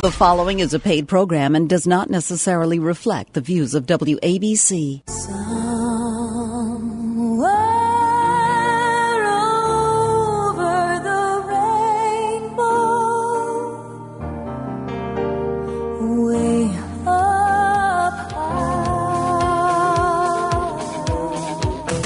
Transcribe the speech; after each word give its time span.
The 0.00 0.12
following 0.12 0.60
is 0.60 0.74
a 0.74 0.78
paid 0.78 1.08
program 1.08 1.56
and 1.56 1.68
does 1.68 1.84
not 1.84 2.08
necessarily 2.08 2.78
reflect 2.78 3.32
the 3.32 3.40
views 3.40 3.74
of 3.74 3.84
WABC. 3.86 5.02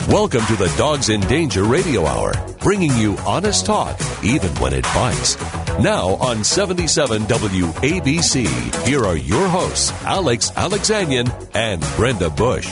Welcome 0.08 0.46
to 0.46 0.56
the 0.56 0.72
Dogs 0.78 1.10
in 1.10 1.20
Danger 1.20 1.64
Radio 1.64 2.06
Hour, 2.06 2.32
bringing 2.60 2.96
you 2.96 3.18
honest 3.26 3.66
talk, 3.66 4.00
even 4.24 4.48
when 4.54 4.72
it 4.72 4.84
bites. 4.94 5.61
Now 5.80 6.16
on 6.20 6.44
77 6.44 7.22
WABC, 7.22 8.86
here 8.86 9.04
are 9.04 9.16
your 9.16 9.48
hosts, 9.48 9.90
Alex 10.04 10.50
Alexanian 10.52 11.28
and 11.54 11.80
Brenda 11.96 12.30
Bush. 12.30 12.68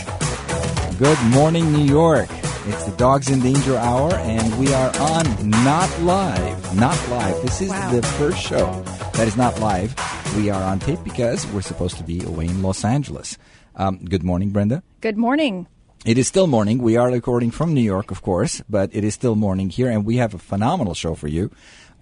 Good 0.98 1.18
morning, 1.30 1.72
New 1.72 1.84
York. 1.84 2.28
It's 2.66 2.84
the 2.84 2.94
Dogs 2.96 3.28
in 3.30 3.40
Danger 3.40 3.76
Hour, 3.76 4.12
and 4.14 4.58
we 4.60 4.72
are 4.72 4.92
on 5.00 5.50
not 5.64 5.90
live. 6.02 6.76
Not 6.76 6.96
live. 7.08 7.40
This 7.42 7.60
is 7.62 7.70
Wow. 7.70 7.90
the 7.92 8.02
first 8.02 8.38
show 8.38 8.70
that 9.14 9.26
is 9.26 9.36
not 9.36 9.58
live. 9.60 9.94
We 10.36 10.50
are 10.50 10.62
on 10.62 10.78
tape 10.78 11.00
because 11.02 11.46
we're 11.52 11.62
supposed 11.62 11.96
to 11.96 12.04
be 12.04 12.22
away 12.22 12.44
in 12.46 12.62
Los 12.62 12.84
Angeles. 12.84 13.38
Um, 13.74 13.98
good 14.04 14.22
morning, 14.22 14.50
Brenda. 14.50 14.82
Good 15.00 15.16
morning. 15.16 15.66
It 16.04 16.16
is 16.16 16.28
still 16.28 16.46
morning. 16.46 16.78
We 16.78 16.96
are 16.96 17.10
recording 17.10 17.50
from 17.50 17.74
New 17.74 17.82
York, 17.82 18.10
of 18.10 18.22
course, 18.22 18.62
but 18.70 18.88
it 18.94 19.04
is 19.04 19.12
still 19.14 19.34
morning 19.34 19.68
here, 19.68 19.90
and 19.90 20.04
we 20.06 20.16
have 20.16 20.32
a 20.32 20.38
phenomenal 20.38 20.94
show 20.94 21.14
for 21.14 21.28
you. 21.28 21.50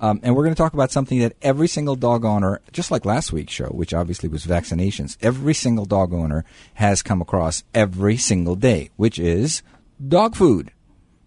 Um, 0.00 0.20
and 0.22 0.34
we're 0.34 0.44
going 0.44 0.54
to 0.54 0.62
talk 0.62 0.74
about 0.74 0.92
something 0.92 1.18
that 1.20 1.36
every 1.42 1.68
single 1.68 1.96
dog 1.96 2.24
owner, 2.24 2.60
just 2.72 2.90
like 2.90 3.04
last 3.04 3.32
week's 3.32 3.52
show, 3.52 3.68
which 3.68 3.92
obviously 3.92 4.28
was 4.28 4.46
vaccinations, 4.46 5.16
every 5.20 5.54
single 5.54 5.84
dog 5.84 6.12
owner 6.12 6.44
has 6.74 7.02
come 7.02 7.20
across 7.20 7.64
every 7.74 8.16
single 8.16 8.54
day, 8.54 8.90
which 8.96 9.18
is 9.18 9.62
dog 10.06 10.36
food. 10.36 10.70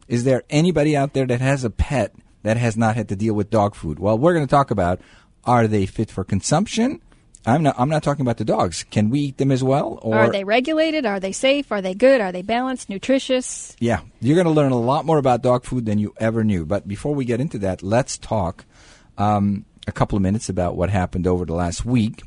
Is 0.08 0.24
there 0.24 0.44
anybody 0.50 0.96
out 0.96 1.14
there 1.14 1.26
that 1.26 1.42
has 1.42 1.64
a 1.64 1.70
pet 1.70 2.14
that 2.44 2.58
has 2.58 2.78
not 2.78 2.96
had 2.96 3.10
to 3.10 3.16
deal 3.16 3.34
with 3.34 3.50
dog 3.50 3.76
food? 3.76 4.00
Well, 4.00 4.18
we're 4.18 4.34
going 4.34 4.48
to 4.48 4.52
talk 4.52 4.72
about 4.72 5.02
are 5.44 5.68
they 5.68 5.86
fit 5.86 6.12
for 6.12 6.24
consumption? 6.24 7.02
I'm 7.46 7.64
not. 7.64 7.76
I'm 7.78 7.90
not 7.90 8.04
talking 8.04 8.22
about 8.22 8.38
the 8.38 8.46
dogs. 8.46 8.86
Can 8.92 9.10
we 9.10 9.20
eat 9.20 9.38
them 9.38 9.52
as 9.52 9.64
well? 9.64 9.98
Or 10.04 10.16
Are 10.16 10.32
they 10.32 10.44
regulated? 10.44 11.06
Are 11.06 11.20
they 11.20 11.32
safe? 11.32 11.72
Are 11.72 11.82
they 11.82 11.96
good? 11.96 12.22
Are 12.22 12.32
they 12.32 12.44
balanced? 12.44 12.90
Nutritious? 12.90 13.76
Yeah, 13.80 14.02
you're 14.20 14.36
going 14.36 14.46
to 14.46 14.52
learn 14.52 14.72
a 14.72 14.80
lot 14.80 15.06
more 15.06 15.18
about 15.18 15.42
dog 15.42 15.64
food 15.64 15.86
than 15.86 15.98
you 15.98 16.14
ever 16.18 16.44
knew. 16.44 16.66
But 16.66 16.88
before 16.88 17.16
we 17.16 17.26
get 17.26 17.42
into 17.42 17.58
that, 17.60 17.82
let's 17.82 18.20
talk 18.20 18.66
um, 19.18 19.66
a 19.88 19.92
couple 19.92 20.16
of 20.16 20.22
minutes 20.22 20.50
about 20.50 20.76
what 20.76 20.92
happened 20.92 21.26
over 21.26 21.46
the 21.46 21.56
last 21.56 21.84
week. 21.84 22.22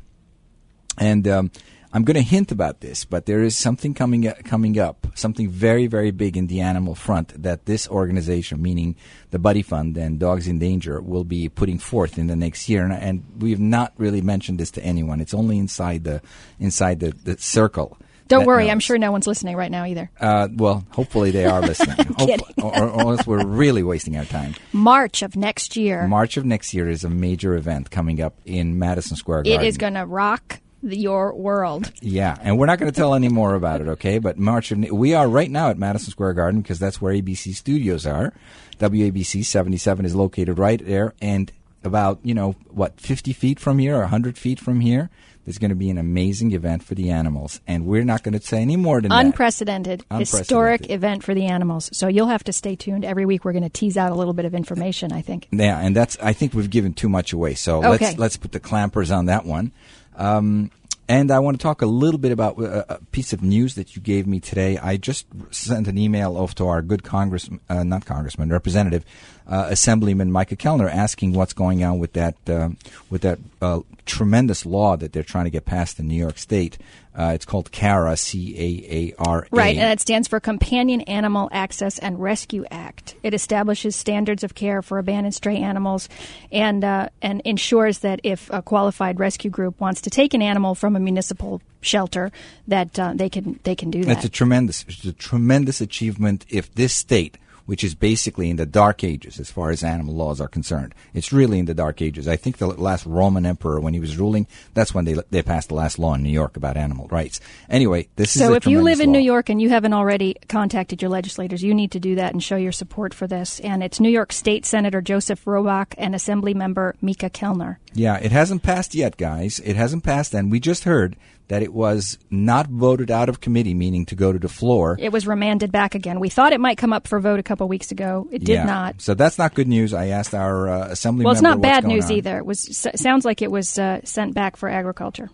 And 0.97 1.27
um, 1.27 1.51
I'm 1.95 2.03
going 2.03 2.15
to 2.15 2.21
hint 2.21 2.51
about 2.51 2.81
this, 2.81 3.05
but 3.05 3.25
there 3.25 3.41
is 3.41 3.57
something 3.57 3.93
coming 3.93 4.29
coming 4.43 4.77
up, 4.77 5.07
something 5.15 5.49
very 5.49 5.87
very 5.87 6.11
big 6.11 6.35
in 6.35 6.47
the 6.47 6.59
animal 6.59 6.93
front 6.93 7.41
that 7.41 7.67
this 7.67 7.87
organization, 7.87 8.61
meaning 8.61 8.97
the 9.31 9.39
Buddy 9.39 9.61
Fund 9.61 9.95
and 9.95 10.19
Dogs 10.19 10.49
in 10.49 10.59
Danger, 10.59 10.99
will 11.01 11.23
be 11.23 11.47
putting 11.47 11.79
forth 11.79 12.17
in 12.17 12.27
the 12.27 12.35
next 12.35 12.67
year. 12.67 12.83
And, 12.83 12.91
and 12.91 13.23
we've 13.41 13.61
not 13.61 13.93
really 13.95 14.19
mentioned 14.19 14.59
this 14.59 14.71
to 14.71 14.83
anyone. 14.83 15.21
It's 15.21 15.33
only 15.33 15.57
inside 15.57 16.03
the 16.03 16.21
inside 16.59 16.99
the, 16.99 17.13
the 17.23 17.37
circle. 17.37 17.97
Don't 18.27 18.45
worry, 18.45 18.69
I'm 18.69 18.79
sure 18.81 18.97
no 18.97 19.11
one's 19.13 19.27
listening 19.27 19.55
right 19.55 19.71
now 19.71 19.85
either. 19.85 20.11
Uh, 20.19 20.49
well, 20.51 20.83
hopefully 20.89 21.31
they 21.31 21.45
are 21.45 21.61
listening. 21.61 21.95
Hope- 22.17 22.41
or, 22.61 22.89
or 22.89 23.13
else 23.13 23.25
we're 23.25 23.45
really 23.45 23.83
wasting 23.83 24.17
our 24.17 24.25
time. 24.25 24.55
March 24.73 25.21
of 25.21 25.37
next 25.37 25.77
year. 25.77 26.07
March 26.07 26.35
of 26.35 26.43
next 26.43 26.73
year 26.73 26.89
is 26.89 27.05
a 27.05 27.09
major 27.09 27.55
event 27.55 27.89
coming 27.89 28.21
up 28.21 28.35
in 28.43 28.79
Madison 28.79 29.15
Square 29.15 29.41
it 29.41 29.49
Garden. 29.49 29.65
is 29.67 29.77
going 29.77 29.93
to 29.93 30.05
rock 30.05 30.59
your 30.93 31.33
world. 31.35 31.91
Yeah, 32.01 32.35
and 32.41 32.57
we're 32.57 32.65
not 32.65 32.79
going 32.79 32.91
to 32.91 32.95
tell 32.95 33.13
any 33.15 33.29
more 33.29 33.55
about 33.55 33.81
it, 33.81 33.87
okay? 33.87 34.19
But 34.19 34.37
March 34.37 34.71
of 34.71 34.79
we 34.91 35.13
are 35.13 35.27
right 35.27 35.49
now 35.49 35.69
at 35.69 35.77
Madison 35.77 36.11
Square 36.11 36.33
Garden 36.33 36.61
because 36.61 36.79
that's 36.79 37.01
where 37.01 37.13
ABC 37.13 37.53
studios 37.55 38.05
are. 38.05 38.33
WABC 38.79 39.45
77 39.45 40.05
is 40.05 40.15
located 40.15 40.59
right 40.59 40.83
there, 40.85 41.13
and 41.21 41.51
about 41.83 42.19
you 42.23 42.33
know 42.33 42.53
what 42.69 42.99
50 42.99 43.31
feet 43.33 43.59
from 43.59 43.77
here 43.79 43.95
or 43.95 44.01
100 44.01 44.37
feet 44.37 44.59
from 44.59 44.79
here. 44.81 45.09
There's 45.45 45.59
going 45.59 45.69
to 45.69 45.75
be 45.75 45.91
an 45.91 45.99
amazing 45.99 46.53
event 46.53 46.81
for 46.83 46.95
the 46.95 47.11
animals, 47.11 47.61
and 47.67 47.85
we're 47.85 48.03
not 48.03 48.23
going 48.23 48.33
to 48.37 48.43
say 48.43 48.63
any 48.63 48.77
more 48.77 48.99
than 48.99 49.09
that. 49.11 49.23
Unprecedented, 49.23 50.03
historic 50.17 50.81
Unprecedented. 50.81 50.89
event 50.91 51.23
for 51.23 51.35
the 51.35 51.45
animals. 51.45 51.91
So 51.93 52.07
you'll 52.07 52.29
have 52.29 52.43
to 52.45 52.51
stay 52.51 52.75
tuned. 52.75 53.05
Every 53.05 53.27
week 53.27 53.45
we're 53.45 53.51
going 53.53 53.61
to 53.63 53.69
tease 53.69 53.95
out 53.95 54.11
a 54.11 54.15
little 54.15 54.33
bit 54.33 54.45
of 54.45 54.55
information, 54.55 55.11
I 55.13 55.21
think. 55.21 55.47
Yeah, 55.51 55.77
and 55.79 55.95
that's 55.95 56.17
I 56.19 56.33
think 56.33 56.55
we've 56.55 56.69
given 56.71 56.95
too 56.95 57.09
much 57.09 57.31
away. 57.31 57.53
So 57.53 57.77
Okay. 57.85 57.89
let's 58.05 58.17
let's 58.17 58.37
put 58.37 58.53
the 58.53 58.59
clampers 58.59 59.15
on 59.15 59.27
that 59.27 59.45
one. 59.45 59.71
Um, 60.15 60.71
and 61.07 61.31
I 61.31 61.39
want 61.39 61.59
to 61.59 61.63
talk 61.63 61.81
a 61.81 61.85
little 61.85 62.17
bit 62.17 62.31
about 62.31 62.59
uh, 62.59 62.83
a 62.89 62.99
piece 63.11 63.33
of 63.33 63.41
news 63.43 63.75
that 63.75 63.95
you 63.95 64.01
gave 64.01 64.25
me 64.25 64.39
today. 64.39 64.77
I 64.77 64.97
just 64.97 65.27
sent 65.51 65.87
an 65.87 65.97
email 65.97 66.37
off 66.37 66.55
to 66.55 66.67
our 66.67 66.81
good 66.81 67.03
Congress, 67.03 67.49
uh, 67.69 67.83
not 67.83 68.05
Congressman, 68.05 68.49
Representative, 68.49 69.05
uh, 69.47 69.67
Assemblyman 69.69 70.31
Micah 70.31 70.55
Kellner, 70.55 70.89
asking 70.89 71.33
what's 71.33 71.53
going 71.53 71.83
on 71.83 71.99
with 71.99 72.13
that 72.13 72.35
uh, 72.47 72.69
with 73.09 73.21
that 73.21 73.39
uh, 73.61 73.81
tremendous 74.05 74.65
law 74.65 74.95
that 74.97 75.13
they're 75.13 75.23
trying 75.23 75.45
to 75.45 75.51
get 75.51 75.65
passed 75.65 75.99
in 75.99 76.07
New 76.07 76.15
York 76.15 76.37
State. 76.37 76.77
Uh, 77.17 77.31
it's 77.33 77.45
called 77.45 77.71
CARA, 77.71 78.17
C 78.17 78.55
A 78.57 78.93
A 78.93 79.13
R 79.17 79.43
A. 79.43 79.55
Right, 79.55 79.77
and 79.77 79.91
it 79.91 80.01
stands 80.01 80.27
for 80.27 80.39
Companion 80.41 81.01
Animal 81.01 81.47
Access 81.51 81.97
and 81.99 82.21
Rescue 82.21 82.65
Act. 82.69 83.15
It 83.23 83.33
establishes 83.33 83.95
standards 83.95 84.43
of 84.43 84.53
care 84.53 84.81
for 84.81 84.97
abandoned 84.97 85.33
stray 85.33 85.57
animals, 85.57 86.09
and 86.51 86.83
uh, 86.83 87.09
and 87.21 87.41
ensures 87.45 87.99
that 87.99 88.19
if 88.23 88.49
a 88.51 88.61
qualified 88.61 89.19
rescue 89.19 89.49
group 89.49 89.79
wants 89.79 90.01
to 90.01 90.09
take 90.09 90.33
an 90.33 90.41
animal 90.41 90.75
from 90.75 90.95
a 90.95 90.99
municipal 90.99 91.61
shelter, 91.79 92.31
that 92.67 92.99
uh, 92.99 93.13
they 93.15 93.29
can 93.29 93.59
they 93.63 93.75
can 93.75 93.91
do 93.91 94.03
that. 94.03 94.17
It's 94.17 94.25
a 94.25 94.29
tremendous, 94.29 94.83
it's 94.87 95.05
a 95.05 95.13
tremendous 95.13 95.79
achievement 95.79 96.45
if 96.49 96.73
this 96.73 96.93
state, 96.93 97.37
which 97.65 97.83
is 97.83 97.95
basically 97.95 98.49
in 98.49 98.55
the 98.55 98.65
dark 98.65 99.03
ages 99.03 99.39
as 99.39 99.51
far 99.51 99.71
as 99.71 99.83
animal 99.83 100.15
laws 100.15 100.39
are 100.39 100.47
concerned, 100.47 100.95
it's 101.13 101.33
really 101.33 101.59
in 101.59 101.65
the 101.65 101.73
dark 101.73 102.01
ages. 102.01 102.27
I 102.27 102.37
think 102.37 102.57
the 102.57 102.67
last 102.67 103.05
Roman 103.05 103.45
emperor, 103.45 103.79
when 103.79 103.93
he 103.93 103.99
was 103.99 104.17
ruling, 104.17 104.47
that's 104.73 104.93
when 104.93 105.05
they 105.05 105.15
they 105.29 105.41
passed 105.41 105.69
the 105.69 105.75
last 105.75 105.99
law 105.99 106.13
in 106.13 106.23
New 106.23 106.29
York 106.29 106.55
about 106.55 106.77
animal 106.77 107.07
rights. 107.09 107.41
Anyway, 107.69 108.07
this 108.15 108.35
is 108.35 108.41
so 108.41 108.53
if 108.53 108.65
you 108.65 108.81
live 108.81 109.01
in 109.01 109.11
New. 109.11 109.25
York 109.25 109.49
and 109.49 109.61
you 109.61 109.69
haven't 109.69 109.93
already 109.93 110.35
contacted 110.47 111.01
your 111.01 111.09
legislators, 111.09 111.63
you 111.63 111.73
need 111.73 111.91
to 111.91 111.99
do 111.99 112.15
that 112.15 112.31
and 112.31 112.41
show 112.41 112.55
your 112.55 112.71
support 112.71 113.13
for 113.13 113.27
this. 113.27 113.59
And 113.61 113.83
it's 113.83 113.99
New 113.99 114.09
York 114.09 114.31
State 114.31 114.65
Senator 114.65 115.01
Joseph 115.01 115.43
Robach 115.45 115.93
and 115.97 116.15
Assembly 116.15 116.53
Member 116.53 116.95
Micah 117.01 117.29
Kellner. 117.29 117.79
Yeah, 117.93 118.17
it 118.17 118.31
hasn't 118.31 118.63
passed 118.63 118.93
yet, 118.93 119.17
guys. 119.17 119.59
It 119.59 119.75
hasn't 119.75 120.03
passed, 120.03 120.33
and 120.33 120.51
we 120.51 120.59
just 120.59 120.83
heard 120.83 121.15
that 121.47 121.61
it 121.61 121.73
was 121.73 122.17
not 122.29 122.67
voted 122.67 123.11
out 123.11 123.29
of 123.29 123.41
committee, 123.41 123.73
meaning 123.73 124.05
to 124.07 124.15
go 124.15 124.31
to 124.31 124.39
the 124.39 124.49
floor. 124.49 124.97
It 124.99 125.11
was 125.11 125.27
remanded 125.27 125.71
back 125.71 125.95
again. 125.95 126.19
We 126.19 126.29
thought 126.29 126.53
it 126.53 126.59
might 126.59 126.77
come 126.77 126.91
up 126.93 127.07
for 127.07 127.19
vote 127.19 127.39
a 127.39 127.43
couple 127.43 127.67
weeks 127.67 127.91
ago. 127.91 128.27
It 128.31 128.39
did 128.39 128.53
yeah. 128.53 128.63
not. 128.65 129.01
So 129.01 129.13
that's 129.13 129.37
not 129.37 129.53
good 129.53 129.67
news. 129.67 129.93
I 129.93 130.07
asked 130.07 130.33
our 130.33 130.67
uh, 130.67 130.87
assembly 130.87 131.25
Well, 131.25 131.33
it's 131.33 131.41
not 131.41 131.61
bad 131.61 131.85
news 131.85 132.05
on. 132.05 132.13
either. 132.13 132.37
It 132.37 132.45
was 132.45 132.85
s- 132.85 133.01
sounds 133.01 133.25
like 133.25 133.41
it 133.41 133.51
was 133.51 133.77
uh, 133.77 134.01
sent 134.03 134.33
back 134.33 134.57
for 134.57 134.69
agriculture. 134.69 135.29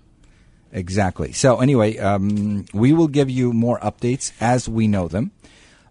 Exactly. 0.73 1.31
So 1.33 1.59
anyway, 1.59 1.97
um, 1.97 2.65
we 2.73 2.93
will 2.93 3.07
give 3.09 3.29
you 3.29 3.53
more 3.53 3.79
updates 3.79 4.31
as 4.39 4.69
we 4.69 4.87
know 4.87 5.07
them. 5.07 5.31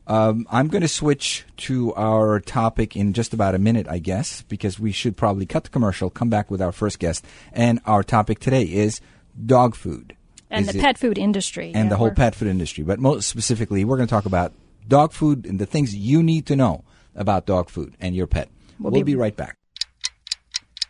Um, 0.07 0.47
I'm 0.51 0.69
going 0.69 0.83
to 0.83 0.89
switch 0.89 1.45
to 1.59 1.95
our 1.95 2.41
topic 2.41 2.97
in 2.97 3.13
just 3.13 3.33
about 3.33 3.55
a 3.55 3.59
minute, 3.59 3.87
I 3.89 3.99
guess, 3.99 4.43
because 4.43 4.81
we 4.81 4.91
should 4.91 5.17
probably 5.17 5.47
cut 5.47 5.65
the 5.65 5.71
commercial, 5.71 6.11
come 6.11 6.29
back 6.29 6.51
with 6.51 6.61
our 6.61 6.73
first 6.73 6.99
guest, 6.99 7.25
and 7.53 7.81
our 7.87 8.03
topic 8.03 8.41
today 8.41 8.65
is 8.65 9.01
dog 9.47 9.75
food 9.75 10.17
And 10.51 10.67
Is 10.67 10.73
the 10.73 10.79
it- 10.79 10.83
pet 10.83 10.99
food 10.99 11.17
industry. 11.19 11.67
and 11.75 11.85
Yeah, 11.85 11.89
the 11.91 11.97
whole 11.97 12.11
pet 12.11 12.35
food 12.35 12.49
industry. 12.49 12.83
But 12.85 12.99
most 12.99 13.29
specifically, 13.29 13.85
we're 13.85 13.97
going 13.97 14.09
to 14.09 14.15
talk 14.15 14.27
about 14.27 14.53
dog 14.89 15.13
food 15.13 15.47
and 15.47 15.59
the 15.61 15.67
things 15.67 15.95
you 15.95 16.23
need 16.23 16.47
to 16.47 16.57
know 16.57 16.85
about 17.15 17.47
dog 17.47 17.71
food 17.71 17.95
and 18.01 18.17
your 18.17 18.27
pet. 18.27 18.49
We'll 18.81 18.91
we'll 18.93 19.03
be- 19.05 19.13
be 19.13 19.17
right 19.17 19.37
back. 19.37 19.57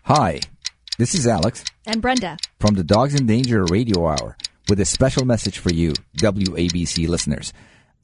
Hi, 0.05 0.41
this 0.99 1.15
is 1.15 1.27
Alex 1.27 1.65
And 1.87 2.01
Brenda. 2.03 2.37
from 2.59 2.75
the 2.75 2.85
Dogs 2.85 3.15
in 3.15 3.27
Danger 3.27 3.65
Radio 3.65 4.07
Hour 4.09 4.37
with 4.69 4.81
a 4.81 4.85
special 4.85 5.25
message 5.25 5.59
for 5.59 5.73
you, 5.73 5.93
WABC 6.17 7.07
listeners. 7.09 7.53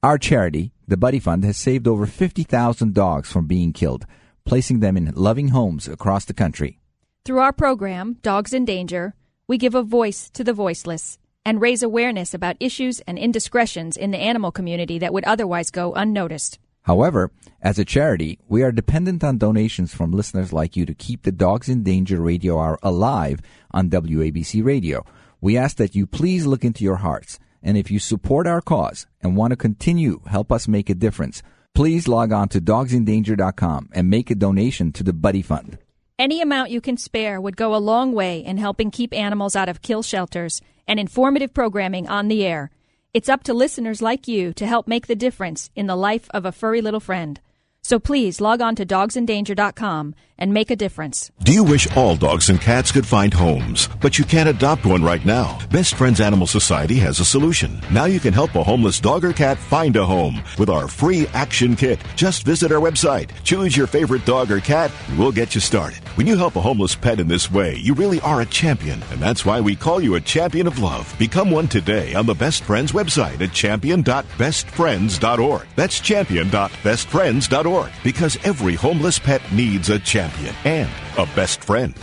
Our 0.02 0.18
charity, 0.18 0.72
the 0.86 0.96
Buddy 0.96 1.18
Fund, 1.18 1.44
has 1.44 1.56
saved 1.56 1.88
over 1.88 2.06
50,000 2.06 2.94
dogs 2.94 3.30
from 3.32 3.46
being 3.46 3.72
killed, 3.72 4.04
placing 4.44 4.80
them 4.80 4.96
in 4.96 5.12
loving 5.16 5.48
homes 5.48 5.88
across 5.88 6.24
the 6.24 6.34
country. 6.34 6.78
Through 7.24 7.38
our 7.40 7.52
program, 7.52 8.18
Dogs 8.22 8.52
in 8.52 8.64
Danger, 8.64 9.14
we 9.48 9.58
give 9.58 9.74
a 9.74 9.82
voice 9.82 10.28
to 10.30 10.42
the 10.42 10.52
voiceless 10.52 11.18
and 11.44 11.60
raise 11.60 11.82
awareness 11.82 12.34
about 12.34 12.56
issues 12.58 13.00
and 13.06 13.16
indiscretions 13.16 13.96
in 13.96 14.10
the 14.10 14.18
animal 14.18 14.50
community 14.50 14.98
that 14.98 15.12
would 15.12 15.24
otherwise 15.24 15.70
go 15.70 15.92
unnoticed. 15.94 16.58
However, 16.82 17.30
as 17.62 17.78
a 17.78 17.84
charity, 17.84 18.38
we 18.48 18.62
are 18.62 18.72
dependent 18.72 19.22
on 19.22 19.38
donations 19.38 19.94
from 19.94 20.10
listeners 20.10 20.52
like 20.52 20.76
you 20.76 20.84
to 20.86 20.94
keep 20.94 21.22
the 21.22 21.32
Dogs 21.32 21.68
in 21.68 21.84
Danger 21.84 22.20
Radio 22.20 22.58
Hour 22.58 22.78
alive 22.82 23.40
on 23.70 23.88
WABC 23.88 24.64
Radio. 24.64 25.04
We 25.40 25.56
ask 25.56 25.76
that 25.76 25.94
you 25.94 26.06
please 26.06 26.46
look 26.46 26.64
into 26.64 26.82
your 26.82 26.96
hearts, 26.96 27.38
and 27.62 27.76
if 27.76 27.90
you 27.90 28.00
support 28.00 28.48
our 28.48 28.60
cause 28.60 29.06
and 29.22 29.36
want 29.36 29.52
to 29.52 29.56
continue 29.56 30.22
help 30.26 30.50
us 30.50 30.66
make 30.66 30.90
a 30.90 30.94
difference, 30.94 31.42
please 31.74 32.08
log 32.08 32.32
on 32.32 32.48
to 32.48 32.60
dogsindanger.com 32.60 33.90
and 33.92 34.10
make 34.10 34.30
a 34.30 34.34
donation 34.34 34.90
to 34.92 35.04
the 35.04 35.12
Buddy 35.12 35.42
Fund. 35.42 35.78
Any 36.18 36.40
amount 36.40 36.70
you 36.70 36.80
can 36.80 36.96
spare 36.96 37.38
would 37.38 37.58
go 37.58 37.74
a 37.74 37.76
long 37.76 38.14
way 38.14 38.42
in 38.42 38.56
helping 38.56 38.90
keep 38.90 39.12
animals 39.12 39.54
out 39.54 39.68
of 39.68 39.82
kill 39.82 40.02
shelters 40.02 40.62
and 40.88 40.98
informative 40.98 41.52
programming 41.52 42.08
on 42.08 42.28
the 42.28 42.42
air. 42.42 42.70
It's 43.12 43.28
up 43.28 43.42
to 43.44 43.52
listeners 43.52 44.00
like 44.00 44.26
you 44.26 44.54
to 44.54 44.66
help 44.66 44.88
make 44.88 45.08
the 45.08 45.14
difference 45.14 45.68
in 45.76 45.88
the 45.88 45.96
life 45.96 46.30
of 46.30 46.46
a 46.46 46.52
furry 46.52 46.80
little 46.80 47.00
friend. 47.00 47.38
So 47.82 47.98
please 47.98 48.40
log 48.40 48.62
on 48.62 48.74
to 48.76 48.86
dogsindanger.com 48.86 50.14
and 50.38 50.52
make 50.52 50.70
a 50.70 50.76
difference. 50.76 51.30
Do 51.42 51.52
you 51.52 51.64
wish 51.64 51.88
all 51.96 52.14
dogs 52.16 52.50
and 52.50 52.60
cats 52.60 52.92
could 52.92 53.06
find 53.06 53.32
homes, 53.32 53.88
but 54.00 54.18
you 54.18 54.24
can't 54.24 54.48
adopt 54.48 54.84
one 54.84 55.02
right 55.02 55.24
now? 55.24 55.58
Best 55.70 55.94
Friends 55.94 56.20
Animal 56.20 56.46
Society 56.46 56.96
has 56.96 57.20
a 57.20 57.24
solution. 57.24 57.80
Now 57.90 58.04
you 58.04 58.20
can 58.20 58.34
help 58.34 58.54
a 58.54 58.62
homeless 58.62 59.00
dog 59.00 59.24
or 59.24 59.32
cat 59.32 59.56
find 59.58 59.96
a 59.96 60.04
home 60.04 60.42
with 60.58 60.68
our 60.68 60.88
free 60.88 61.26
action 61.28 61.74
kit. 61.76 61.98
Just 62.16 62.44
visit 62.44 62.70
our 62.72 62.80
website, 62.80 63.30
choose 63.44 63.74
your 63.76 63.86
favorite 63.86 64.26
dog 64.26 64.50
or 64.50 64.60
cat, 64.60 64.90
and 65.08 65.18
we'll 65.18 65.32
get 65.32 65.54
you 65.54 65.60
started. 65.60 65.98
When 66.16 66.26
you 66.26 66.36
help 66.36 66.56
a 66.56 66.60
homeless 66.60 66.94
pet 66.94 67.20
in 67.20 67.28
this 67.28 67.50
way, 67.50 67.76
you 67.76 67.94
really 67.94 68.20
are 68.20 68.40
a 68.40 68.46
champion, 68.46 69.02
and 69.10 69.20
that's 69.20 69.46
why 69.46 69.60
we 69.60 69.76
call 69.76 70.00
you 70.00 70.14
a 70.16 70.20
champion 70.20 70.66
of 70.66 70.78
love. 70.78 71.14
Become 71.18 71.50
one 71.50 71.68
today 71.68 72.14
on 72.14 72.26
the 72.26 72.34
Best 72.34 72.64
Friends 72.64 72.92
website 72.92 73.40
at 73.40 73.52
champion.bestfriends.org. 73.52 75.66
That's 75.76 76.00
champion.bestfriends.org 76.00 77.92
because 78.02 78.38
every 78.44 78.74
homeless 78.74 79.18
pet 79.18 79.42
needs 79.52 79.90
a 79.90 79.98
champion 79.98 80.25
and 80.64 80.90
a 81.18 81.26
best 81.34 81.62
friend. 81.64 81.94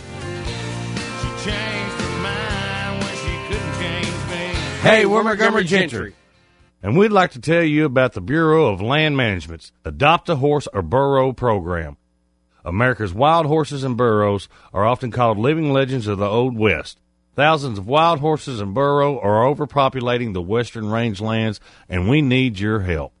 Hey, 4.82 5.06
we're 5.06 5.22
Montgomery 5.22 5.64
Gentry. 5.64 6.14
And 6.82 6.98
we'd 6.98 7.10
like 7.10 7.30
to 7.30 7.40
tell 7.40 7.62
you 7.62 7.86
about 7.86 8.12
the 8.12 8.20
Bureau 8.20 8.66
of 8.66 8.82
Land 8.82 9.16
Management's 9.16 9.72
Adopt 9.86 10.28
a 10.28 10.36
Horse 10.36 10.68
or 10.74 10.82
Burro 10.82 11.32
program. 11.32 11.96
America's 12.62 13.14
wild 13.14 13.46
horses 13.46 13.84
and 13.84 13.96
burros 13.96 14.48
are 14.74 14.84
often 14.84 15.10
called 15.10 15.38
living 15.38 15.72
legends 15.72 16.06
of 16.06 16.18
the 16.18 16.28
Old 16.28 16.58
West. 16.58 17.00
Thousands 17.34 17.78
of 17.78 17.86
wild 17.86 18.20
horses 18.20 18.60
and 18.60 18.74
burro 18.74 19.18
are 19.18 19.44
overpopulating 19.44 20.34
the 20.34 20.42
western 20.42 20.84
rangelands, 20.84 21.58
and 21.88 22.08
we 22.08 22.20
need 22.20 22.58
your 22.58 22.80
help. 22.80 23.12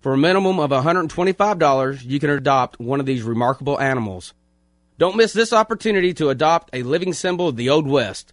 For 0.00 0.14
a 0.14 0.18
minimum 0.18 0.58
of 0.58 0.70
$125, 0.70 2.04
you 2.04 2.18
can 2.18 2.30
adopt 2.30 2.80
one 2.80 3.00
of 3.00 3.06
these 3.06 3.22
remarkable 3.22 3.78
animals. 3.78 4.34
Don't 5.02 5.16
miss 5.16 5.32
this 5.32 5.52
opportunity 5.52 6.14
to 6.14 6.28
adopt 6.28 6.70
a 6.72 6.84
living 6.84 7.12
symbol 7.12 7.48
of 7.48 7.56
the 7.56 7.70
Old 7.70 7.88
West. 7.88 8.32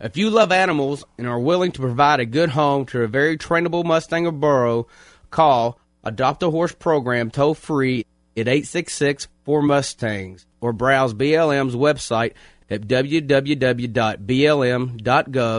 If 0.00 0.16
you 0.16 0.30
love 0.30 0.50
animals 0.50 1.04
and 1.18 1.26
are 1.26 1.38
willing 1.38 1.70
to 1.72 1.82
provide 1.82 2.18
a 2.18 2.24
good 2.24 2.48
home 2.48 2.86
to 2.86 3.02
a 3.02 3.06
very 3.06 3.36
trainable 3.36 3.84
Mustang 3.84 4.26
or 4.26 4.32
Burro, 4.32 4.86
call 5.30 5.78
Adopt 6.02 6.42
a 6.44 6.50
Horse 6.50 6.72
Program 6.72 7.30
toll 7.30 7.52
free 7.52 8.06
at 8.34 8.48
866 8.48 9.28
4 9.44 9.60
Mustangs 9.60 10.46
or 10.62 10.72
browse 10.72 11.12
BLM's 11.12 11.76
website 11.76 12.32
at 12.70 12.88
www.blm.gov 12.88 13.26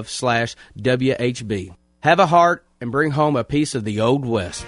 slash 0.07 0.55
WHB. 0.79 1.75
Have 1.99 2.19
a 2.19 2.25
heart 2.25 2.65
and 2.81 2.91
bring 2.91 3.11
home 3.11 3.35
a 3.35 3.43
piece 3.43 3.75
of 3.75 3.83
the 3.83 4.01
Old 4.01 4.25
West. 4.25 4.65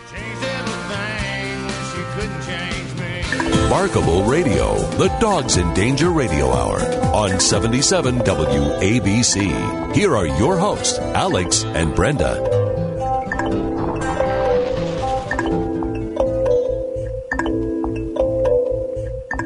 Remarkable 3.65 4.23
Radio, 4.25 4.75
the 4.91 5.07
Dogs 5.19 5.57
in 5.57 5.73
Danger 5.73 6.11
Radio 6.11 6.51
Hour 6.51 6.79
on 7.15 7.39
77 7.39 8.19
WABC. 8.19 9.95
Here 9.95 10.15
are 10.15 10.27
your 10.27 10.55
hosts, 10.55 10.99
Alex 10.99 11.63
and 11.63 11.95
Brenda. 11.95 12.39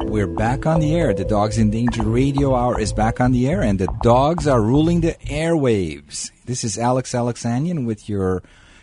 We're 0.04 0.26
back 0.26 0.66
on 0.66 0.80
the 0.80 0.94
air. 0.94 1.14
The 1.14 1.24
Dogs 1.24 1.56
in 1.56 1.70
Danger 1.70 2.02
Radio 2.02 2.54
Hour 2.54 2.78
is 2.78 2.92
back 2.92 3.22
on 3.22 3.32
the 3.32 3.48
air, 3.48 3.62
and 3.62 3.78
the 3.78 3.88
dogs 4.02 4.46
are 4.46 4.60
ruling 4.60 5.00
the 5.00 5.16
airwaves. 5.24 6.30
This 6.44 6.62
is 6.62 6.76
Alex 6.76 7.12
Alexanian 7.12 7.86
with 7.86 8.06
your 8.06 8.42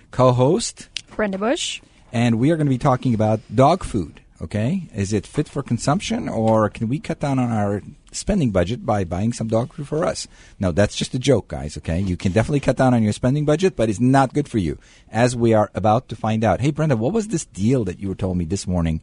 co 0.09 0.31
host, 0.31 0.89
Brenda 1.15 1.37
Bush. 1.37 1.79
And 2.11 2.39
we 2.39 2.49
are 2.49 2.57
going 2.57 2.65
to 2.65 2.71
be 2.71 2.79
talking 2.79 3.13
about 3.13 3.39
dog 3.53 3.83
food. 3.83 4.21
Okay, 4.39 4.87
is 4.93 5.13
it 5.13 5.25
fit 5.25 5.49
for 5.49 5.63
consumption, 5.63 6.29
or 6.29 6.69
can 6.69 6.87
we 6.87 6.99
cut 6.99 7.19
down 7.19 7.39
on 7.39 7.51
our 7.51 7.81
spending 8.11 8.51
budget 8.51 8.85
by 8.85 9.03
buying 9.03 9.33
some 9.33 9.47
dog 9.47 9.73
food 9.73 9.87
for 9.87 10.05
us? 10.05 10.27
No, 10.59 10.71
that's 10.71 10.95
just 10.95 11.15
a 11.15 11.19
joke, 11.19 11.47
guys. 11.47 11.75
Okay, 11.77 11.99
you 11.99 12.15
can 12.15 12.33
definitely 12.33 12.59
cut 12.59 12.77
down 12.77 12.93
on 12.93 13.01
your 13.01 13.13
spending 13.13 13.45
budget, 13.45 13.75
but 13.75 13.89
it's 13.89 13.99
not 13.99 14.35
good 14.35 14.47
for 14.47 14.59
you, 14.59 14.77
as 15.11 15.35
we 15.35 15.55
are 15.55 15.71
about 15.73 16.07
to 16.09 16.15
find 16.15 16.43
out. 16.43 16.61
Hey, 16.61 16.69
Brenda, 16.69 16.95
what 16.95 17.13
was 17.13 17.29
this 17.29 17.45
deal 17.45 17.83
that 17.85 17.99
you 17.99 18.09
were 18.09 18.15
telling 18.15 18.37
me 18.37 18.45
this 18.45 18.67
morning 18.67 19.01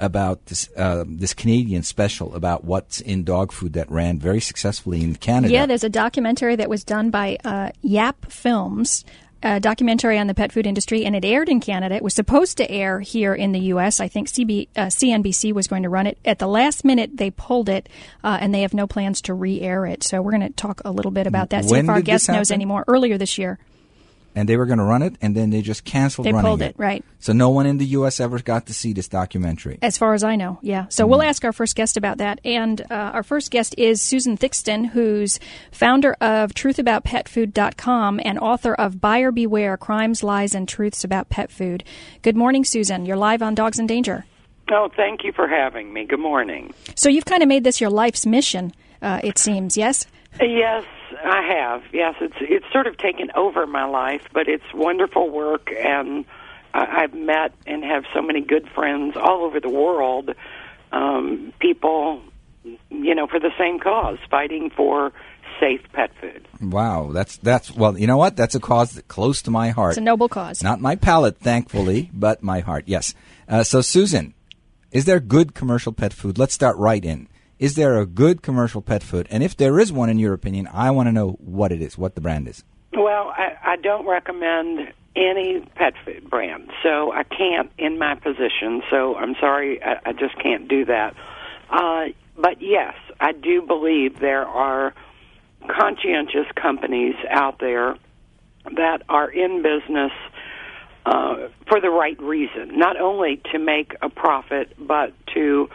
about 0.00 0.46
this 0.46 0.68
uh, 0.76 1.04
this 1.06 1.32
Canadian 1.32 1.84
special 1.84 2.34
about 2.34 2.64
what's 2.64 3.00
in 3.00 3.22
dog 3.22 3.52
food 3.52 3.74
that 3.74 3.88
ran 3.88 4.18
very 4.18 4.40
successfully 4.40 5.04
in 5.04 5.14
Canada? 5.14 5.52
Yeah, 5.52 5.66
there's 5.66 5.84
a 5.84 5.88
documentary 5.88 6.56
that 6.56 6.68
was 6.68 6.82
done 6.82 7.10
by 7.10 7.38
uh, 7.44 7.70
Yap 7.82 8.32
Films 8.32 9.04
a 9.42 9.60
documentary 9.60 10.18
on 10.18 10.26
the 10.26 10.34
pet 10.34 10.52
food 10.52 10.66
industry, 10.66 11.04
and 11.04 11.16
it 11.16 11.24
aired 11.24 11.48
in 11.48 11.60
Canada. 11.60 11.96
It 11.96 12.02
was 12.02 12.14
supposed 12.14 12.56
to 12.58 12.70
air 12.70 13.00
here 13.00 13.34
in 13.34 13.52
the 13.52 13.60
U.S. 13.60 14.00
I 14.00 14.08
think 14.08 14.28
CB, 14.28 14.68
uh, 14.76 14.86
CNBC 14.86 15.52
was 15.52 15.66
going 15.66 15.82
to 15.82 15.88
run 15.88 16.06
it. 16.06 16.18
At 16.24 16.38
the 16.38 16.46
last 16.46 16.84
minute, 16.84 17.16
they 17.16 17.30
pulled 17.30 17.68
it, 17.68 17.88
uh, 18.22 18.38
and 18.40 18.54
they 18.54 18.62
have 18.62 18.74
no 18.74 18.86
plans 18.86 19.22
to 19.22 19.34
re-air 19.34 19.86
it. 19.86 20.02
So 20.02 20.22
we're 20.22 20.30
going 20.32 20.42
to 20.42 20.50
talk 20.50 20.82
a 20.84 20.90
little 20.90 21.10
bit 21.10 21.26
about 21.26 21.50
that. 21.50 21.64
When 21.64 21.68
see 21.68 21.78
if 21.78 21.88
our 21.88 22.02
guest 22.02 22.28
knows 22.28 22.50
anymore. 22.50 22.84
Earlier 22.86 23.18
this 23.18 23.38
year, 23.38 23.58
and 24.34 24.48
they 24.48 24.56
were 24.56 24.66
going 24.66 24.78
to 24.78 24.84
run 24.84 25.02
it, 25.02 25.16
and 25.20 25.34
then 25.36 25.50
they 25.50 25.60
just 25.62 25.84
canceled 25.84 26.26
they 26.26 26.32
running 26.32 26.48
pulled 26.48 26.62
it. 26.62 26.74
Right, 26.78 27.04
So 27.18 27.32
no 27.32 27.50
one 27.50 27.66
in 27.66 27.78
the 27.78 27.84
U.S. 27.86 28.18
ever 28.20 28.38
got 28.40 28.66
to 28.66 28.74
see 28.74 28.92
this 28.92 29.08
documentary. 29.08 29.78
as 29.82 29.98
far 29.98 30.14
as 30.14 30.24
I 30.24 30.36
know. 30.36 30.58
Yeah. 30.62 30.86
So 30.88 31.04
Hmm. 31.04 31.10
we'll 31.10 31.22
ask 31.22 31.44
our 31.44 31.52
first 31.52 31.76
guest 31.76 31.96
about 31.96 32.18
that. 32.18 32.40
And 32.44 32.80
uh, 32.90 32.94
our 33.14 33.22
first 33.22 33.50
guest 33.50 33.74
is 33.78 34.00
Susan 34.00 34.36
Thixton, 34.36 34.86
who's 34.90 35.38
founder 35.70 36.14
of 36.20 36.54
TruthAboutPetFood.com 36.54 38.20
and 38.24 38.38
author 38.38 38.74
of 38.74 39.00
Buyer 39.00 39.30
Beware: 39.32 39.76
Crimes, 39.76 40.22
Lies, 40.22 40.54
and 40.54 40.68
Truths 40.68 41.04
About 41.04 41.28
Pet 41.28 41.50
Food. 41.50 41.84
Good 42.22 42.36
morning, 42.36 42.64
Susan. 42.64 43.06
You're 43.06 43.16
live 43.16 43.42
on 43.42 43.54
Dogs 43.54 43.78
in 43.78 43.86
Danger. 43.86 44.24
Oh, 44.70 44.88
thank 44.96 45.24
you 45.24 45.32
for 45.32 45.48
having 45.48 45.92
me. 45.92 46.04
Good 46.04 46.20
morning. 46.20 46.72
So 46.94 47.08
you've 47.08 47.24
kind 47.24 47.42
of 47.42 47.48
made 47.48 47.64
this 47.64 47.80
your 47.80 47.90
life's 47.90 48.24
mission, 48.24 48.72
uh, 49.02 49.20
it 49.22 49.38
seems. 49.38 49.76
Yes. 49.76 50.06
Yes, 50.40 50.84
I 51.24 51.42
have. 51.42 51.82
Yes, 51.92 52.14
it's 52.20 52.36
it's 52.40 52.64
sort 52.72 52.86
of 52.86 52.96
taken 52.96 53.30
over 53.34 53.66
my 53.66 53.84
life, 53.84 54.22
but 54.32 54.48
it's 54.48 54.64
wonderful 54.72 55.28
work, 55.28 55.70
and 55.78 56.24
I, 56.72 57.02
I've 57.02 57.14
met 57.14 57.52
and 57.66 57.84
have 57.84 58.04
so 58.14 58.22
many 58.22 58.40
good 58.40 58.68
friends 58.74 59.16
all 59.16 59.44
over 59.44 59.60
the 59.60 59.68
world. 59.68 60.30
Um, 60.90 61.52
people, 61.58 62.22
you 62.64 63.14
know, 63.14 63.26
for 63.26 63.40
the 63.40 63.50
same 63.58 63.78
cause, 63.78 64.18
fighting 64.30 64.70
for 64.70 65.12
safe 65.60 65.80
pet 65.92 66.10
food. 66.20 66.46
Wow, 66.60 67.10
that's 67.12 67.36
that's 67.38 67.70
well, 67.70 67.98
you 67.98 68.06
know 68.06 68.16
what? 68.16 68.36
That's 68.36 68.54
a 68.54 68.60
cause 68.60 68.92
that 68.92 69.08
close 69.08 69.42
to 69.42 69.50
my 69.50 69.70
heart. 69.70 69.92
It's 69.92 69.98
a 69.98 70.02
noble 70.02 70.28
cause. 70.28 70.62
Not 70.62 70.80
my 70.80 70.96
palate, 70.96 71.38
thankfully, 71.38 72.10
but 72.12 72.42
my 72.42 72.60
heart. 72.60 72.84
Yes. 72.86 73.14
Uh, 73.48 73.64
so, 73.64 73.80
Susan, 73.80 74.34
is 74.90 75.04
there 75.04 75.20
good 75.20 75.54
commercial 75.54 75.92
pet 75.92 76.12
food? 76.12 76.38
Let's 76.38 76.54
start 76.54 76.76
right 76.78 77.04
in. 77.04 77.28
Is 77.62 77.76
there 77.76 78.00
a 78.00 78.06
good 78.06 78.42
commercial 78.42 78.82
pet 78.82 79.04
food? 79.04 79.28
And 79.30 79.40
if 79.40 79.56
there 79.56 79.78
is 79.78 79.92
one, 79.92 80.10
in 80.10 80.18
your 80.18 80.34
opinion, 80.34 80.68
I 80.72 80.90
want 80.90 81.06
to 81.06 81.12
know 81.12 81.36
what 81.38 81.70
it 81.70 81.80
is, 81.80 81.96
what 81.96 82.16
the 82.16 82.20
brand 82.20 82.48
is. 82.48 82.64
Well, 82.92 83.32
I, 83.36 83.56
I 83.62 83.76
don't 83.76 84.04
recommend 84.04 84.92
any 85.14 85.60
pet 85.76 85.92
food 86.04 86.28
brand, 86.28 86.72
so 86.82 87.12
I 87.12 87.22
can't 87.22 87.70
in 87.78 88.00
my 88.00 88.16
position. 88.16 88.82
So 88.90 89.14
I'm 89.14 89.36
sorry, 89.38 89.80
I, 89.80 90.00
I 90.06 90.12
just 90.12 90.36
can't 90.42 90.66
do 90.66 90.86
that. 90.86 91.14
Uh, 91.70 92.06
but 92.36 92.60
yes, 92.60 92.94
I 93.20 93.30
do 93.30 93.62
believe 93.62 94.18
there 94.18 94.44
are 94.44 94.92
conscientious 95.68 96.50
companies 96.60 97.14
out 97.30 97.60
there 97.60 97.94
that 98.74 99.02
are 99.08 99.30
in 99.30 99.62
business 99.62 100.10
uh, 101.06 101.46
for 101.68 101.80
the 101.80 101.90
right 101.90 102.20
reason, 102.20 102.76
not 102.76 103.00
only 103.00 103.40
to 103.52 103.60
make 103.60 103.94
a 104.02 104.08
profit, 104.08 104.74
but 104.80 105.12
to 105.34 105.68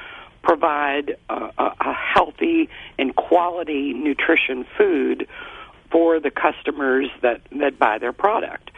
provide 0.47 1.17
a, 1.29 1.49
a, 1.57 1.93
healthy 1.93 2.69
and 2.97 3.13
quality 3.13 3.91
nutrition 3.91 4.65
food 4.77 5.27
for 5.91 6.21
the 6.21 6.31
customers 6.31 7.09
that, 7.21 7.41
that 7.51 7.77
buy 7.77 7.97
their 7.97 8.13
product. 8.13 8.71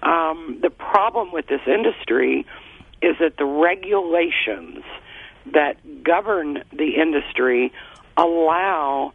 Um, 0.00 0.60
the 0.62 0.70
problem 0.70 1.32
with 1.32 1.48
this 1.48 1.62
industry 1.66 2.46
is 3.02 3.16
that 3.18 3.36
the 3.36 3.44
regulations 3.44 4.84
that 5.52 6.04
govern 6.04 6.62
the 6.72 6.94
industry 6.94 7.72
allow 8.16 9.12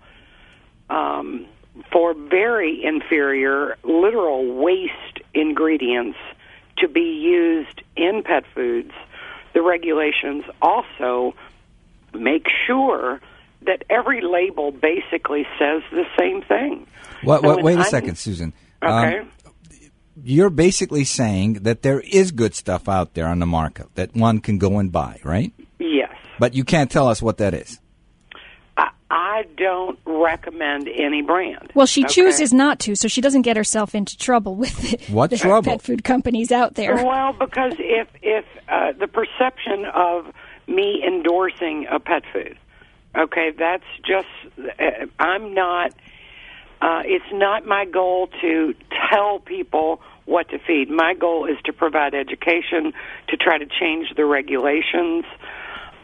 um, 0.89 1.45
for 1.89 2.13
very 2.13 2.83
inferior, 2.83 3.77
literal 3.83 4.53
waste 4.55 5.21
ingredients 5.33 6.17
to 6.79 6.89
be 6.89 7.21
used 7.21 7.81
in 7.95 8.23
pet 8.23 8.43
foods. 8.53 8.91
The 9.53 9.61
regulations 9.61 10.43
also 10.61 11.33
make 12.13 12.47
sure 12.67 13.19
that 13.65 13.83
every 13.89 14.21
label 14.21 14.71
basically 14.71 15.45
says 15.57 15.81
the 15.91 16.05
same 16.19 16.41
thing. 16.41 16.85
What, 17.23 17.41
So 17.41 17.47
what, 17.47 17.55
when 17.57 17.65
wait 17.65 17.75
a 17.77 17.81
I'm- 17.81 17.89
second, 17.89 18.17
Susan. 18.17 18.53
Okay. 18.83 19.19
Um, 19.19 19.29
you're 20.23 20.49
basically 20.51 21.05
saying 21.05 21.53
that 21.63 21.81
there 21.81 21.99
is 22.01 22.31
good 22.31 22.53
stuff 22.53 22.87
out 22.87 23.13
there 23.15 23.27
on 23.27 23.39
the 23.39 23.45
market 23.45 23.87
that 23.95 24.13
one 24.15 24.39
can 24.39 24.57
go 24.57 24.77
and 24.79 24.91
buy, 24.91 25.19
right? 25.23 25.51
yes. 25.79 26.11
But 26.39 26.53
you 26.53 26.63
can't 26.63 26.91
tell 26.91 27.07
us 27.07 27.21
what 27.21 27.37
that 27.37 27.53
is. 27.53 27.79
I, 28.77 28.89
I 29.09 29.43
don't 29.57 29.97
recommend 30.05 30.87
any 30.89 31.21
brand. 31.21 31.71
Well, 31.73 31.85
she 31.85 32.03
okay? 32.05 32.13
chooses 32.13 32.51
not 32.53 32.79
to, 32.79 32.95
so 32.95 33.07
she 33.07 33.21
doesn't 33.21 33.43
get 33.43 33.55
herself 33.57 33.95
into 33.95 34.17
trouble 34.17 34.55
with 34.55 34.75
the, 34.77 35.13
What 35.13 35.29
the 35.31 35.37
trouble? 35.37 35.71
pet 35.71 35.81
food 35.81 36.03
companies 36.03 36.51
out 36.51 36.75
there. 36.75 36.95
Well, 36.95 37.33
because 37.33 37.73
if 37.79 38.07
if 38.21 38.45
uh, 38.69 38.91
the 38.99 39.07
perception 39.07 39.85
of 39.93 40.33
me 40.67 41.03
endorsing 41.05 41.87
a 41.89 41.99
pet 41.99 42.23
food, 42.31 42.57
okay, 43.17 43.51
that's 43.51 43.83
just 44.05 44.27
uh, 44.79 45.05
I'm 45.19 45.53
not. 45.53 45.93
Uh, 46.81 47.01
it's 47.05 47.31
not 47.31 47.65
my 47.65 47.85
goal 47.85 48.27
to 48.41 48.75
tell 49.09 49.39
people 49.39 50.01
what 50.25 50.49
to 50.49 50.59
feed. 50.59 50.89
My 50.89 51.13
goal 51.13 51.45
is 51.45 51.57
to 51.65 51.73
provide 51.73 52.13
education, 52.13 52.93
to 53.29 53.37
try 53.37 53.57
to 53.57 53.65
change 53.65 54.13
the 54.15 54.25
regulations, 54.25 55.25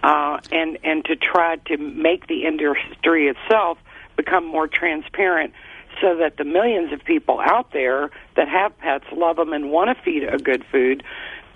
uh, 0.04 0.40
and 0.52 0.78
and 0.84 1.04
to 1.06 1.16
try 1.16 1.58
to 1.68 1.78
make 1.78 2.28
the 2.28 2.46
industry 2.46 3.28
itself 3.28 3.78
become 4.16 4.46
more 4.46 4.68
transparent, 4.68 5.54
so 6.02 6.18
that 6.18 6.38
the 6.38 6.44
millions 6.44 6.94
of 6.94 7.04
people 7.04 7.40
out 7.40 7.72
there 7.72 8.10
that 8.36 8.48
have 8.48 8.78
pets, 8.78 9.06
love 9.14 9.38
them, 9.38 9.54
and 9.54 9.72
want 9.72 9.96
to 9.96 10.04
feed 10.04 10.24
a 10.24 10.38
good 10.38 10.64
food, 10.72 11.04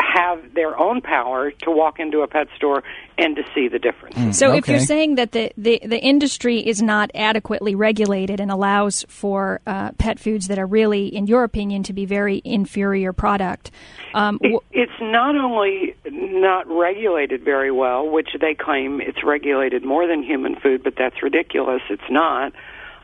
have 0.03 0.53
their 0.53 0.77
own 0.77 1.01
power 1.01 1.51
to 1.51 1.71
walk 1.71 1.99
into 1.99 2.21
a 2.21 2.27
pet 2.27 2.47
store 2.55 2.83
and 3.17 3.35
to 3.35 3.43
see 3.53 3.67
the 3.67 3.79
difference. 3.79 4.37
So 4.37 4.53
if 4.53 4.67
you're 4.67 4.79
saying 4.79 5.15
that 5.15 5.31
the, 5.31 5.51
the, 5.57 5.81
the 5.85 5.99
industry 5.99 6.59
is 6.59 6.81
not 6.81 7.11
adequately 7.13 7.75
regulated 7.75 8.39
and 8.39 8.51
allows 8.51 9.05
for 9.07 9.61
uh, 9.65 9.91
pet 9.97 10.19
foods 10.19 10.47
that 10.47 10.59
are 10.59 10.65
really, 10.65 11.07
in 11.07 11.27
your 11.27 11.43
opinion, 11.43 11.83
to 11.83 11.93
be 11.93 12.05
very 12.05 12.41
inferior 12.43 13.13
product, 13.13 13.71
um, 14.13 14.39
It, 14.41 14.61
it's 14.71 14.99
not 15.01 15.35
only 15.35 15.95
not 16.05 16.67
regulated 16.67 17.43
very 17.43 17.71
well, 17.71 18.07
which 18.09 18.29
they 18.39 18.53
claim 18.53 19.01
it's 19.01 19.23
regulated 19.23 19.83
more 19.83 20.07
than 20.07 20.23
human 20.23 20.55
food, 20.55 20.83
but 20.83 20.95
that's 20.97 21.21
ridiculous. 21.23 21.81
It's 21.89 22.09
not. 22.09 22.53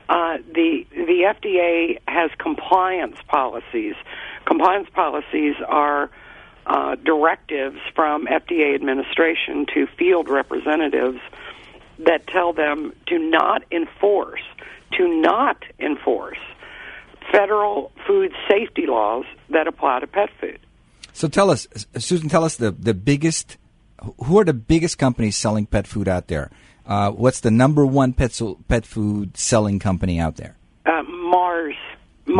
Uh, 0.07 0.37
the 0.53 0.85
the 0.91 1.33
FDA 1.35 1.99
has 2.07 2.31
compliance 2.39 3.17
policies. 3.27 3.95
Compliance 4.45 4.89
policies 4.91 5.55
are 5.67 6.09
uh, 6.69 6.95
directives 7.03 7.79
from 7.95 8.27
FDA 8.27 8.75
administration 8.75 9.65
to 9.73 9.87
field 9.97 10.29
representatives 10.29 11.19
that 11.97 12.27
tell 12.27 12.53
them 12.53 12.93
to 13.07 13.17
not 13.17 13.63
enforce, 13.71 14.43
to 14.97 15.07
not 15.21 15.57
enforce 15.79 16.37
federal 17.31 17.91
food 18.07 18.31
safety 18.47 18.85
laws 18.85 19.25
that 19.49 19.67
apply 19.67 19.99
to 19.99 20.07
pet 20.07 20.29
food. 20.39 20.59
So 21.11 21.27
tell 21.27 21.49
us, 21.49 21.67
Susan, 21.97 22.29
tell 22.29 22.43
us 22.43 22.55
the, 22.55 22.71
the 22.71 22.93
biggest, 22.93 23.57
who 24.23 24.39
are 24.39 24.45
the 24.45 24.53
biggest 24.53 24.97
companies 24.97 25.35
selling 25.35 25.65
pet 25.65 25.87
food 25.87 26.07
out 26.07 26.27
there? 26.27 26.51
Uh, 26.85 27.11
what's 27.11 27.39
the 27.41 27.51
number 27.51 27.85
one 27.85 28.13
pet, 28.13 28.39
pet 28.67 28.85
food 28.85 29.35
selling 29.35 29.79
company 29.79 30.19
out 30.19 30.37
there? 30.37 30.55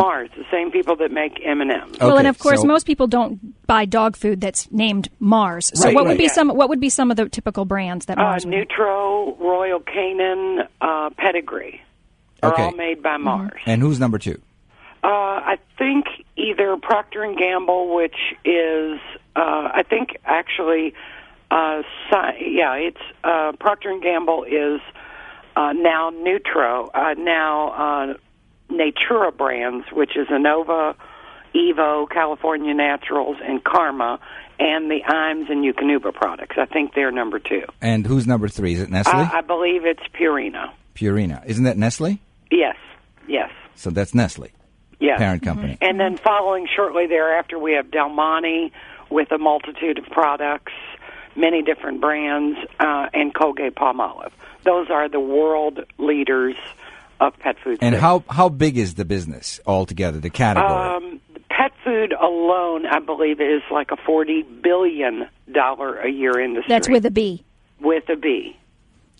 Uh, 0.00 0.02
Mars, 0.02 0.28
Mars, 0.30 0.30
the 0.36 0.50
same 0.56 0.70
people 0.70 0.96
that 0.96 1.10
make 1.12 1.40
M 1.44 1.60
and 1.60 1.70
M's. 1.70 1.98
well, 2.00 2.16
and 2.18 2.26
of 2.26 2.38
course, 2.38 2.60
so- 2.62 2.66
most 2.66 2.86
people 2.86 3.06
don't 3.06 3.38
buy 3.66 3.84
dog 3.84 4.16
food 4.16 4.40
that's 4.40 4.70
named 4.72 5.08
Mars. 5.20 5.70
So 5.74 5.86
Right, 5.86 5.94
what 5.94 6.04
would 6.04 6.10
right. 6.10 6.18
be 6.18 6.24
Yeah. 6.24 6.30
some 6.32 6.48
what 6.48 6.68
would 6.68 6.80
be 6.80 6.88
some 6.90 7.10
of 7.10 7.16
the 7.16 7.28
typical 7.28 7.64
brands 7.64 8.06
that 8.06 8.18
Uh, 8.18 8.22
Mars 8.22 8.44
would 8.44 8.50
Nutro, 8.54 9.36
Royal 9.38 9.80
Canin, 9.80 10.66
uh, 10.80 11.10
Pedigree 11.16 11.80
are 12.42 12.52
Okay. 12.52 12.62
all 12.64 12.72
made 12.72 13.02
by 13.02 13.16
Mars. 13.16 13.60
And 13.66 13.80
who's 13.82 14.00
number 14.00 14.18
two? 14.18 14.40
Uh, 15.02 15.06
I 15.08 15.58
think 15.78 16.06
either 16.36 16.76
Procter 16.76 17.22
and 17.22 17.36
Gamble, 17.36 17.94
which 17.94 18.16
is, 18.44 18.98
uh, 19.34 19.70
I 19.72 19.82
think 19.88 20.16
actually, 20.26 20.92
uh, 21.50 21.82
si- 22.10 22.54
yeah, 22.58 22.74
it's 22.74 23.00
uh, 23.24 23.52
Procter 23.58 23.90
and 23.90 24.02
Gamble 24.02 24.44
is 24.44 24.80
uh, 25.56 25.72
now 25.72 26.10
Nutro, 26.10 26.90
uh, 26.94 27.14
now 27.18 27.68
uh, 27.70 28.14
Natura 28.70 29.32
Brands, 29.32 29.86
which 29.92 30.16
is 30.16 30.28
Innova, 30.28 30.94
Evo, 31.54 32.08
California 32.08 32.72
Naturals, 32.74 33.36
and 33.42 33.62
Karma, 33.64 34.20
and 34.58 34.90
the 34.90 35.00
Iams 35.04 35.48
and 35.50 35.64
Eukanuba 35.64 36.14
products. 36.14 36.56
I 36.58 36.66
think 36.66 36.94
they're 36.94 37.10
number 37.10 37.38
two. 37.38 37.62
And 37.80 38.06
who's 38.06 38.26
number 38.26 38.48
three? 38.48 38.74
Is 38.74 38.80
it 38.82 38.90
Nestle? 38.90 39.12
I, 39.14 39.38
I 39.38 39.40
believe 39.40 39.84
it's 39.84 40.02
Purina. 40.14 40.70
Purina. 40.94 41.44
Isn't 41.46 41.64
that 41.64 41.76
Nestle? 41.78 42.20
Yes, 42.50 42.76
yes. 43.26 43.50
So 43.74 43.90
that's 43.90 44.14
Nestle, 44.14 44.48
Yes. 45.00 45.18
parent 45.18 45.42
company. 45.42 45.78
And 45.80 45.98
then 45.98 46.16
following 46.18 46.68
shortly 46.74 47.06
thereafter, 47.06 47.58
we 47.58 47.72
have 47.72 47.90
Del 47.90 48.10
Monte 48.10 48.72
with 49.08 49.32
a 49.32 49.38
multitude 49.38 49.98
of 49.98 50.04
products, 50.06 50.72
many 51.34 51.62
different 51.62 52.00
brands, 52.00 52.58
uh, 52.78 53.08
and 53.14 53.34
Colgate 53.34 53.74
Palmolive. 53.74 54.32
Those 54.64 54.90
are 54.90 55.08
the 55.08 55.20
world 55.20 55.80
leaders 55.98 56.54
of 57.20 57.38
pet 57.38 57.56
food. 57.62 57.78
And 57.80 57.92
safety. 57.94 58.00
how 58.00 58.24
how 58.28 58.48
big 58.48 58.76
is 58.78 58.94
the 58.94 59.04
business 59.04 59.60
altogether? 59.66 60.18
The 60.18 60.30
category. 60.30 60.70
Um, 60.96 61.20
pet 61.50 61.72
food 61.84 62.12
alone, 62.12 62.86
I 62.86 62.98
believe, 63.00 63.40
is 63.40 63.62
like 63.70 63.90
a 63.92 63.96
forty 63.96 64.42
billion 64.42 65.28
dollar 65.52 65.96
a 66.00 66.10
year 66.10 66.38
industry. 66.40 66.68
that's 66.68 66.88
with 66.88 67.04
a 67.06 67.10
B. 67.10 67.44
with 67.80 68.08
a 68.08 68.16
B. 68.16 68.56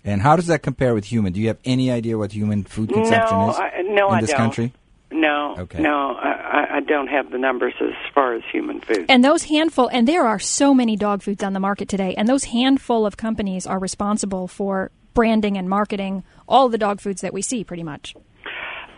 and 0.04 0.21
how 0.23 0.37
does 0.37 0.47
that 0.47 0.62
compare 0.62 0.95
with 0.95 1.04
human? 1.04 1.33
Do 1.33 1.40
you 1.40 1.49
have 1.49 1.59
any 1.64 1.90
idea 1.90 2.16
what 2.16 2.33
human 2.33 2.64
food 2.64 2.88
consumption 2.92 3.38
no, 3.38 3.50
is 3.50 3.57
I, 3.59 3.83
no, 3.85 4.09
in 4.09 4.14
I 4.14 4.21
this 4.23 4.30
don't. 4.30 4.38
country? 4.38 4.73
No, 5.12 5.57
Okay. 5.59 5.83
no, 5.83 6.14
I, 6.14 6.28
I- 6.30 6.76
I 6.76 6.80
don't 6.80 7.09
have 7.09 7.30
the 7.33 7.37
numbers 7.38 7.75
as 7.80 7.92
far 8.14 8.35
as 8.35 8.42
human 8.52 8.80
food. 8.80 9.07
And 9.09 9.25
those 9.25 9.42
handful, 9.45 9.88
and 9.88 10.07
there 10.07 10.25
are 10.25 10.38
so 10.38 10.73
many 10.73 10.95
dog 10.97 11.23
foods 11.23 11.42
on 11.42 11.52
the 11.52 11.59
market 11.61 11.88
today, 11.88 12.14
and 12.16 12.28
those 12.28 12.45
handful 12.45 13.04
of 13.04 13.16
companies 13.16 13.66
are 13.66 13.78
responsible 13.80 14.47
for 14.47 14.90
branding 15.14 15.57
and 15.57 15.69
marketing 15.69 16.25
all 16.49 16.69
the 16.69 16.79
dog 16.79 17.00
foods 17.00 17.23
that 17.23 17.33
we 17.33 17.43
see, 17.43 17.64
pretty 17.64 17.83
much. 17.83 18.14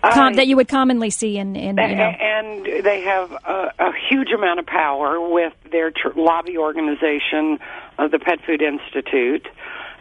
Com- 0.03 0.35
that 0.35 0.49
you 0.49 0.57
would 0.57 0.67
commonly 0.67 1.11
see 1.11 1.39
in, 1.39 1.55
in 1.55 1.77
you 1.77 1.95
know. 1.95 2.03
and 2.03 2.67
they 2.85 3.03
have 3.03 3.31
a, 3.31 3.73
a 3.79 3.93
huge 4.11 4.33
amount 4.33 4.59
of 4.59 4.67
power 4.67 5.31
with 5.31 5.53
their 5.71 5.93
tr- 5.93 6.09
lobby 6.17 6.59
organization, 6.59 7.61
uh, 7.99 8.09
the 8.09 8.19
Pet 8.19 8.41
Food 8.45 8.63
Institute. 8.63 9.47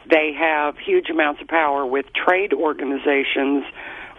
They 0.09 0.33
have 0.33 0.77
huge 0.79 1.09
amounts 1.11 1.41
of 1.41 1.47
power 1.47 1.85
with 1.85 2.07
trade 2.13 2.51
organizations, 2.53 3.63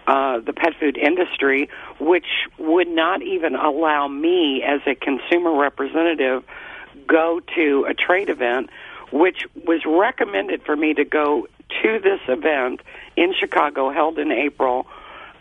uh, 0.07 0.39
the 0.39 0.53
pet 0.53 0.73
food 0.79 0.97
industry, 0.97 1.69
which 1.99 2.25
would 2.57 2.87
not 2.87 3.21
even 3.21 3.55
allow 3.55 4.07
me 4.07 4.63
as 4.63 4.81
a 4.87 4.95
consumer 4.95 5.53
representative 5.57 6.43
go 7.07 7.41
to 7.55 7.85
a 7.89 7.93
trade 7.93 8.29
event, 8.29 8.69
which 9.11 9.45
was 9.65 9.81
recommended 9.85 10.63
for 10.63 10.75
me 10.75 10.93
to 10.93 11.05
go 11.05 11.47
to 11.81 11.99
this 11.99 12.19
event 12.27 12.81
in 13.15 13.33
Chicago, 13.39 13.91
held 13.91 14.19
in 14.19 14.31
April, 14.31 14.85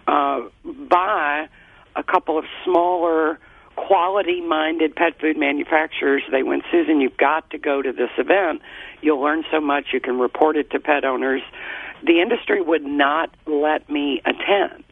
uh, 0.07 0.41
by 0.65 1.49
a 1.95 2.03
couple 2.03 2.39
of 2.39 2.45
smaller, 2.65 3.39
quality 3.77 4.41
minded 4.41 4.95
pet 4.95 5.19
food 5.21 5.39
manufacturers. 5.39 6.23
They 6.31 6.43
went, 6.43 6.65
Susan, 6.71 7.01
you've 7.01 7.17
got 7.17 7.51
to 7.51 7.59
go 7.59 7.83
to 7.83 7.93
this 7.93 8.11
event. 8.19 8.63
You'll 9.01 9.21
learn 9.21 9.45
so 9.51 9.61
much. 9.61 9.87
You 9.93 10.01
can 10.01 10.19
report 10.19 10.57
it 10.57 10.71
to 10.71 10.81
pet 10.81 11.05
owners. 11.05 11.43
The 12.05 12.21
industry 12.21 12.61
would 12.61 12.85
not 12.85 13.31
let 13.47 13.89
me 13.89 14.21
attend. 14.25 14.85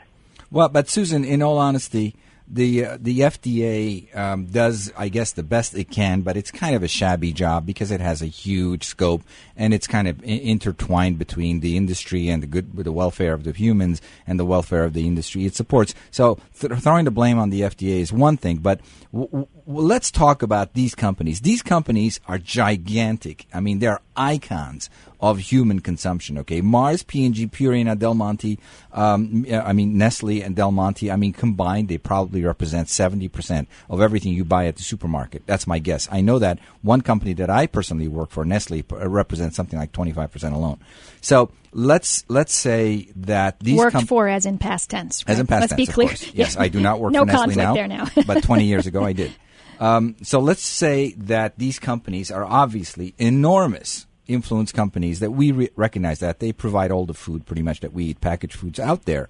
Well, 0.50 0.68
but 0.68 0.88
Susan, 0.88 1.24
in 1.24 1.42
all 1.42 1.58
honesty, 1.58 2.14
the 2.52 2.84
uh, 2.84 2.98
the 3.00 3.20
FDA 3.20 4.14
um, 4.16 4.46
does, 4.46 4.92
I 4.96 5.08
guess, 5.08 5.32
the 5.32 5.42
best 5.42 5.74
it 5.76 5.90
can, 5.90 6.22
but 6.22 6.36
it's 6.36 6.50
kind 6.50 6.74
of 6.74 6.82
a 6.82 6.88
shabby 6.88 7.32
job 7.32 7.64
because 7.64 7.90
it 7.90 8.00
has 8.00 8.22
a 8.22 8.26
huge 8.26 8.84
scope 8.84 9.22
and 9.56 9.72
it's 9.72 9.86
kind 9.86 10.08
of 10.08 10.20
intertwined 10.24 11.18
between 11.18 11.60
the 11.60 11.76
industry 11.76 12.28
and 12.28 12.42
the 12.42 12.46
good, 12.48 12.76
the 12.76 12.92
welfare 12.92 13.34
of 13.34 13.44
the 13.44 13.52
humans 13.52 14.02
and 14.26 14.38
the 14.38 14.44
welfare 14.44 14.84
of 14.84 14.94
the 14.94 15.06
industry 15.06 15.44
it 15.46 15.54
supports. 15.54 15.94
So 16.10 16.38
th- 16.58 16.72
throwing 16.80 17.04
the 17.04 17.10
blame 17.12 17.38
on 17.38 17.50
the 17.50 17.60
FDA 17.62 18.00
is 18.00 18.12
one 18.12 18.36
thing, 18.36 18.58
but 18.58 18.80
w- 19.12 19.28
w- 19.28 19.46
let's 19.66 20.10
talk 20.10 20.42
about 20.42 20.74
these 20.74 20.96
companies. 20.96 21.42
These 21.42 21.62
companies 21.62 22.18
are 22.26 22.38
gigantic. 22.38 23.46
I 23.54 23.60
mean, 23.60 23.78
they're 23.78 24.00
icons 24.16 24.90
of 25.20 25.38
human 25.38 25.80
consumption. 25.80 26.38
Okay, 26.38 26.60
Mars, 26.60 27.02
P&G, 27.02 27.46
Purina, 27.48 27.98
Del 27.98 28.14
Monte. 28.14 28.58
Um, 28.92 29.46
I 29.52 29.72
mean 29.72 29.96
Nestle 29.98 30.42
and 30.42 30.56
Del 30.56 30.72
Monte. 30.72 31.10
I 31.10 31.16
mean 31.16 31.32
combined, 31.32 31.88
they 31.88 31.98
probably 31.98 32.42
represent 32.44 32.88
seventy 32.88 33.28
percent 33.28 33.68
of 33.88 34.00
everything 34.00 34.32
you 34.32 34.44
buy 34.44 34.66
at 34.66 34.76
the 34.76 34.82
supermarket. 34.82 35.42
That's 35.46 35.66
my 35.66 35.78
guess. 35.78 36.08
I 36.10 36.20
know 36.22 36.38
that 36.38 36.58
one 36.82 37.00
company 37.02 37.34
that 37.34 37.50
I 37.50 37.66
personally 37.66 38.08
work 38.08 38.30
for, 38.30 38.44
Nestle, 38.44 38.82
represents 38.90 39.56
something 39.56 39.78
like 39.78 39.92
twenty 39.92 40.12
five 40.12 40.32
percent 40.32 40.54
alone. 40.54 40.78
So 41.20 41.50
let's 41.72 42.24
let's 42.28 42.54
say 42.54 43.08
that 43.16 43.60
these 43.60 43.78
worked 43.78 43.92
com- 43.92 44.06
for 44.06 44.26
as 44.28 44.46
in 44.46 44.58
past 44.58 44.90
tense. 44.90 45.22
as 45.26 45.38
in 45.38 45.46
past 45.46 45.62
Let's 45.62 45.70
tense, 45.72 45.88
be 45.88 45.92
clear. 45.92 46.08
course. 46.08 46.32
Yes, 46.34 46.56
I 46.56 46.68
do 46.68 46.80
not 46.80 46.98
work 46.98 47.12
no 47.14 47.20
for 47.20 47.26
Nestle 47.26 47.38
conflict 47.40 47.58
now, 47.58 47.74
there 47.74 47.88
now. 47.88 48.06
but 48.26 48.42
20 48.44 48.64
years 48.64 48.86
ago 48.86 49.04
I 49.04 49.12
did. 49.12 49.32
Um, 49.78 50.16
so 50.22 50.40
let's 50.40 50.62
say 50.62 51.14
that 51.18 51.58
these 51.58 51.78
companies 51.78 52.30
are 52.30 52.44
obviously 52.44 53.14
enormous 53.18 54.06
influence 54.30 54.72
companies 54.72 55.20
that 55.20 55.32
we 55.32 55.52
re- 55.52 55.70
recognize 55.76 56.20
that 56.20 56.40
they 56.40 56.52
provide 56.52 56.90
all 56.90 57.06
the 57.06 57.14
food 57.14 57.46
pretty 57.46 57.62
much 57.62 57.80
that 57.80 57.92
we 57.92 58.06
eat, 58.06 58.20
packaged 58.20 58.54
foods 58.54 58.78
out 58.78 59.04
there. 59.04 59.28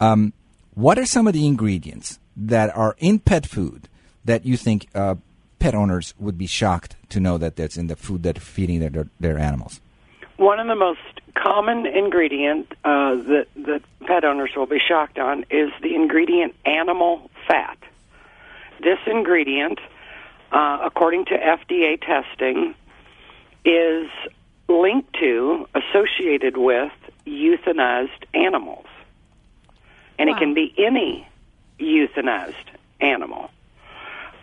Um, 0.00 0.32
what 0.74 0.98
are 0.98 1.06
some 1.06 1.26
of 1.26 1.32
the 1.32 1.46
ingredients 1.46 2.18
that 2.36 2.74
are 2.76 2.96
in 2.98 3.18
pet 3.18 3.46
food 3.46 3.88
that 4.24 4.44
you 4.46 4.56
think 4.56 4.88
uh, 4.94 5.16
pet 5.58 5.74
owners 5.74 6.14
would 6.18 6.38
be 6.38 6.46
shocked 6.46 6.96
to 7.10 7.20
know 7.20 7.38
that 7.38 7.56
that's 7.56 7.76
in 7.76 7.86
the 7.86 7.96
food 7.96 8.22
that 8.22 8.34
they're 8.34 8.40
feeding 8.40 8.80
their, 8.80 9.08
their, 9.18 9.38
animals? 9.38 9.80
one 10.40 10.58
of 10.58 10.66
the 10.68 10.74
most 10.74 11.20
common 11.34 11.84
ingredient 11.86 12.72
uh, 12.82 13.14
that 13.14 13.46
that 13.56 13.82
pet 14.06 14.24
owners 14.24 14.50
will 14.56 14.66
be 14.66 14.78
shocked 14.80 15.18
on 15.18 15.44
is 15.50 15.70
the 15.82 15.94
ingredient 15.94 16.54
animal 16.64 17.30
fat. 17.46 17.76
This 18.82 18.98
ingredient, 19.06 19.78
uh, 20.50 20.78
according 20.82 21.26
to 21.26 21.36
FDA 21.36 22.00
testing, 22.00 22.74
is 23.66 24.08
linked 24.70 25.12
to, 25.20 25.66
associated 25.74 26.56
with 26.56 26.92
euthanized 27.26 28.24
animals. 28.34 28.86
And 30.18 30.28
Wow. 30.30 30.36
it 30.36 30.38
can 30.38 30.54
be 30.54 30.72
any 30.78 31.26
euthanized 31.78 32.54
animal. 33.00 33.50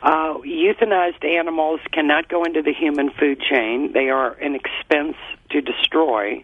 Uh, 0.02 0.36
euthanized 0.46 1.24
animals 1.26 1.80
cannot 1.92 2.28
go 2.30 2.44
into 2.44 2.62
the 2.62 2.74
human 2.74 3.10
food 3.10 3.40
chain. 3.42 3.92
They 3.94 4.10
are 4.10 4.34
an 4.34 4.56
expense 4.56 5.16
to 5.52 5.62
destroy. 5.62 6.44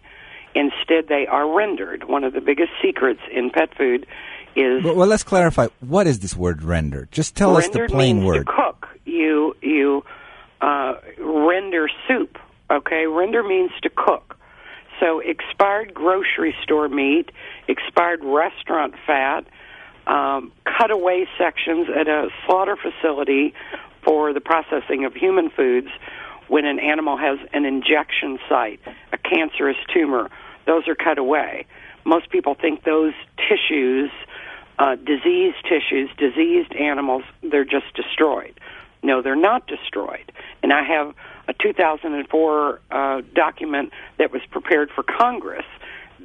Instead, 0.54 1.08
they 1.08 1.26
are 1.26 1.48
rendered. 1.56 2.04
One 2.04 2.24
of 2.24 2.32
the 2.32 2.40
biggest 2.40 2.70
secrets 2.82 3.20
in 3.32 3.50
pet 3.50 3.74
food 3.76 4.06
is 4.56 4.84
Well, 4.84 4.94
well, 4.94 5.06
let's 5.08 5.24
clarify. 5.24 5.68
What 5.80 6.06
is 6.06 6.20
this 6.20 6.36
word 6.36 6.62
rendered? 6.62 7.10
Just 7.12 7.34
tell 7.36 7.56
us 7.56 7.68
the 7.68 7.80
rendered 7.80 7.90
plain 7.90 8.16
means 8.16 8.26
word. 8.26 8.46
to 8.46 8.52
cook. 8.52 8.88
You 9.04 9.56
you 9.62 10.04
uh, 10.60 10.94
render 11.18 11.88
soup. 12.08 12.38
Okay, 12.70 13.06
render 13.06 13.42
means 13.42 13.70
to 13.82 13.90
cook. 13.90 14.36
So 15.00 15.20
expired 15.20 15.92
grocery 15.92 16.54
store 16.62 16.88
meat, 16.88 17.30
expired 17.68 18.20
restaurant 18.22 18.94
fat, 19.06 19.44
um, 20.06 20.52
cutaway 20.78 21.26
sections 21.38 21.88
at 21.94 22.08
a 22.08 22.28
slaughter 22.46 22.76
facility 22.76 23.54
for 24.04 24.32
the 24.32 24.40
processing 24.40 25.04
of 25.04 25.14
human 25.14 25.50
foods. 25.50 25.88
When 26.48 26.66
an 26.66 26.78
animal 26.78 27.16
has 27.16 27.38
an 27.52 27.64
injection 27.64 28.38
site, 28.48 28.80
a 29.12 29.18
cancerous 29.18 29.78
tumor, 29.92 30.30
those 30.66 30.86
are 30.88 30.94
cut 30.94 31.18
away. 31.18 31.66
Most 32.04 32.30
people 32.30 32.54
think 32.54 32.84
those 32.84 33.14
tissues, 33.48 34.10
uh, 34.78 34.96
diseased 34.96 35.56
tissues, 35.68 36.10
diseased 36.18 36.74
animals, 36.74 37.22
they're 37.42 37.64
just 37.64 37.92
destroyed. 37.94 38.60
No, 39.02 39.22
they're 39.22 39.36
not 39.36 39.66
destroyed. 39.66 40.32
And 40.62 40.72
I 40.72 40.82
have 40.82 41.14
a 41.48 41.54
2004 41.54 42.80
uh, 42.90 43.22
document 43.34 43.92
that 44.18 44.32
was 44.32 44.42
prepared 44.50 44.90
for 44.94 45.02
Congress 45.02 45.66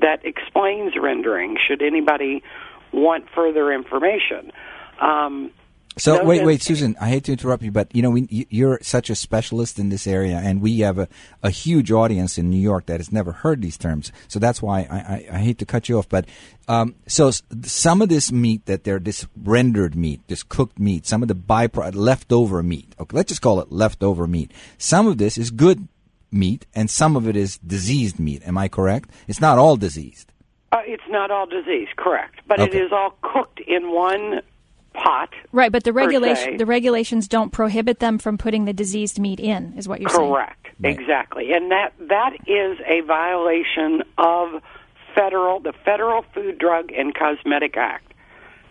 that 0.01 0.25
explains 0.25 0.93
rendering. 0.99 1.57
Should 1.67 1.81
anybody 1.81 2.43
want 2.91 3.25
further 3.35 3.71
information? 3.71 4.51
Um, 4.99 5.51
So 5.99 6.17
those 6.17 6.25
wait, 6.25 6.45
wait, 6.45 6.61
Susan. 6.61 6.95
I 6.99 7.09
hate 7.09 7.25
to 7.25 7.31
interrupt 7.31 7.61
you, 7.63 7.71
but 7.71 7.93
you 7.95 8.01
know, 8.01 8.09
we, 8.09 8.47
you're 8.49 8.79
such 8.81 9.09
a 9.09 9.15
specialist 9.15 9.77
in 9.79 9.89
this 9.89 10.07
area, 10.07 10.37
and 10.43 10.61
we 10.61 10.79
have 10.79 10.97
a, 10.97 11.07
a 11.43 11.49
huge 11.49 11.91
audience 11.91 12.37
in 12.37 12.49
New 12.49 12.59
York 12.59 12.85
that 12.87 12.99
has 12.99 13.11
never 13.11 13.31
heard 13.31 13.61
these 13.61 13.77
terms. 13.77 14.11
So 14.27 14.39
that's 14.39 14.61
why 14.61 14.87
I, 14.89 14.97
I, 14.97 15.27
I 15.33 15.39
hate 15.39 15.57
to 15.59 15.65
cut 15.65 15.89
you 15.89 15.97
off. 15.99 16.09
But 16.09 16.25
um, 16.67 16.95
so 17.07 17.31
some 17.63 18.01
of 18.01 18.09
this 18.09 18.31
meat 18.31 18.65
that 18.65 18.83
they're 18.83 18.99
this 18.99 19.27
rendered 19.43 19.95
meat, 19.95 20.21
this 20.27 20.43
cooked 20.43 20.79
meat, 20.79 21.05
some 21.05 21.21
of 21.21 21.27
the 21.27 21.35
byproduct 21.35 21.95
leftover 21.95 22.63
meat. 22.63 22.95
Okay, 22.99 23.15
let's 23.15 23.29
just 23.29 23.41
call 23.41 23.59
it 23.59 23.71
leftover 23.71 24.27
meat. 24.27 24.51
Some 24.77 25.07
of 25.07 25.17
this 25.17 25.37
is 25.37 25.51
good 25.51 25.87
meat, 26.31 26.65
and 26.75 26.89
some 26.89 27.15
of 27.15 27.27
it 27.27 27.35
is 27.35 27.57
diseased 27.59 28.19
meat. 28.19 28.41
Am 28.45 28.57
I 28.57 28.67
correct? 28.67 29.09
It's 29.27 29.41
not 29.41 29.57
all 29.57 29.75
diseased. 29.77 30.31
uh, 30.71 30.77
it's 30.85 31.03
not 31.09 31.31
all 31.31 31.47
disease, 31.47 31.87
correct, 31.97 32.41
but 32.47 32.59
it 32.59 32.69
Okay. 32.69 32.79
is 32.81 32.91
all 32.91 33.17
cooked 33.23 33.59
in 33.59 33.91
one 33.91 34.41
pot. 34.93 35.29
Right, 35.51 35.71
but 35.71 35.83
the 35.83 35.93
regulation 35.93 36.57
the 36.57 36.65
regulations 36.65 37.27
don't 37.27 37.51
prohibit 37.51 37.99
them 37.99 38.17
from 38.17 38.37
putting 38.37 38.65
the 38.65 38.73
diseased 38.73 39.19
meat 39.19 39.39
in, 39.39 39.73
is 39.77 39.87
what 39.87 40.01
you're 40.01 40.09
saying. 40.09 40.31
Correct. 40.31 40.67
Exactly. 40.83 41.51
And 41.53 41.71
that 41.71 41.93
that 42.07 42.35
is 42.47 42.77
a 42.85 43.01
violation 43.01 44.03
of 44.17 44.61
federal 45.15 45.59
the 45.59 45.73
Federal 45.85 46.23
Food 46.33 46.57
Drug 46.57 46.91
and 46.91 47.13
Cosmetic 47.13 47.77
Act. 47.77 48.13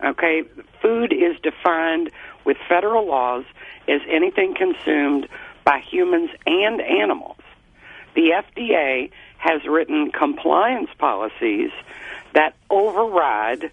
Okay? 0.03 0.43
Food 0.81 1.13
is 1.13 1.37
defined 1.41 2.11
with 2.45 2.57
federal 2.67 3.07
laws 3.07 3.45
as 3.87 4.01
anything 4.09 4.55
consumed 4.55 5.27
by 5.63 5.79
humans 5.79 6.29
and 6.45 6.81
animals. 6.81 7.37
The 8.15 8.31
FDA 8.31 9.11
has 9.37 9.65
written 9.65 10.11
compliance 10.11 10.89
policies 10.97 11.71
that 12.33 12.55
override 12.69 13.71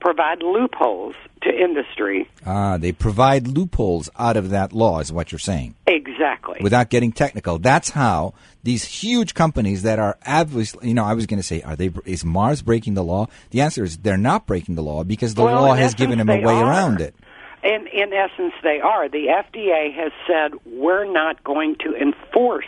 provide 0.00 0.42
loopholes 0.42 1.14
to 1.42 1.48
industry. 1.50 2.28
Ah, 2.44 2.76
they 2.78 2.92
provide 2.92 3.46
loopholes 3.48 4.08
out 4.18 4.36
of 4.36 4.50
that 4.50 4.72
law, 4.72 5.00
is 5.00 5.12
what 5.12 5.32
you're 5.32 5.38
saying. 5.38 5.74
Exactly. 5.86 6.58
without 6.62 6.88
getting 6.90 7.12
technical. 7.12 7.58
That's 7.58 7.90
how 7.90 8.32
these 8.62 8.84
huge 8.84 9.34
companies 9.34 9.82
that 9.82 9.98
are 9.98 10.16
obviously, 10.26 10.88
you 10.88 10.94
know, 10.94 11.04
I 11.04 11.12
was 11.14 11.26
going 11.26 11.38
to 11.38 11.42
say, 11.46 11.60
are 11.62 11.76
they? 11.76 11.90
Is 12.04 12.24
Mars 12.24 12.62
breaking 12.62 12.94
the 12.94 13.04
law? 13.04 13.26
The 13.50 13.60
answer 13.60 13.84
is 13.84 13.98
they're 13.98 14.16
not 14.16 14.46
breaking 14.46 14.74
the 14.76 14.82
law 14.82 15.04
because 15.04 15.34
the 15.34 15.44
Well, 15.44 15.62
law 15.62 15.74
has 15.74 15.94
given 15.94 16.18
them 16.18 16.28
a 16.30 16.40
way 16.40 16.54
are. 16.54 16.64
around 16.64 17.00
it. 17.00 17.14
In 17.62 17.86
in 17.88 18.12
essence, 18.12 18.54
they 18.62 18.80
are. 18.80 19.08
The 19.08 19.26
FDA 19.26 19.92
has 19.94 20.12
said 20.26 20.52
we're 20.66 21.04
not 21.04 21.42
going 21.44 21.76
to 21.84 21.94
enforce 21.96 22.66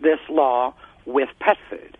this 0.00 0.20
law 0.28 0.72
with 1.04 1.28
pet 1.40 1.56
food. 1.68 1.96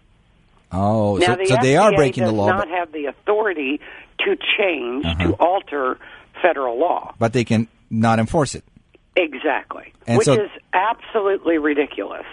Oh, 0.72 1.16
now 1.16 1.26
so, 1.26 1.36
the 1.36 1.46
so 1.46 1.56
they 1.62 1.76
are 1.76 1.92
breaking 1.92 2.24
does 2.24 2.32
the 2.32 2.36
law, 2.36 2.46
not 2.48 2.58
but, 2.58 2.68
Uh-huh. 2.68 2.76
have 2.78 2.92
the 2.92 3.06
authority 3.06 3.80
to 4.20 4.36
change 4.58 5.04
to 5.04 5.10
uh-huh. 5.10 5.32
alter 5.40 5.98
federal 6.42 6.78
law. 6.78 7.14
but 7.18 7.32
they 7.32 7.44
can 7.44 7.68
not 7.90 8.18
enforce 8.18 8.54
it. 8.54 8.64
Exactly, 9.16 9.92
And 10.06 10.18
which 10.18 10.26
so- 10.26 10.34
is 10.34 10.50
absolutely 10.72 11.58
ridiculous. 11.58 12.26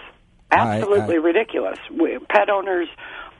I- 0.50 0.78
Absolutely 0.78 1.16
I- 1.16 1.20
ridiculous. 1.20 1.78
We, 1.90 2.18
pet 2.28 2.50
owners 2.50 2.88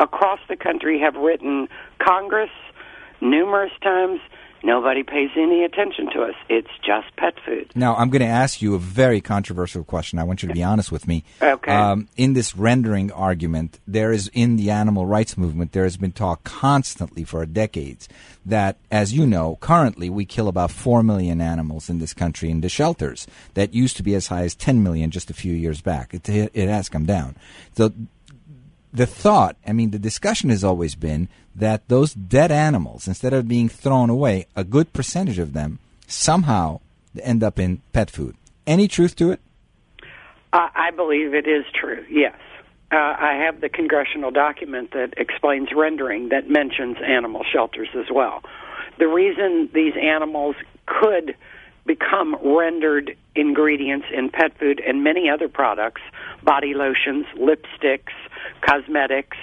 across 0.00 0.40
the 0.48 0.56
country 0.56 0.98
have 1.00 1.14
written 1.14 1.68
Congress 1.98 2.50
numerous 3.20 3.72
times. 3.82 4.20
Nobody 4.64 5.02
pays 5.02 5.28
any 5.36 5.62
attention 5.62 6.10
to 6.14 6.22
us. 6.22 6.34
It's 6.48 6.70
just 6.82 7.14
pet 7.16 7.34
food. 7.44 7.70
Now, 7.74 7.94
I'm 7.96 8.08
going 8.08 8.22
to 8.22 8.26
ask 8.26 8.62
you 8.62 8.74
a 8.74 8.78
very 8.78 9.20
controversial 9.20 9.84
question. 9.84 10.18
I 10.18 10.24
want 10.24 10.42
you 10.42 10.48
to 10.48 10.54
be 10.54 10.62
honest 10.62 10.90
with 10.90 11.06
me. 11.06 11.22
Okay. 11.42 11.70
Um, 11.70 12.08
in 12.16 12.32
this 12.32 12.56
rendering 12.56 13.12
argument, 13.12 13.78
there 13.86 14.10
is 14.10 14.30
in 14.32 14.56
the 14.56 14.70
animal 14.70 15.04
rights 15.04 15.36
movement, 15.36 15.72
there 15.72 15.84
has 15.84 15.98
been 15.98 16.12
talk 16.12 16.44
constantly 16.44 17.24
for 17.24 17.44
decades 17.44 18.08
that, 18.46 18.78
as 18.90 19.12
you 19.12 19.26
know, 19.26 19.58
currently 19.60 20.08
we 20.08 20.24
kill 20.24 20.48
about 20.48 20.70
4 20.70 21.02
million 21.02 21.42
animals 21.42 21.90
in 21.90 21.98
this 21.98 22.14
country 22.14 22.50
in 22.50 22.62
the 22.62 22.70
shelters. 22.70 23.26
That 23.52 23.74
used 23.74 23.98
to 23.98 24.02
be 24.02 24.14
as 24.14 24.28
high 24.28 24.44
as 24.44 24.54
10 24.54 24.82
million 24.82 25.10
just 25.10 25.28
a 25.28 25.34
few 25.34 25.52
years 25.52 25.82
back. 25.82 26.14
It, 26.14 26.26
it 26.26 26.68
has 26.70 26.88
come 26.88 27.04
down. 27.04 27.36
So 27.76 27.92
the 28.94 29.06
thought, 29.06 29.56
I 29.66 29.72
mean, 29.72 29.90
the 29.90 29.98
discussion 29.98 30.50
has 30.50 30.62
always 30.62 30.94
been 30.94 31.28
that 31.56 31.88
those 31.88 32.14
dead 32.14 32.52
animals, 32.52 33.08
instead 33.08 33.32
of 33.32 33.48
being 33.48 33.68
thrown 33.68 34.08
away, 34.08 34.46
a 34.54 34.62
good 34.62 34.92
percentage 34.92 35.40
of 35.40 35.52
them 35.52 35.80
somehow 36.06 36.80
end 37.20 37.42
up 37.42 37.58
in 37.58 37.82
pet 37.92 38.10
food. 38.10 38.36
Any 38.66 38.86
truth 38.88 39.16
to 39.16 39.32
it? 39.32 39.40
Uh, 40.52 40.68
I 40.74 40.92
believe 40.92 41.34
it 41.34 41.48
is 41.48 41.64
true, 41.74 42.04
yes. 42.08 42.36
Uh, 42.92 42.96
I 42.96 43.42
have 43.44 43.60
the 43.60 43.68
congressional 43.68 44.30
document 44.30 44.92
that 44.92 45.14
explains 45.16 45.70
rendering 45.74 46.28
that 46.28 46.48
mentions 46.48 46.96
animal 47.04 47.44
shelters 47.52 47.88
as 47.98 48.06
well. 48.12 48.42
The 48.98 49.08
reason 49.08 49.68
these 49.74 49.94
animals 50.00 50.54
could 50.86 51.34
become 51.86 52.36
rendered 52.44 53.16
ingredients 53.34 54.06
in 54.16 54.30
pet 54.30 54.56
food 54.58 54.80
and 54.86 55.02
many 55.02 55.28
other 55.28 55.48
products, 55.48 56.02
body 56.44 56.74
lotions, 56.74 57.26
lipsticks, 57.36 58.12
cosmetics, 58.64 59.36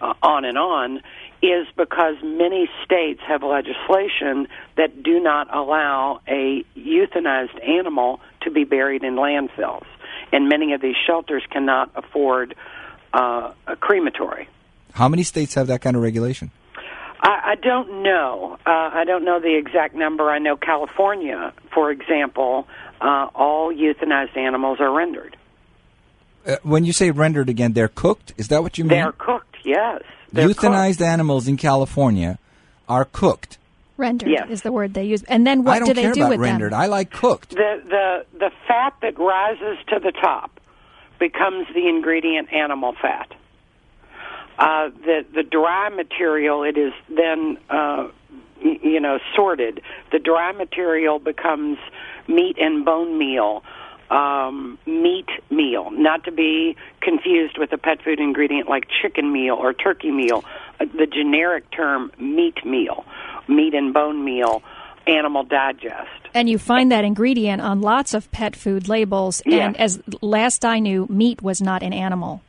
uh, 0.00 0.14
on 0.22 0.44
and 0.44 0.58
on, 0.58 1.00
is 1.42 1.66
because 1.76 2.16
many 2.22 2.68
states 2.84 3.20
have 3.26 3.42
legislation 3.42 4.48
that 4.76 5.02
do 5.02 5.20
not 5.20 5.54
allow 5.54 6.20
a 6.26 6.64
euthanized 6.76 7.62
animal 7.68 8.20
to 8.42 8.50
be 8.50 8.64
buried 8.64 9.04
in 9.04 9.14
landfills. 9.16 9.86
And 10.32 10.48
many 10.48 10.72
of 10.72 10.80
these 10.80 10.96
shelters 11.06 11.42
cannot 11.50 11.90
afford 11.94 12.54
uh, 13.12 13.52
a 13.66 13.76
crematory. 13.76 14.48
How 14.92 15.08
many 15.08 15.22
states 15.22 15.54
have 15.54 15.66
that 15.66 15.80
kind 15.80 15.96
of 15.96 16.02
regulation? 16.02 16.50
I, 17.20 17.52
I 17.52 17.54
don't 17.56 18.02
know. 18.02 18.58
Uh, 18.66 18.90
I 18.92 19.04
don't 19.04 19.24
know 19.24 19.40
the 19.40 19.56
exact 19.56 19.94
number. 19.94 20.30
I 20.30 20.38
know 20.38 20.56
California, 20.56 21.52
for 21.72 21.90
example, 21.90 22.66
uh, 23.00 23.28
all 23.34 23.72
euthanized 23.72 24.36
animals 24.36 24.78
are 24.80 24.92
rendered. 24.92 25.36
Uh, 26.46 26.56
when 26.62 26.84
you 26.84 26.92
say 26.92 27.10
rendered 27.10 27.48
again, 27.48 27.72
they're 27.72 27.88
cooked? 27.88 28.32
Is 28.36 28.48
that 28.48 28.62
what 28.62 28.76
you 28.78 28.84
mean? 28.84 28.90
They're 28.98 29.12
cooked, 29.12 29.56
yes. 29.64 30.02
They're 30.32 30.48
Euthanized 30.48 31.00
animals 31.00 31.46
in 31.48 31.56
California 31.56 32.38
are 32.88 33.04
cooked. 33.06 33.56
Rendered 33.96 34.28
Yes. 34.30 34.48
is 34.50 34.62
the 34.62 34.72
word 34.72 34.92
they 34.94 35.04
use. 35.04 35.22
And 35.24 35.46
then 35.46 35.62
what 35.62 35.76
I 35.76 35.78
don't 35.78 35.88
do 35.88 35.94
they 35.94 36.02
care 36.02 36.12
do 36.12 36.20
about 36.22 36.30
with 36.30 36.40
rendered. 36.40 36.72
them? 36.72 36.80
I 36.80 36.86
like 36.86 37.10
cooked. 37.12 37.50
the 37.50 37.80
the 37.88 38.26
the 38.38 38.50
fat 38.66 38.94
that 39.02 39.16
rises 39.18 39.78
to 39.88 40.00
the 40.00 40.10
top 40.10 40.58
becomes 41.20 41.68
the 41.72 41.88
ingredient 41.88 42.52
animal 42.52 42.94
fat. 43.00 43.30
Uh, 44.58 44.90
the 45.04 45.24
the 45.32 45.42
dry 45.44 45.88
material 45.90 46.62
it 46.64 46.76
is 46.76 46.92
then 47.08 47.56
uh, 47.70 48.08
y- 48.64 48.78
you 48.82 49.00
know 49.00 49.18
sorted. 49.36 49.80
The 50.12 50.18
dry 50.18 50.50
material 50.52 51.20
becomes 51.20 51.78
meat 52.28 52.56
and 52.58 52.84
bone 52.84 53.16
meal 53.16 53.62
um, 54.10 54.78
meat 54.86 55.28
meal, 55.50 55.90
not 55.90 56.24
to 56.24 56.32
be 56.32 56.76
confused 57.00 57.58
with 57.58 57.72
a 57.72 57.78
pet 57.78 58.02
food 58.02 58.20
ingredient 58.20 58.68
like 58.68 58.86
chicken 59.02 59.32
meal 59.32 59.54
or 59.54 59.72
turkey 59.72 60.10
meal. 60.10 60.44
Uh, 60.80 60.86
the 60.96 61.06
generic 61.06 61.70
term 61.70 62.12
meat 62.18 62.64
meal, 62.64 63.04
meat 63.48 63.74
and 63.74 63.94
bone 63.94 64.24
meal, 64.24 64.62
animal 65.06 65.44
digest. 65.44 66.10
And 66.32 66.48
you 66.48 66.58
find 66.58 66.90
that 66.90 67.04
ingredient 67.04 67.62
on 67.62 67.80
lots 67.80 68.14
of 68.14 68.30
pet 68.32 68.56
food 68.56 68.88
labels. 68.88 69.40
And 69.46 69.76
as 69.76 70.02
last 70.20 70.64
I 70.64 70.80
knew, 70.80 71.06
meat 71.08 71.42
was 71.42 71.60
not 71.60 71.82
an 71.82 71.92
animal. 71.92 72.42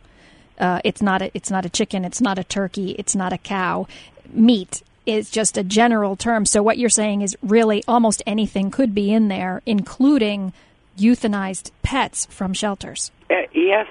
Uh, 0.57 0.79
it's 0.83 1.01
not 1.01 1.21
a, 1.21 1.31
it's 1.33 1.51
not 1.51 1.65
a 1.65 1.69
chicken. 1.69 2.03
It's 2.05 2.21
not 2.21 2.39
a 2.39 2.43
turkey. 2.43 2.91
It's 2.91 3.15
not 3.15 3.33
a 3.33 3.37
cow. 3.37 3.87
Meat 4.31 4.81
is 5.05 5.29
just 5.29 5.57
a 5.57 5.63
general 5.63 6.15
term. 6.15 6.45
So 6.45 6.63
what 6.63 6.77
you're 6.77 6.89
saying 6.89 7.21
is 7.21 7.37
really 7.43 7.83
almost 7.87 8.23
anything 8.25 8.71
could 8.71 8.95
be 8.95 9.11
in 9.11 9.27
there, 9.27 9.61
including 9.65 10.53
euthanized 10.97 11.71
pets 11.84 12.25
from 12.27 12.53
shelters. 12.53 13.12
Uh, 13.29 13.36
yes, 13.53 13.88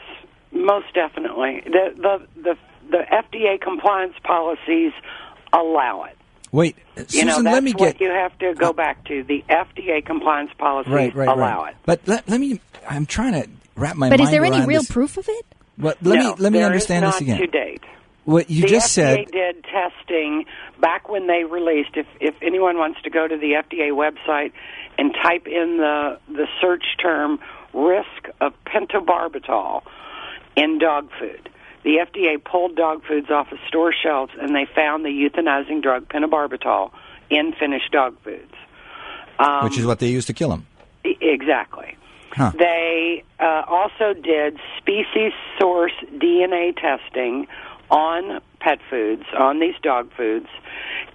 most 0.52 0.92
definitely. 0.94 1.62
The 1.64 1.94
the 1.96 2.42
the 2.42 2.56
the 2.90 3.04
FDA 3.10 3.60
compliance 3.60 4.14
policies 4.22 4.92
allow 5.52 6.04
it. 6.04 6.16
Wait, 6.52 6.76
You 6.96 7.04
Susan, 7.08 7.26
know, 7.26 7.42
that's 7.42 7.54
let 7.54 7.64
me 7.64 7.72
what 7.72 7.98
get 7.98 8.00
you 8.00 8.10
have 8.10 8.38
to 8.38 8.54
go 8.54 8.72
back 8.72 9.04
to. 9.06 9.24
The 9.24 9.44
FDA 9.48 10.04
compliance 10.04 10.52
policies 10.56 10.92
right, 10.92 11.14
right, 11.14 11.28
allow 11.28 11.62
right. 11.64 11.72
it. 11.72 11.76
But 11.84 12.06
let, 12.06 12.28
let 12.28 12.38
me. 12.40 12.60
I'm 12.88 13.06
trying 13.06 13.32
to 13.42 13.48
wrap 13.74 13.96
my 13.96 14.08
but 14.08 14.20
mind 14.20 14.28
is 14.28 14.30
there 14.30 14.44
any 14.44 14.64
real 14.64 14.82
this. 14.82 14.90
proof 14.90 15.16
of 15.16 15.28
it? 15.28 15.46
But 15.76 15.98
let 16.02 16.18
no, 16.20 16.30
me 16.30 16.34
let 16.38 16.52
me 16.52 16.62
understand 16.62 17.02
not 17.04 17.14
this 17.14 17.22
again. 17.22 17.40
To 17.40 17.46
date, 17.48 17.82
What 18.24 18.48
you 18.50 18.62
the 18.62 18.68
just 18.68 18.86
FDA 18.96 19.24
said. 19.24 19.30
did 19.32 19.64
testing 19.64 20.44
back 20.80 21.08
when 21.08 21.26
they 21.26 21.42
released. 21.42 21.96
If 21.96 22.06
if 22.20 22.34
anyone 22.40 22.76
wants 22.78 23.02
to 23.02 23.10
go 23.10 23.26
to 23.26 23.36
the 23.36 23.52
FDA 23.54 23.90
website 23.90 24.52
and 24.98 25.14
type 25.14 25.46
in 25.46 25.78
the 25.78 26.18
the 26.28 26.46
search 26.60 26.84
term 27.00 27.38
risk 27.72 28.28
of 28.40 28.52
pentobarbital 28.66 29.82
in 30.56 30.78
dog 30.78 31.10
food, 31.18 31.48
the 31.82 31.96
FDA 31.96 32.42
pulled 32.42 32.76
dog 32.76 33.04
foods 33.04 33.30
off 33.30 33.50
of 33.52 33.58
store 33.68 33.92
shelves 33.92 34.32
and 34.40 34.54
they 34.54 34.66
found 34.74 35.04
the 35.04 35.08
euthanizing 35.10 35.82
drug 35.82 36.08
pentobarbital 36.08 36.90
in 37.30 37.52
finished 37.58 37.90
dog 37.90 38.16
foods. 38.22 38.54
Um, 39.38 39.64
which 39.64 39.78
is 39.78 39.84
what 39.84 39.98
they 39.98 40.08
used 40.08 40.28
to 40.28 40.32
kill 40.32 40.50
them. 40.50 40.66
E- 41.04 41.16
Exactly. 41.20 41.96
Huh. 42.32 42.50
They 42.58 43.22
uh, 43.38 43.62
also 43.68 44.12
did 44.12 44.58
species 44.78 45.32
source 45.58 45.92
DNA 46.12 46.74
testing 46.74 47.46
on 47.94 48.40
pet 48.58 48.80
foods, 48.90 49.22
on 49.38 49.60
these 49.60 49.76
dog 49.80 50.10
foods, 50.16 50.48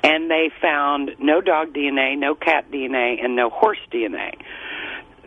and 0.01 0.31
they 0.31 0.49
found 0.61 1.11
no 1.19 1.41
dog 1.41 1.73
DNA, 1.73 2.17
no 2.17 2.33
cat 2.33 2.71
DNA, 2.71 3.23
and 3.23 3.35
no 3.35 3.49
horse 3.49 3.79
DNA. 3.91 4.37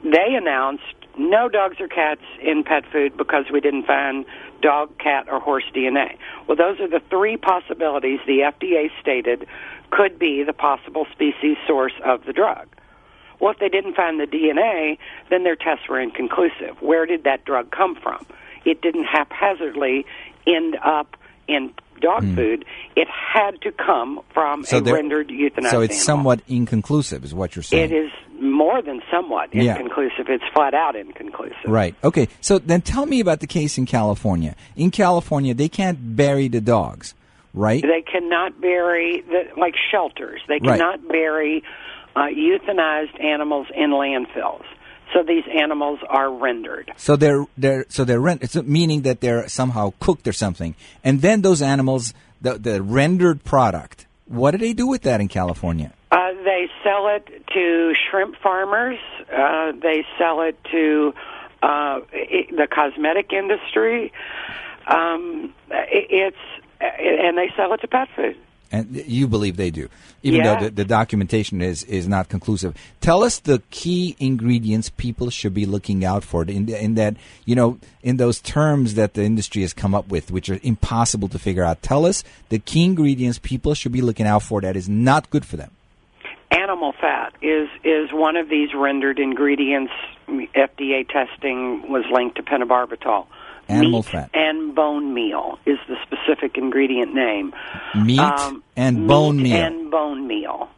They 0.03 0.35
announced 0.35 0.95
no 1.19 1.51
dogs 1.51 1.77
or 1.79 1.89
cats 1.89 2.23
in 2.41 2.65
pet 2.65 2.85
food 2.91 3.19
because 3.19 3.45
we 3.53 3.61
didn't 3.61 3.85
find 3.85 4.25
dog, 4.63 4.97
cat, 4.99 5.27
or 5.31 5.41
horse 5.41 5.65
DNA. 5.75 6.17
Well, 6.47 6.57
those 6.57 6.81
are 6.81 6.89
the 6.89 7.03
three 7.11 7.37
possibilities 7.37 8.21
the 8.27 8.51
FDA 8.51 8.89
stated 8.99 9.47
could 9.91 10.19
be 10.19 10.43
the 10.43 10.55
possible 10.55 11.07
species 11.13 11.59
source 11.67 11.93
of 12.03 12.25
the 12.25 12.33
drug. 12.33 12.67
Well, 13.41 13.53
if 13.53 13.59
they 13.59 13.69
didn't 13.69 13.95
find 13.95 14.19
the 14.19 14.27
DNA, 14.27 14.97
then 15.29 15.45
their 15.45 15.57
tests 15.57 15.87
were 15.87 16.01
inconclusive. 16.01 16.81
Where 16.81 17.05
did 17.05 17.25
that 17.25 17.45
drug 17.45 17.71
come 17.71 17.95
from? 17.97 18.25
It 18.65 18.81
didn't 18.81 19.05
haphazardly 19.05 20.07
end 20.47 20.77
up 20.83 21.17
in 21.49 21.73
dog 22.01 22.23
food. 22.35 22.65
It 22.97 23.07
had 23.09 23.61
to 23.63 23.71
come 23.73 24.21
from 24.35 24.65
So 24.65 24.79
a 24.79 24.81
there- 24.81 24.95
rendered 24.95 25.29
euthanized 25.29 25.71
So 25.71 25.81
it's 25.83 25.95
animal. 25.95 26.05
somewhat 26.05 26.41
inconclusive, 26.49 27.23
is 27.25 27.33
what 27.35 27.55
you're 27.55 27.63
saying. 27.63 27.91
It 27.91 27.93
is 27.95 28.11
more 28.41 28.83
than 28.83 29.01
somewhat 29.11 29.55
Yeah. 29.55 29.77
inconclusive. 29.77 30.29
It's 30.29 30.43
flat 30.53 30.75
out 30.75 30.97
inconclusive. 30.97 31.55
Right. 31.69 31.95
Okay. 32.03 32.27
So 32.41 32.59
then 32.59 32.81
tell 32.81 33.07
me 33.07 33.21
about 33.21 33.39
the 33.41 33.47
case 33.47 33.79
in 33.79 33.87
California. 33.87 34.57
In 34.77 34.91
California, 34.91 35.55
they 35.55 35.69
can't 35.69 36.17
bury 36.17 36.49
the 36.49 36.61
dogs, 36.61 37.15
right? 37.55 37.81
They 37.83 38.03
cannot 38.03 38.61
bury 38.61 39.21
the, 39.29 39.45
like 39.57 39.75
shelters. 39.91 40.41
They 40.49 40.55
Right. 40.55 40.79
cannot 40.79 41.07
bury 41.09 41.63
uh, 42.17 42.27
euthanized 42.27 43.23
animals 43.25 43.69
in 43.75 43.91
landfills. 43.91 44.65
So 45.13 45.23
these 45.23 45.45
animals 45.53 45.99
are 46.09 46.33
rendered. 46.33 46.93
So 46.97 47.17
they're 47.17 47.45
they're 47.59 47.85
so 47.89 48.05
they're 48.05 48.21
rent. 48.21 48.43
It's 48.43 48.55
meaning 48.57 49.03
that 49.03 49.21
they're 49.21 49.49
somehow 49.49 49.93
cooked 50.01 50.27
or 50.27 50.33
something, 50.33 50.75
and 51.05 51.21
then 51.21 51.43
those 51.43 51.61
animals, 51.61 52.15
the 52.41 52.59
the 52.59 52.83
rendered 52.83 53.45
product. 53.45 54.07
What 54.27 54.53
do 54.53 54.59
they 54.59 54.73
do 54.73 54.87
with 54.87 55.03
that 55.03 55.21
in 55.21 55.29
California? 55.29 55.93
Uh, 56.11 56.33
they 56.45 56.69
sell 56.83 57.09
it 57.09 57.29
to 57.53 57.95
shrimp 58.11 58.37
farmers. 58.43 58.99
Uh, 59.31 59.73
they 59.73 60.07
sell 60.19 60.41
it 60.43 60.57
to 60.71 61.15
uh, 61.63 62.01
the 62.11 62.67
cosmetic 62.71 63.33
industry. 63.33 64.13
Um, 64.87 65.55
i 65.71 65.87
it's 65.91 66.37
and 66.81 67.39
they 67.39 67.53
sell 67.57 67.73
it 67.75 67.81
to 67.83 67.89
pet 67.89 68.09
food. 68.17 68.37
And 68.75 68.97
you 69.07 69.29
believe 69.29 69.59
they 69.59 69.71
do, 69.71 69.91
even 70.23 70.41
Yeah. 70.41 70.55
though 70.55 70.65
the, 70.65 70.71
the 70.71 70.85
documentation 70.87 71.61
is, 71.61 71.85
is 71.85 72.09
not 72.09 72.31
conclusive. 72.31 72.75
Tell 73.03 73.23
us 73.23 73.39
the 73.39 73.61
key 73.71 74.17
ingredients 74.19 74.91
people 74.97 75.29
should 75.29 75.53
be 75.53 75.67
looking 75.67 76.07
out 76.07 76.25
for 76.25 76.43
in, 76.45 76.67
in 76.71 76.95
that, 76.95 77.17
you 77.45 77.55
know, 77.55 77.79
in 78.03 78.17
those 78.17 78.41
terms 78.41 78.95
that 78.95 79.13
the 79.13 79.25
industry 79.25 79.61
has 79.61 79.75
come 79.75 79.95
up 79.95 80.09
with, 80.09 80.31
which 80.31 80.49
are 80.49 80.59
impossible 80.63 81.29
to 81.29 81.39
figure 81.39 81.63
out. 81.63 81.83
Tell 81.83 82.07
us 82.07 82.25
the 82.49 82.59
key 82.59 82.85
ingredients 82.85 83.39
people 83.39 83.75
should 83.75 83.93
be 83.93 84.01
looking 84.01 84.27
out 84.27 84.43
for 84.43 84.63
that 84.63 84.75
is 84.75 84.89
not 84.89 85.29
good 85.29 85.45
for 85.45 85.59
them. 85.59 85.71
Animal 86.51 86.93
fat 87.01 87.33
is 87.43 87.69
is 87.85 88.11
one 88.13 88.37
of 88.37 88.49
these 88.49 88.71
rendered 88.75 89.19
ingredients. 89.19 89.93
FDA 90.29 91.07
testing 91.09 91.91
was 91.91 92.05
linked 92.11 92.37
to 92.37 92.43
pentobarbital. 92.43 93.27
Animal 93.73 94.01
Meat 94.01 94.11
fat. 94.11 94.31
and 94.35 94.75
bone 94.75 95.15
meal 95.15 95.59
is 95.67 95.79
the 95.89 95.97
specific 96.03 96.57
ingredient 96.57 97.15
name. 97.15 97.53
Meat 97.95 98.19
Um, 98.21 98.63
and 98.77 99.07
bone 99.09 99.37
meat 99.39 99.45
meal. 99.55 99.63
and 99.65 99.91
bone 99.91 100.27
meal. 100.27 100.69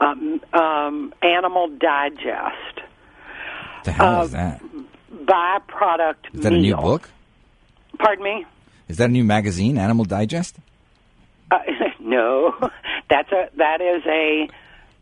Um, 0.00 0.40
um, 0.52 1.12
animal 1.22 1.68
digest. 1.68 2.80
the 3.84 3.92
hell 3.92 4.20
uh, 4.20 4.24
is 4.24 4.30
that? 4.32 4.62
Byproduct 5.24 6.34
Is 6.34 6.40
that 6.42 6.50
meal. 6.52 6.58
a 6.58 6.62
new 6.62 6.76
book? 6.76 7.10
Pardon 7.98 8.24
me? 8.24 8.46
Is 8.88 8.96
that 8.98 9.08
a 9.08 9.12
new 9.12 9.24
magazine, 9.24 9.76
Animal 9.78 10.04
Digest? 10.04 10.56
Uh, 11.50 11.58
no, 12.00 12.54
that's 13.10 13.30
a 13.32 13.48
that 13.56 13.80
is 13.80 14.02
a, 14.06 14.48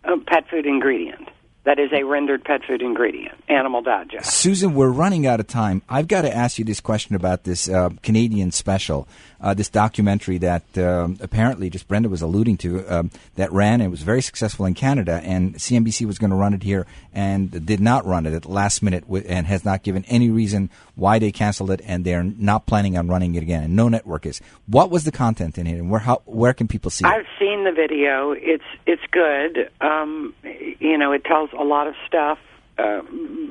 a 0.05 0.19
pet 0.19 0.49
food 0.49 0.67
ingredient. 0.67 1.29
That 1.67 1.81
is 1.81 1.91
a 1.93 2.05
rendered 2.05 2.45
pet 2.45 2.61
food 2.65 2.81
ingredient. 2.81 3.35
Animal 3.49 3.83
digest. 3.83 4.33
Susan, 4.33 4.73
we're 4.73 4.89
running 4.89 5.27
out 5.27 5.41
of 5.41 5.49
time. 5.49 5.83
I've 5.89 6.07
got 6.07 6.23
to 6.23 6.33
ask 6.33 6.61
you 6.61 6.65
this 6.65 6.81
question 6.81 7.17
about 7.17 7.43
this 7.43 7.69
uh, 7.69 7.91
Canadian 8.05 8.53
special, 8.53 9.09
uh, 9.41 9.53
this 9.53 9.69
documentary 9.69 10.39
that 10.39 10.79
um, 10.79 11.19
apparently 11.21 11.69
just 11.69 11.89
Brenda 11.89 12.09
was 12.09 12.23
alluding 12.23 12.57
to 12.59 12.87
um, 12.87 13.11
that 13.35 13.51
ran. 13.51 13.81
It 13.81 13.89
was 13.89 14.03
very 14.03 14.23
successful 14.23 14.65
in 14.65 14.75
Canada, 14.75 15.21
and 15.25 15.57
CNBC 15.57 16.07
was 16.07 16.19
going 16.19 16.31
to 16.31 16.37
run 16.37 16.55
it 16.55 16.63
here 16.63 16.87
and 17.13 17.67
did 17.67 17.81
not 17.81 18.07
run 18.07 18.27
it 18.27 18.33
at 18.33 18.43
the 18.43 18.53
last 18.53 18.81
minute 18.81 19.03
and 19.09 19.49
has 19.49 19.65
not 19.65 19.83
given 19.83 20.05
any 20.05 20.31
reason 20.31 20.71
why 20.97 21.19
they 21.19 21.31
canceled 21.31 21.71
it, 21.71 21.81
and 21.85 22.05
they're 22.05 22.25
not 22.25 22.67
planning 22.67 22.97
on 22.99 23.07
running 23.07 23.35
it 23.37 23.43
again. 23.43 23.63
And 23.63 23.77
no 23.77 23.89
network 23.89 24.27
is. 24.27 24.41
What 24.67 24.91
was 24.91 25.05
the 25.05 25.13
content 25.13 25.57
in 25.59 25.67
it, 25.67 25.75
and 25.79 25.91
where 25.91 26.01
how, 26.01 26.23
where 26.25 26.53
can 26.53 26.67
people 26.67 26.91
see 26.91 27.05
it? 27.05 27.09
I've 27.09 27.27
seen 27.39 27.65
the 27.65 27.73
video. 27.73 28.33
It's 28.33 28.65
it's 28.87 29.03
good. 29.13 29.71
Um, 29.81 30.35
you 30.43 30.99
know, 30.99 31.13
it 31.13 31.25
tells 31.25 31.51
a 31.53 31.63
lot 31.63 31.87
of 31.87 31.95
stuff. 32.07 32.39
Uh, 32.79 33.03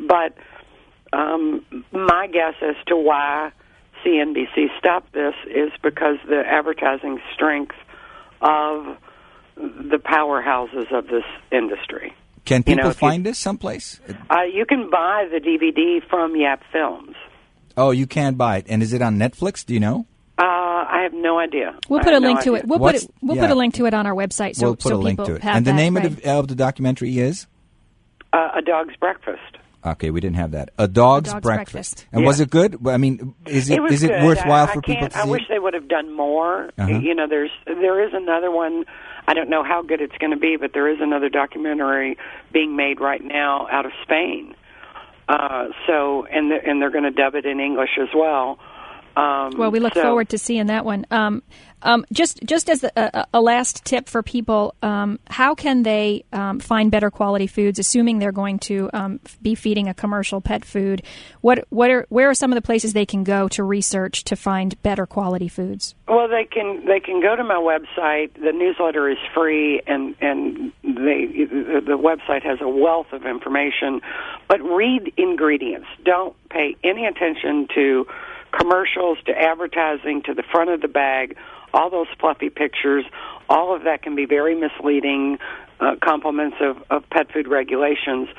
but 0.07 0.35
um, 1.13 1.65
my 1.91 2.27
guess 2.27 2.55
as 2.61 2.75
to 2.87 2.97
why 2.97 3.51
CNBC 4.05 4.77
stopped 4.77 5.13
this 5.13 5.33
is 5.47 5.71
because 5.81 6.17
the 6.27 6.43
advertising 6.45 7.19
strength 7.33 7.75
of 8.41 8.97
the 9.55 9.97
powerhouses 10.03 10.91
of 10.91 11.07
this 11.07 11.23
industry. 11.51 12.13
Can 12.43 12.59
you 12.59 12.63
people 12.63 12.83
know, 12.83 12.89
if 12.89 13.01
you- 13.01 13.07
find 13.07 13.25
this 13.25 13.39
someplace? 13.39 13.99
Uh, 14.29 14.41
you 14.43 14.65
can 14.65 14.89
buy 14.89 15.27
the 15.31 15.39
DVD 15.39 16.07
from 16.07 16.35
Yap 16.35 16.61
Films. 16.71 17.15
Oh, 17.77 17.91
you 17.91 18.07
can 18.07 18.35
buy 18.35 18.57
it, 18.57 18.65
and 18.69 18.81
is 18.81 18.93
it 18.93 19.01
on 19.01 19.17
Netflix? 19.17 19.65
Do 19.65 19.73
you 19.73 19.79
know? 19.79 20.05
Uh, 20.37 20.43
I 20.43 21.01
have 21.03 21.13
no 21.13 21.39
idea. 21.39 21.77
We'll 21.89 21.99
I 21.99 22.03
put 22.03 22.09
a 22.11 22.13
have 22.15 22.21
no 22.23 22.27
link 22.29 22.41
to 22.41 22.49
idea. 22.51 22.59
it. 22.63 22.67
We'll 22.67 22.79
What's- 22.79 23.03
put 23.05 23.09
it. 23.09 23.15
We'll 23.21 23.35
yeah. 23.37 23.41
put 23.43 23.51
a 23.51 23.55
link 23.55 23.73
to 23.75 23.85
it 23.85 23.93
on 23.93 24.05
our 24.07 24.13
website, 24.15 24.55
so 24.55 24.67
we'll 24.67 24.75
put 24.75 24.89
so 24.89 24.95
a 24.95 24.97
link 24.97 25.19
people 25.19 25.25
to 25.27 25.35
it. 25.35 25.43
have 25.43 25.55
And 25.57 25.65
the 25.65 25.71
that, 25.71 25.75
name 25.77 25.95
right. 25.95 26.05
of, 26.05 26.15
the, 26.21 26.29
of 26.31 26.47
the 26.47 26.55
documentary 26.55 27.17
is? 27.19 27.47
Uh, 28.33 28.49
a 28.55 28.61
dog's 28.61 28.95
breakfast. 28.97 29.39
Okay, 29.85 30.09
we 30.09 30.19
didn't 30.19 30.37
have 30.37 30.51
that. 30.51 30.71
A 30.79 30.87
dog's, 30.87 31.31
Dog's 31.31 31.43
breakfast. 31.43 31.73
Breakfast. 31.73 32.07
And 32.11 32.21
Yeah. 32.21 32.27
was 32.27 32.39
it 32.39 32.49
good? 32.49 32.87
I 32.87 32.97
mean, 32.97 33.35
is 33.45 33.69
it 33.69 33.79
it 33.79 34.03
it 34.03 34.07
good. 34.09 34.23
worthwhile 34.25 34.63
I, 34.67 34.73
for 34.73 34.79
I 34.79 34.81
people 34.81 34.95
can't, 35.01 35.11
to 35.13 35.19
I 35.19 35.23
see? 35.25 35.29
wish 35.29 35.43
they 35.47 35.59
would 35.59 35.73
have 35.75 35.87
done 35.87 36.11
more. 36.15 36.71
Uh-huh. 36.77 36.87
You 36.87 37.13
know, 37.13 37.27
there's 37.29 37.51
there 37.65 38.03
is 38.05 38.13
another 38.13 38.49
one. 38.51 38.85
I 39.27 39.33
don't 39.35 39.49
know 39.49 39.63
how 39.63 39.83
good 39.83 40.01
it's 40.01 40.17
going 40.17 40.31
to 40.31 40.37
be, 40.39 40.57
but 40.59 40.73
there 40.73 40.87
is 40.91 40.97
another 41.01 41.29
documentary 41.29 42.17
being 42.51 42.75
made 42.75 42.99
right 42.99 43.23
now 43.23 43.67
out 43.71 43.85
of 43.85 43.91
Spain. 44.03 44.55
Uh, 45.27 45.67
so, 45.87 46.25
and 46.25 46.51
they're, 46.51 46.69
and 46.69 46.81
they're 46.81 46.91
going 46.91 47.03
to 47.03 47.11
dub 47.11 47.35
it 47.35 47.45
in 47.45 47.59
English 47.59 47.97
as 47.99 48.09
well. 48.15 48.59
Um, 49.15 49.53
Well, 49.57 49.71
we 49.71 49.79
look 49.79 49.93
so- 49.93 50.01
forward 50.01 50.29
to 50.29 50.37
seeing 50.37 50.67
that 50.67 50.85
one. 50.85 51.05
Um, 51.11 51.41
Um, 51.85 52.03
just 52.11 52.43
just 52.43 52.67
as 52.67 52.83
a, 52.83 53.27
a, 53.31 53.39
last 53.39 53.85
tip 53.85 54.09
for 54.09 54.23
people, 54.23 54.73
um, 54.81 55.19
how 55.29 55.53
can 55.53 55.83
they 55.83 56.25
um, 56.33 56.59
find 56.59 56.89
better 56.89 57.11
quality 57.11 57.45
foods, 57.45 57.77
assuming 57.77 58.17
they're 58.17 58.31
going 58.31 58.57
to 58.59 58.89
um, 58.91 59.19
be 59.39 59.53
feeding 59.53 59.87
a 59.87 59.93
commercial 59.93 60.41
pet 60.41 60.65
food? 60.65 61.03
What 61.41 61.67
what 61.69 61.91
are 61.91 62.07
where 62.09 62.27
are 62.29 62.33
some 62.33 62.51
of 62.51 62.55
the 62.55 62.63
places 62.63 62.93
they 62.93 63.05
can 63.05 63.23
go 63.23 63.47
to 63.49 63.63
research 63.63 64.23
to 64.23 64.35
find 64.35 64.81
better 64.81 65.05
quality 65.05 65.47
foods? 65.47 65.93
Well, 66.07 66.27
they 66.27 66.45
can 66.45 66.85
they 66.87 66.99
can 66.99 67.21
go 67.21 67.35
to 67.35 67.43
my 67.43 67.61
website. 67.61 68.33
The 68.33 68.51
newsletter 68.51 69.07
is 69.07 69.19
free, 69.35 69.81
and 69.85 70.15
and 70.21 70.71
they 70.81 71.45
the, 71.45 71.83
the 71.85 71.99
website 71.99 72.41
has 72.43 72.61
a 72.61 72.69
wealth 72.69 73.13
of 73.13 73.27
information. 73.27 74.01
But 74.47 74.59
read 74.63 75.13
ingredients. 75.17 75.87
Don't 76.03 76.35
pay 76.49 76.75
any 76.83 77.05
attention 77.05 77.67
to 77.75 78.07
commercials 78.51 79.17
to 79.25 79.31
advertising 79.31 80.21
to 80.25 80.33
the 80.33 80.43
front 80.51 80.69
of 80.69 80.81
the 80.81 80.87
bag, 80.87 81.37
all 81.73 81.89
those 81.89 82.07
fluffy 82.19 82.49
pictures, 82.49 83.05
all 83.49 83.75
of 83.75 83.83
that 83.83 84.01
can 84.01 84.15
be 84.15 84.25
very 84.25 84.55
misleading 84.55 85.37
uh, 85.79 85.95
complements 86.03 86.57
of, 86.61 86.77
of 86.89 87.09
pet 87.09 87.31
food 87.31 87.47
regulations. 87.47 88.29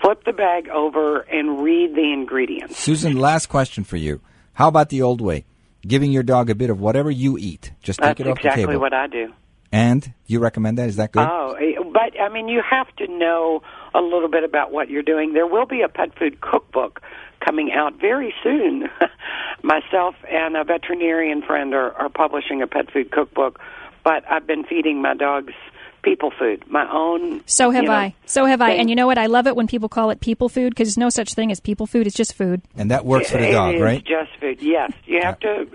Flip 0.00 0.22
the 0.24 0.32
bag 0.32 0.68
over 0.68 1.20
and 1.20 1.62
read 1.62 1.94
the 1.94 2.12
ingredients. 2.12 2.78
Susan, 2.78 3.16
last 3.16 3.46
question 3.46 3.84
for 3.84 3.96
you. 3.96 4.20
How 4.54 4.68
about 4.68 4.88
the 4.88 5.02
old 5.02 5.20
way? 5.20 5.44
Giving 5.82 6.12
your 6.12 6.22
dog 6.22 6.50
a 6.50 6.54
bit 6.54 6.70
of 6.70 6.80
whatever 6.80 7.10
you 7.10 7.36
eat. 7.38 7.72
Just 7.82 7.98
take 8.00 8.16
That's 8.16 8.20
it 8.20 8.26
off 8.28 8.38
exactly 8.38 8.62
the 8.64 8.72
table. 8.72 8.72
exactly 8.72 8.76
what 8.76 8.94
I 8.94 9.06
do. 9.06 9.34
And 9.70 10.14
you 10.26 10.40
recommend 10.40 10.78
that? 10.78 10.88
Is 10.88 10.96
that 10.96 11.12
good? 11.12 11.26
Oh, 11.28 11.52
eh, 11.60 11.74
but 11.92 12.20
I 12.20 12.28
mean, 12.32 12.48
you 12.48 12.62
have 12.68 12.94
to 12.96 13.06
know 13.06 13.62
a 13.94 14.00
little 14.00 14.28
bit 14.28 14.44
about 14.44 14.72
what 14.72 14.90
you're 14.90 15.02
doing. 15.02 15.32
There 15.32 15.46
will 15.46 15.66
be 15.66 15.82
a 15.82 15.88
pet 15.88 16.16
food 16.18 16.40
cookbook 16.40 17.00
coming 17.44 17.72
out 17.72 17.94
very 18.00 18.34
soon. 18.42 18.88
Myself 19.62 20.14
and 20.30 20.56
a 20.56 20.64
veterinarian 20.64 21.42
friend 21.42 21.74
are, 21.74 21.92
are 21.92 22.08
publishing 22.08 22.62
a 22.62 22.66
pet 22.66 22.90
food 22.90 23.10
cookbook, 23.10 23.58
but 24.04 24.24
I've 24.30 24.46
been 24.46 24.64
feeding 24.64 25.02
my 25.02 25.14
dogs 25.14 25.54
people 26.02 26.30
food, 26.38 26.64
my 26.70 26.88
own. 26.92 27.42
So 27.46 27.70
have 27.70 27.84
you 27.84 27.88
know, 27.88 27.94
I. 27.94 28.14
So 28.26 28.44
have 28.46 28.60
I. 28.60 28.70
thing. 28.70 28.80
And 28.80 28.90
you 28.90 28.96
know 28.96 29.06
what? 29.06 29.18
I 29.18 29.26
love 29.26 29.46
it 29.46 29.56
when 29.56 29.66
people 29.66 29.88
call 29.88 30.10
it 30.10 30.20
people 30.20 30.48
food 30.48 30.70
because 30.70 30.88
there's 30.88 30.98
no 30.98 31.10
such 31.10 31.34
thing 31.34 31.50
as 31.50 31.60
people 31.60 31.86
food. 31.86 32.06
It's 32.06 32.16
just 32.16 32.34
food. 32.34 32.62
And 32.76 32.90
that 32.90 33.04
works 33.04 33.30
for 33.30 33.38
the 33.38 33.48
It 33.48 33.52
dog, 33.52 33.74
is 33.76 33.82
right? 33.82 34.04
just 34.04 34.30
food. 34.40 34.58
Yes, 34.62 34.92
you 35.06 35.20
have 35.22 35.38
to 35.40 35.66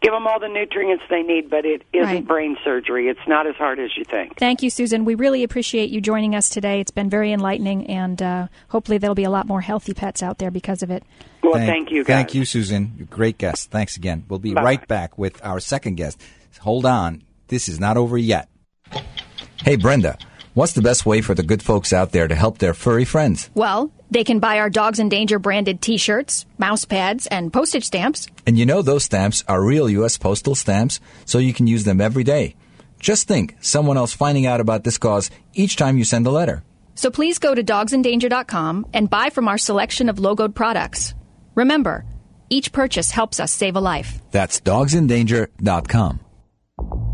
give 0.00 0.12
them 0.12 0.26
all 0.26 0.38
the 0.40 0.48
nutrients 0.48 1.04
they 1.10 1.22
need, 1.22 1.50
but 1.50 1.64
it 1.64 1.82
isn't 1.92 2.06
Right. 2.06 2.26
brain 2.26 2.56
surgery. 2.64 3.08
It's 3.08 3.20
not 3.26 3.46
as 3.46 3.54
hard 3.56 3.78
as 3.78 3.90
you 3.96 4.04
think. 4.04 4.36
Thank 4.38 4.62
you, 4.62 4.70
Susan. 4.70 5.04
We 5.04 5.14
really 5.14 5.42
appreciate 5.42 5.90
you 5.90 6.00
joining 6.00 6.34
us 6.34 6.48
today. 6.48 6.80
It's 6.80 6.90
been 6.90 7.10
very 7.10 7.32
enlightening, 7.32 7.86
and 7.88 8.20
uh, 8.22 8.46
hopefully 8.68 8.98
there'll 8.98 9.14
be 9.14 9.24
a 9.24 9.30
lot 9.30 9.46
more 9.46 9.60
healthy 9.60 9.94
pets 9.94 10.22
out 10.22 10.38
there 10.38 10.50
because 10.50 10.82
of 10.82 10.90
it. 10.90 11.04
Well, 11.42 11.54
thank, 11.54 11.90
you, 11.90 12.04
guys. 12.04 12.14
Thank 12.16 12.34
you, 12.34 12.44
Susan. 12.44 13.08
Great 13.10 13.36
guest. 13.38 13.70
Thanks 13.70 13.96
again. 13.96 14.24
We'll 14.28 14.38
be 14.38 14.54
Bye. 14.54 14.62
right 14.62 14.88
back 14.88 15.18
with 15.18 15.44
our 15.44 15.58
second 15.60 15.96
guest. 15.96 16.20
Hold 16.60 16.86
on. 16.86 17.22
This 17.48 17.68
is 17.68 17.80
not 17.80 17.96
over 17.96 18.16
yet. 18.16 18.48
Hey, 19.64 19.76
Brenda. 19.76 20.18
What's 20.54 20.72
the 20.72 20.82
best 20.82 21.06
way 21.06 21.20
for 21.20 21.34
the 21.34 21.44
good 21.44 21.62
folks 21.62 21.92
out 21.92 22.10
there 22.10 22.26
to 22.26 22.34
help 22.34 22.58
their 22.58 22.74
furry 22.74 23.04
friends? 23.04 23.48
Well, 23.54 23.92
they 24.10 24.24
can 24.24 24.40
buy 24.40 24.58
our 24.58 24.68
Dogs 24.68 24.98
in 24.98 25.08
Danger 25.08 25.38
branded 25.38 25.80
t 25.80 25.98
shirts, 25.98 26.46
mouse 26.58 26.84
pads, 26.84 27.28
and 27.28 27.52
postage 27.52 27.84
stamps. 27.84 28.26
And 28.44 28.58
you 28.58 28.66
know 28.66 28.82
those 28.82 29.04
stamps 29.04 29.44
are 29.46 29.64
real 29.64 29.88
U.S. 29.88 30.18
postal 30.18 30.56
stamps, 30.56 30.98
so 31.26 31.38
you 31.38 31.54
can 31.54 31.68
use 31.68 31.84
them 31.84 32.00
every 32.00 32.24
day. 32.24 32.56
Just 32.98 33.28
think, 33.28 33.56
someone 33.60 33.96
else 33.96 34.12
finding 34.12 34.46
out 34.46 34.60
about 34.60 34.82
this 34.82 34.98
cause 34.98 35.30
each 35.54 35.76
time 35.76 35.96
you 35.96 36.02
send 36.04 36.26
a 36.26 36.32
letter. 36.32 36.64
So 36.96 37.12
please 37.12 37.38
go 37.38 37.54
to 37.54 37.62
dogsindanger.com 37.62 38.86
and 38.92 39.08
buy 39.08 39.30
from 39.30 39.46
our 39.46 39.58
selection 39.58 40.08
of 40.08 40.16
logoed 40.16 40.56
products. 40.56 41.14
Remember, 41.54 42.04
each 42.50 42.72
purchase 42.72 43.12
helps 43.12 43.38
us 43.38 43.52
save 43.52 43.76
a 43.76 43.80
life. 43.80 44.20
That's 44.32 44.60
dogsindanger.com. 44.60 46.18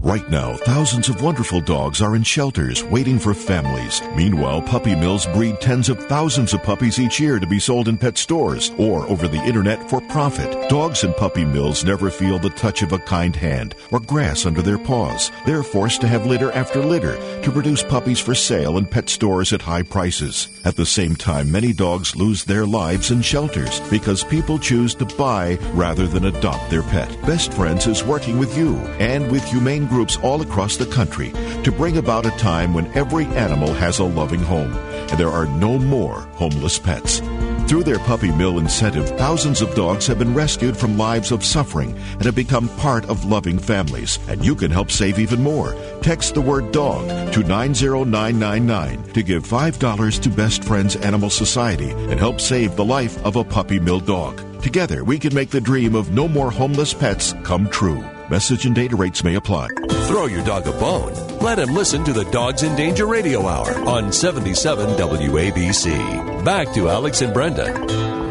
Right 0.01 0.31
now, 0.31 0.57
thousands 0.59 1.09
of 1.09 1.23
wonderful 1.23 1.61
dogs 1.61 2.01
are 2.01 2.15
in 2.15 2.23
shelters 2.23 2.85
waiting 2.85 3.19
for 3.19 3.35
families. 3.35 4.01
Meanwhile, 4.15 4.63
puppy 4.63 4.95
mills 4.95 5.27
breed 5.27 5.61
tens 5.61 5.89
of 5.89 5.99
thousands 6.05 6.55
of 6.55 6.63
puppies 6.63 7.01
each 7.01 7.19
year 7.19 7.41
to 7.41 7.47
be 7.49 7.59
sold 7.59 7.89
in 7.89 7.99
pet 7.99 8.17
stores 8.17 8.71
or 8.79 9.09
over 9.09 9.27
the 9.27 9.43
internet 9.45 9.91
for 9.91 10.01
profit. 10.03 10.71
Dogs 10.71 11.03
in 11.03 11.13
puppy 11.15 11.45
mills 11.45 11.85
never 11.85 12.11
feel 12.11 12.39
the 12.39 12.51
touch 12.51 12.83
of 12.83 12.93
a 12.93 12.99
kind 13.01 13.35
hand 13.35 13.75
or 13.91 13.99
grass 13.99 14.47
under 14.47 14.63
their 14.63 14.79
paws. 14.79 15.33
They're 15.45 15.65
forced 15.65 16.01
to 16.03 16.09
have 16.09 16.27
litter 16.27 16.53
after 16.53 16.81
litter 16.81 17.17
to 17.43 17.51
produce 17.51 17.83
puppies 17.83 18.21
for 18.21 18.37
sale 18.37 18.79
in 18.79 18.87
pet 18.87 19.09
stores 19.09 19.53
at 19.53 19.63
high 19.63 19.83
prices. 19.83 20.47
At 20.65 20.77
the 20.77 20.87
same 20.87 21.17
time, 21.17 21.51
many 21.51 21.73
dogs 21.73 22.15
lose 22.15 22.45
their 22.45 22.67
lives 22.67 23.11
in 23.11 23.21
shelters 23.21 23.81
because 23.91 24.23
people 24.23 24.61
choose 24.61 24.95
to 24.95 25.07
buy 25.07 25.57
rather 25.73 26.07
than 26.07 26.27
adopt 26.27 26.71
their 26.71 26.85
pet. 26.85 27.11
Best 27.23 27.53
Friends 27.53 27.89
is 27.89 28.05
working 28.05 28.39
with 28.39 28.57
you 28.57 28.77
and 29.01 29.29
with 29.33 29.45
humane 29.45 29.88
groups 29.89 30.17
all 30.19 30.43
across 30.43 30.77
the 30.77 30.87
country 30.87 31.31
to 31.65 31.73
bring 31.73 31.97
about 31.97 32.27
a 32.27 32.31
time 32.39 32.75
when 32.75 32.87
every 32.97 33.27
animal 33.27 33.73
has 33.75 33.99
a 33.99 34.05
loving 34.05 34.43
home 34.43 34.73
and 35.11 35.19
there 35.19 35.31
are 35.31 35.47
no 35.47 35.79
more 35.79 36.21
homeless 36.35 36.79
pets. 36.79 37.21
Through 37.69 37.85
their 37.85 37.99
puppy 37.99 38.33
mill 38.33 38.59
incentive, 38.59 39.11
thousands 39.19 39.61
of 39.61 39.75
dogs 39.75 40.07
have 40.07 40.19
been 40.19 40.33
rescued 40.33 40.75
from 40.75 40.97
lives 40.97 41.31
of 41.31 41.45
suffering 41.45 41.95
and 42.13 42.25
have 42.25 42.35
become 42.35 42.71
part 42.77 43.05
of 43.11 43.27
loving 43.27 43.59
families. 43.59 44.19
And 44.27 44.43
you 44.43 44.55
can 44.55 44.71
help 44.71 44.91
save 44.91 45.19
even 45.19 45.43
more. 45.43 45.77
Text 46.01 46.33
the 46.33 46.41
word 46.41 46.73
dog 46.73 47.07
to 47.35 47.43
90999 47.43 49.13
to 49.13 49.23
give 49.23 49.47
$5 49.47 50.23
to 50.23 50.29
Best 50.31 50.65
Friends 50.65 50.97
Animal 50.97 51.29
Society 51.29 51.91
and 51.91 52.19
help 52.19 52.41
save 52.41 52.75
the 52.75 52.85
life 52.87 53.23
of 53.23 53.37
a 53.37 53.45
puppy 53.45 53.79
mill 53.79 54.01
dog. 54.01 54.43
Together, 54.63 55.05
we 55.05 55.19
can 55.19 55.35
make 55.35 55.51
the 55.51 55.61
dream 55.61 55.95
of 55.95 56.11
no 56.11 56.27
more 56.27 56.51
homeless 56.51 56.95
pets 56.95 57.35
come 57.45 57.69
true. 57.69 58.03
Message 58.31 58.67
and 58.67 58.75
data 58.75 58.95
rates 58.95 59.25
may 59.25 59.37
apply. 59.37 59.69
Throw 60.07 60.27
your 60.27 60.45
dog 60.45 60.67
a 60.67 60.73
bone. 60.73 61.15
Let 61.39 61.59
him 61.59 61.75
listen 61.75 62.05
to 62.05 62.13
the 62.13 62.25
Dogs 62.27 62.63
in 62.63 62.77
Danger 62.77 63.07
Radio 63.07 63.47
Hour 63.47 63.73
on 63.89 64.13
77 64.13 64.97
WABC. 64.97 66.45
Back 66.45 66.75
to 66.75 66.91
Alex 66.91 67.23
and 67.23 67.33
Brenda. 67.33 68.28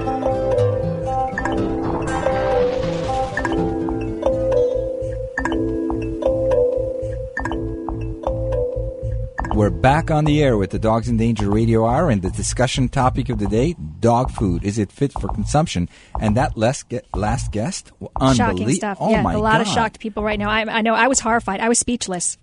We're 9.57 9.71
back 9.71 10.11
on 10.11 10.25
the 10.25 10.43
air 10.43 10.55
with 10.55 10.69
the 10.69 10.77
Dogs 10.77 11.09
in 11.09 11.17
Danger 11.17 11.49
Radio 11.49 11.87
Hour, 11.87 12.11
and 12.11 12.21
the 12.21 12.29
discussion 12.29 12.89
topic 12.89 13.29
of 13.29 13.39
the 13.39 13.47
day: 13.47 13.75
dog 13.99 14.29
food. 14.29 14.63
Is 14.63 14.77
it 14.77 14.91
fit 14.91 15.11
for 15.11 15.29
consumption? 15.29 15.89
And 16.21 16.37
that 16.37 16.55
last, 16.55 16.87
ge- 16.91 17.01
last 17.15 17.51
guest, 17.51 17.91
Shocking 18.35 18.71
stuff. 18.73 18.99
Oh 19.01 19.09
yeah, 19.09 19.23
a 19.23 19.39
lot 19.39 19.53
God. 19.53 19.61
of 19.61 19.67
shocked 19.67 19.99
people 19.99 20.21
right 20.21 20.37
now. 20.37 20.51
I, 20.51 20.61
I 20.61 20.81
know. 20.83 20.93
I 20.93 21.07
was 21.07 21.19
horrified. 21.19 21.59
I 21.59 21.69
was 21.69 21.79
speechless. 21.79 22.37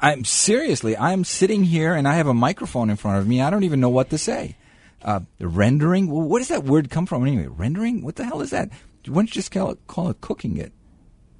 I'm 0.00 0.24
seriously. 0.24 0.96
I'm 0.96 1.22
sitting 1.24 1.64
here, 1.64 1.92
and 1.92 2.08
I 2.08 2.14
have 2.14 2.28
a 2.28 2.34
microphone 2.34 2.88
in 2.88 2.96
front 2.96 3.18
of 3.18 3.28
me. 3.28 3.42
I 3.42 3.50
don't 3.50 3.64
even 3.64 3.80
know 3.80 3.90
what 3.90 4.08
to 4.08 4.16
say. 4.16 4.56
Uh, 5.02 5.20
rendering. 5.40 6.10
Well, 6.10 6.26
where 6.26 6.40
does 6.40 6.48
that 6.48 6.64
word 6.64 6.88
come 6.88 7.04
from 7.04 7.26
anyway? 7.26 7.46
Rendering. 7.46 8.02
What 8.02 8.16
the 8.16 8.24
hell 8.24 8.40
is 8.40 8.52
that? 8.52 8.70
Why 9.06 9.16
don't 9.16 9.28
you 9.28 9.34
just 9.34 9.50
call 9.50 9.72
it, 9.72 9.86
call 9.86 10.08
it 10.08 10.22
cooking 10.22 10.56
it? 10.56 10.72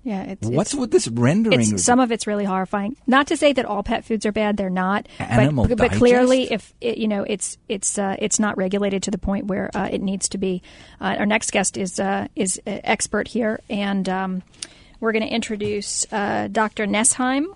Yeah, 0.05 0.23
it's, 0.25 0.47
What's 0.47 0.75
it's, 0.75 0.81
with 0.81 0.91
this 0.91 1.09
rendering? 1.09 1.59
it's 1.59 1.83
some 1.83 1.99
of 1.99 2.13
it's 2.13 2.27
really 2.27 2.45
horrifying. 2.45 2.95
Not 3.07 3.29
to 3.29 3.39
say 3.39 3.55
that 3.55 3.65
all 3.65 3.83
pet 3.83 4.05
foods 4.05 4.27
are 4.27 4.33
bad; 4.33 4.59
they're 4.59 4.69
not. 4.69 5.09
Animal 5.19 5.67
but, 5.67 5.79
but 5.79 5.93
clearly, 5.93 6.53
if 6.53 6.75
it, 6.83 6.99
you 6.99 7.09
know, 7.09 7.25
it's 7.27 7.57
it's 7.71 7.99
uh, 7.99 8.15
it's 8.19 8.39
not 8.39 8.59
regulated 8.59 9.03
to 9.05 9.11
the 9.11 9.17
point 9.17 9.47
where 9.47 9.71
uh, 9.75 9.89
it 9.91 10.03
needs 10.03 10.29
to 10.29 10.39
be. 10.39 10.63
Uh, 11.01 11.17
our 11.19 11.25
next 11.25 11.53
guest 11.53 11.79
is 11.79 11.99
uh, 11.99 12.29
is 12.37 12.61
uh, 12.67 12.81
expert 12.85 13.29
here, 13.29 13.61
and 13.71 14.07
um, 14.11 14.43
we're 15.01 15.13
going 15.13 15.27
to 15.27 15.35
introduce 15.35 16.07
uh, 16.13 16.49
Dr. 16.53 16.87
Nesheim, 16.87 17.47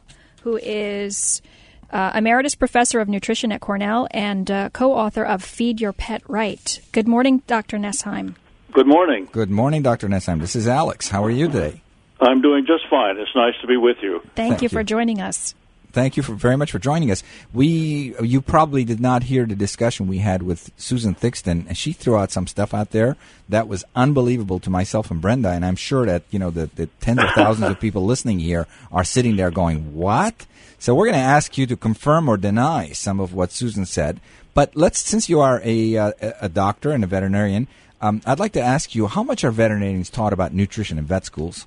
who 0.42 0.56
is. 0.56 1.42
Uh, 1.90 2.12
emeritus 2.14 2.54
professor 2.54 3.00
of 3.00 3.08
nutrition 3.08 3.50
at 3.50 3.62
Cornell 3.62 4.06
and 4.10 4.50
uh, 4.50 4.68
co-author 4.74 5.24
of 5.24 5.42
Feed 5.42 5.80
Your 5.80 5.94
Pet 5.94 6.20
Right. 6.28 6.80
Good 6.92 7.08
morning, 7.08 7.42
Dr. 7.46 7.78
Nesheim. 7.78 8.34
Good 8.72 8.86
morning. 8.86 9.26
Good 9.32 9.50
morning, 9.50 9.80
Dr. 9.80 10.06
Nesheim. 10.06 10.38
This 10.38 10.54
is 10.54 10.68
Alex. 10.68 11.08
How 11.08 11.24
are 11.24 11.30
you 11.30 11.46
today? 11.46 11.80
I'm 12.20 12.40
doing 12.40 12.66
just 12.66 12.88
fine. 12.88 13.18
It's 13.18 13.34
nice 13.34 13.54
to 13.60 13.66
be 13.66 13.76
with 13.76 13.98
you. 14.02 14.20
Thank, 14.34 14.50
Thank 14.50 14.62
you 14.62 14.68
for 14.68 14.82
joining 14.82 15.20
us. 15.20 15.54
Thank 15.90 16.16
you 16.16 16.22
for, 16.22 16.34
very 16.34 16.56
much 16.56 16.70
for 16.70 16.78
joining 16.78 17.10
us. 17.10 17.22
We, 17.52 18.14
you 18.22 18.42
probably 18.42 18.84
did 18.84 19.00
not 19.00 19.22
hear 19.22 19.46
the 19.46 19.54
discussion 19.54 20.06
we 20.06 20.18
had 20.18 20.42
with 20.42 20.70
Susan 20.76 21.14
Thixton, 21.14 21.66
and 21.66 21.78
she 21.78 21.92
threw 21.92 22.16
out 22.16 22.30
some 22.30 22.46
stuff 22.46 22.74
out 22.74 22.90
there 22.90 23.16
that 23.48 23.68
was 23.68 23.84
unbelievable 23.96 24.60
to 24.60 24.70
myself 24.70 25.10
and 25.10 25.20
Brenda, 25.20 25.50
and 25.50 25.64
I'm 25.64 25.76
sure 25.76 26.04
that 26.04 26.24
you 26.30 26.38
know 26.38 26.50
the, 26.50 26.66
the 26.74 26.88
tens 27.00 27.20
of 27.20 27.30
thousands 27.30 27.70
of 27.70 27.80
people 27.86 28.04
listening 28.04 28.38
here 28.38 28.66
are 28.92 29.04
sitting 29.04 29.36
there 29.36 29.50
going, 29.50 29.94
"What?" 29.94 30.46
So 30.78 30.94
we're 30.94 31.06
going 31.06 31.18
to 31.18 31.20
ask 31.20 31.56
you 31.56 31.66
to 31.66 31.76
confirm 31.76 32.28
or 32.28 32.36
deny 32.36 32.92
some 32.92 33.18
of 33.18 33.32
what 33.32 33.50
Susan 33.50 33.86
said. 33.86 34.20
But 34.54 34.76
let's, 34.76 34.98
since 35.00 35.28
you 35.28 35.40
are 35.40 35.60
a 35.64 35.96
uh, 35.96 36.12
a 36.40 36.48
doctor 36.50 36.92
and 36.92 37.02
a 37.02 37.06
veterinarian, 37.06 37.66
um, 38.02 38.20
I'd 38.26 38.38
like 38.38 38.52
to 38.52 38.60
ask 38.60 38.94
you 38.94 39.06
how 39.06 39.22
much 39.22 39.42
are 39.42 39.50
veterinarians 39.50 40.10
taught 40.10 40.34
about 40.34 40.52
nutrition 40.52 40.98
in 40.98 41.06
vet 41.06 41.24
schools? 41.24 41.66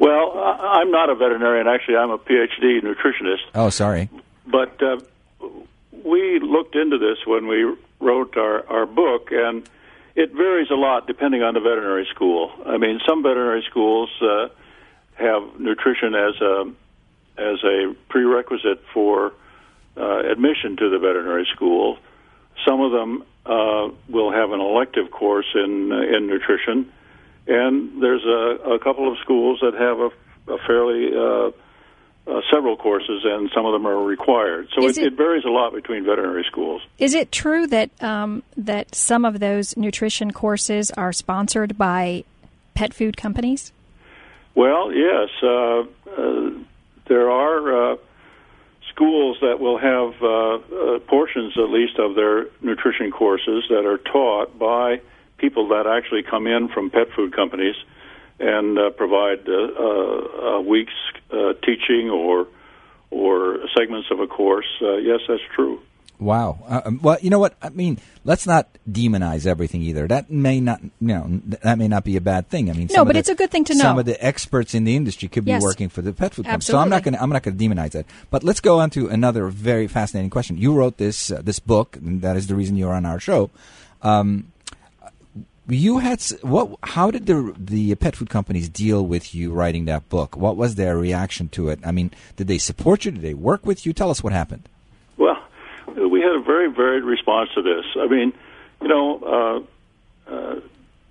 Well, 0.00 0.32
I'm 0.34 0.90
not 0.90 1.10
a 1.10 1.14
veterinarian. 1.14 1.68
Actually, 1.68 1.96
I'm 1.96 2.10
a 2.10 2.18
PhD 2.18 2.82
nutritionist. 2.82 3.44
Oh, 3.54 3.68
sorry. 3.68 4.08
But 4.46 4.82
uh, 4.82 4.98
we 6.04 6.40
looked 6.40 6.74
into 6.74 6.96
this 6.96 7.18
when 7.26 7.46
we 7.46 7.76
wrote 8.00 8.34
our, 8.38 8.66
our 8.68 8.86
book, 8.86 9.28
and 9.30 9.68
it 10.16 10.32
varies 10.32 10.70
a 10.70 10.74
lot 10.74 11.06
depending 11.06 11.42
on 11.42 11.52
the 11.52 11.60
veterinary 11.60 12.08
school. 12.14 12.50
I 12.66 12.78
mean, 12.78 13.00
some 13.06 13.22
veterinary 13.22 13.62
schools 13.68 14.10
uh, 14.22 14.48
have 15.14 15.60
nutrition 15.60 16.14
as 16.14 16.40
a 16.40 16.72
as 17.36 17.62
a 17.64 17.94
prerequisite 18.08 18.82
for 18.92 19.32
uh, 19.96 20.20
admission 20.30 20.76
to 20.78 20.90
the 20.90 20.98
veterinary 20.98 21.46
school. 21.54 21.98
Some 22.66 22.80
of 22.80 22.92
them 22.92 23.24
uh, 23.46 23.88
will 24.08 24.32
have 24.32 24.52
an 24.52 24.60
elective 24.60 25.10
course 25.10 25.46
in 25.54 25.92
uh, 25.92 26.16
in 26.16 26.26
nutrition, 26.26 26.90
and 27.50 28.02
there's 28.02 28.24
a, 28.24 28.74
a 28.74 28.78
couple 28.78 29.10
of 29.10 29.18
schools 29.18 29.58
that 29.60 29.74
have 29.74 29.98
a, 29.98 30.54
a 30.54 30.58
fairly 30.66 31.10
uh, 31.14 31.50
uh, 32.30 32.40
several 32.52 32.76
courses, 32.76 33.22
and 33.24 33.50
some 33.54 33.66
of 33.66 33.72
them 33.72 33.86
are 33.86 34.02
required. 34.02 34.68
So 34.74 34.86
it, 34.86 34.96
it- 34.98 35.06
it 35.08 35.12
varies 35.16 35.44
a 35.44 35.48
lot 35.50 35.72
between 35.72 36.04
veterinary 36.04 36.44
schools. 36.44 36.82
Is 36.98 37.14
it 37.14 37.32
true 37.32 37.66
that 37.66 37.90
um, 38.02 38.42
that 38.56 38.94
some 38.94 39.24
of 39.24 39.40
those 39.40 39.76
nutrition 39.76 40.30
courses 40.30 40.90
are 40.92 41.12
sponsored 41.12 41.76
by 41.76 42.24
pet 42.74 42.94
food 42.94 43.16
companies? 43.16 43.72
Well, 44.54 44.92
yes, 44.92 45.28
uh, 45.42 45.80
uh, 46.16 46.50
there 47.06 47.30
are 47.30 47.92
uh, 47.92 47.96
schools 48.92 49.38
that 49.40 49.60
will 49.60 49.78
have 49.78 50.22
uh, 50.22 50.54
uh, 50.94 50.98
portions, 51.00 51.54
at 51.56 51.70
least, 51.70 51.98
of 51.98 52.14
their 52.14 52.46
nutrition 52.60 53.10
courses 53.10 53.64
that 53.70 53.86
are 53.86 53.98
taught 53.98 54.58
by 54.58 55.00
people 55.40 55.68
that 55.68 55.86
actually 55.86 56.22
come 56.22 56.46
in 56.46 56.68
from 56.68 56.90
pet 56.90 57.08
food 57.16 57.34
companies 57.34 57.74
and 58.38 58.78
uh, 58.78 58.90
provide 58.90 59.48
uh, 59.48 59.52
uh, 59.52 60.56
a 60.58 60.60
week's 60.60 60.92
uh, 61.32 61.52
teaching 61.64 62.10
or 62.10 62.46
or 63.10 63.58
segments 63.76 64.08
of 64.10 64.20
a 64.20 64.26
course. 64.26 64.66
Uh, 64.80 64.96
yes, 64.96 65.20
that's 65.28 65.42
true. 65.54 65.80
Wow. 66.20 66.58
Uh, 66.68 66.82
um, 66.84 67.00
well, 67.02 67.16
you 67.22 67.30
know 67.30 67.38
what? 67.38 67.54
I 67.62 67.70
mean, 67.70 67.98
let's 68.24 68.46
not 68.46 68.68
demonize 68.88 69.46
everything 69.46 69.80
either. 69.80 70.06
That 70.06 70.30
may 70.30 70.60
not, 70.60 70.82
you 70.82 70.90
know, 71.00 71.40
that 71.62 71.78
may 71.78 71.88
not 71.88 72.04
be 72.04 72.16
a 72.18 72.20
bad 72.20 72.48
thing. 72.50 72.68
I 72.70 72.74
mean, 72.74 72.88
No, 72.94 73.06
but 73.06 73.14
the- 73.14 73.20
it's 73.20 73.30
a 73.30 73.34
good 73.34 73.50
thing 73.50 73.64
to 73.64 73.74
know. 73.74 73.80
Some 73.84 73.98
of 73.98 74.04
the 74.04 74.22
experts 74.24 74.74
in 74.74 74.84
the 74.84 74.94
industry 74.96 75.28
could 75.28 75.46
be 75.46 75.52
Yes. 75.52 75.62
working 75.62 75.88
for 75.88 76.02
the 76.02 76.12
pet 76.12 76.34
food 76.34 76.44
company. 76.44 76.60
So 76.62 76.76
I'm 76.78 76.90
not 76.90 77.02
going 77.04 77.14
to, 77.14 77.22
I'm 77.22 77.30
not 77.30 77.42
going 77.42 77.56
to 77.56 77.64
demonize 77.68 77.92
that. 77.92 78.04
But 78.30 78.44
let's 78.44 78.60
go 78.60 78.80
on 78.80 78.90
to 78.90 79.08
another 79.08 79.46
very 79.48 79.86
fascinating 79.88 80.28
question. 80.30 80.58
You 80.58 80.74
wrote 80.74 80.98
this 80.98 81.32
uh, 81.32 81.40
this 81.42 81.58
book, 81.58 81.96
and 81.96 82.20
that 82.20 82.36
is 82.36 82.48
the 82.48 82.54
reason 82.54 82.76
you're 82.76 82.92
on 82.94 83.06
our 83.06 83.18
show. 83.18 83.48
Um, 84.02 84.52
you 85.70 85.98
had 85.98 86.22
what? 86.42 86.76
How 86.82 87.10
did 87.10 87.26
the 87.26 87.54
the 87.58 87.94
pet 87.94 88.16
food 88.16 88.30
companies 88.30 88.68
deal 88.68 89.04
with 89.04 89.34
you 89.34 89.52
writing 89.52 89.84
that 89.86 90.08
book? 90.08 90.36
What 90.36 90.56
was 90.56 90.74
their 90.74 90.96
reaction 90.96 91.48
to 91.50 91.68
it? 91.68 91.80
I 91.84 91.92
mean, 91.92 92.10
did 92.36 92.48
they 92.48 92.58
support 92.58 93.04
you? 93.04 93.12
Did 93.12 93.22
they 93.22 93.34
work 93.34 93.64
with 93.64 93.86
you? 93.86 93.92
Tell 93.92 94.10
us 94.10 94.22
what 94.22 94.32
happened. 94.32 94.68
Well, 95.16 95.38
we 95.86 96.20
had 96.20 96.32
a 96.32 96.42
very 96.42 96.70
varied 96.70 97.04
response 97.04 97.50
to 97.54 97.62
this. 97.62 97.84
I 97.96 98.06
mean, 98.06 98.32
you 98.80 98.88
know, 98.88 99.66
uh, 100.28 100.32
uh, 100.32 100.60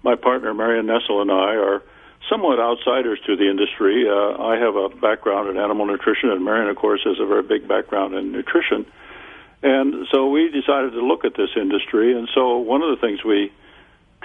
my 0.03 0.15
partner 0.15 0.53
Marion 0.53 0.87
Nestle 0.87 1.21
and 1.21 1.31
I 1.31 1.55
are 1.55 1.81
somewhat 2.29 2.59
outsiders 2.59 3.19
to 3.25 3.35
the 3.35 3.49
industry. 3.49 4.07
Uh, 4.07 4.41
I 4.41 4.57
have 4.57 4.75
a 4.75 4.89
background 4.89 5.49
in 5.49 5.57
animal 5.57 5.85
nutrition, 5.85 6.29
and 6.29 6.43
Marion, 6.43 6.69
of 6.69 6.75
course, 6.75 7.01
has 7.03 7.19
a 7.19 7.25
very 7.25 7.43
big 7.43 7.67
background 7.67 8.13
in 8.15 8.31
nutrition. 8.31 8.85
And 9.61 10.07
so 10.11 10.29
we 10.29 10.49
decided 10.49 10.93
to 10.93 11.01
look 11.05 11.25
at 11.25 11.35
this 11.35 11.49
industry. 11.55 12.17
And 12.17 12.29
so 12.33 12.57
one 12.57 12.81
of 12.81 12.89
the 12.89 13.05
things 13.05 13.23
we 13.23 13.51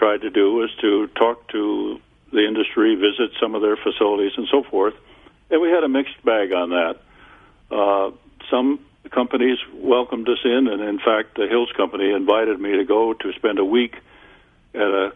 tried 0.04 0.20
to 0.20 0.28
do 0.28 0.52
was 0.52 0.70
to 0.82 1.06
talk 1.16 1.48
to 1.48 1.98
the 2.30 2.46
industry, 2.46 2.94
visit 2.94 3.30
some 3.40 3.54
of 3.54 3.62
their 3.62 3.76
facilities, 3.76 4.32
and 4.36 4.46
so 4.50 4.62
forth. 4.62 4.92
And 5.50 5.62
we 5.62 5.70
had 5.70 5.82
a 5.82 5.88
mixed 5.88 6.22
bag 6.22 6.52
on 6.52 6.70
that. 6.70 6.96
Uh, 7.70 8.10
some 8.50 8.80
companies 9.10 9.56
welcomed 9.72 10.28
us 10.28 10.40
in, 10.44 10.68
and 10.68 10.82
in 10.82 10.98
fact, 10.98 11.36
the 11.36 11.46
Hills 11.48 11.70
Company 11.74 12.12
invited 12.12 12.60
me 12.60 12.76
to 12.76 12.84
go 12.84 13.14
to 13.14 13.32
spend 13.32 13.58
a 13.58 13.64
week 13.64 13.96
at 14.74 14.82
a 14.82 15.14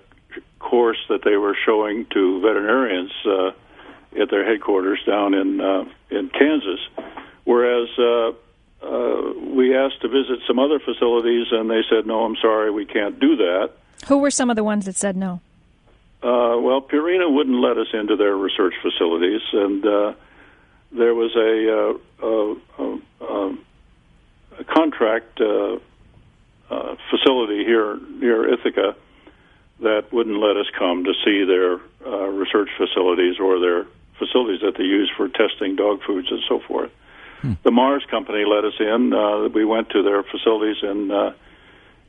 course 0.59 0.99
that 1.11 1.23
they 1.23 1.37
were 1.37 1.57
showing 1.67 2.07
to 2.15 2.41
veterinarians 2.41 3.13
uh, 3.27 3.51
at 4.19 4.31
their 4.31 4.47
headquarters 4.47 5.01
down 5.07 5.35
in 5.35 5.61
uh, 5.61 5.85
in 6.11 6.31
Kansas. 6.31 6.81
Whereas 7.45 7.89
uh, 7.99 8.33
uh, 8.83 9.33
we 9.53 9.77
asked 9.77 10.01
to 10.01 10.09
visit 10.09 10.39
some 10.47 10.59
other 10.59 10.79
facilities, 10.79 11.49
and 11.51 11.69
they 11.69 11.83
said, 11.91 12.07
"No, 12.07 12.25
I'm 12.25 12.37
sorry, 12.37 12.71
we 12.71 12.87
can't 12.87 13.21
do 13.21 13.37
that." 13.37 13.73
Who 14.07 14.19
were 14.19 14.31
some 14.31 14.51
of 14.51 14.57
the 14.57 14.65
ones 14.65 14.85
that 14.87 14.97
said 14.97 15.17
no? 15.17 15.41
Uh, 16.23 16.59
well, 16.61 16.81
Purina 16.81 17.33
wouldn't 17.33 17.61
let 17.61 17.79
us 17.79 17.89
into 17.93 18.17
their 18.17 18.37
research 18.37 18.75
facilities, 18.83 19.41
and 19.53 19.87
uh, 19.87 20.13
there 20.93 21.15
was 21.15 21.35
a, 21.37 21.99
uh, 22.25 22.27
uh, 22.27 22.97
uh, 23.21 23.53
a 24.59 24.65
contract 24.65 25.41
uh, 25.41 25.79
uh, 26.71 26.97
facility 27.11 27.65
here 27.65 27.99
near 28.21 28.53
Ithaca 28.53 28.97
that 29.81 30.13
wouldn't 30.13 30.39
let 30.39 30.57
us 30.57 30.67
come 30.77 31.05
to 31.05 31.13
see 31.25 31.45
their 31.45 31.79
uh, 32.05 32.27
research 32.29 32.69
facilities 32.77 33.39
or 33.39 33.61
their 33.61 33.87
facilities 34.19 34.61
that 34.61 34.77
they 34.77 34.85
use 34.85 35.11
for 35.17 35.29
testing 35.29 35.77
dog 35.77 36.03
foods 36.03 36.29
and 36.31 36.41
so 36.49 36.59
forth. 36.67 36.91
The 37.63 37.71
Mars 37.71 38.05
company 38.11 38.45
let 38.45 38.65
us 38.65 38.75
in. 38.81 39.13
Uh, 39.13 39.49
we 39.49 39.65
went 39.65 39.91
to 39.91 40.03
their 40.03 40.25
facilities 40.25 40.83
in 40.83 41.11
uh, 41.13 41.33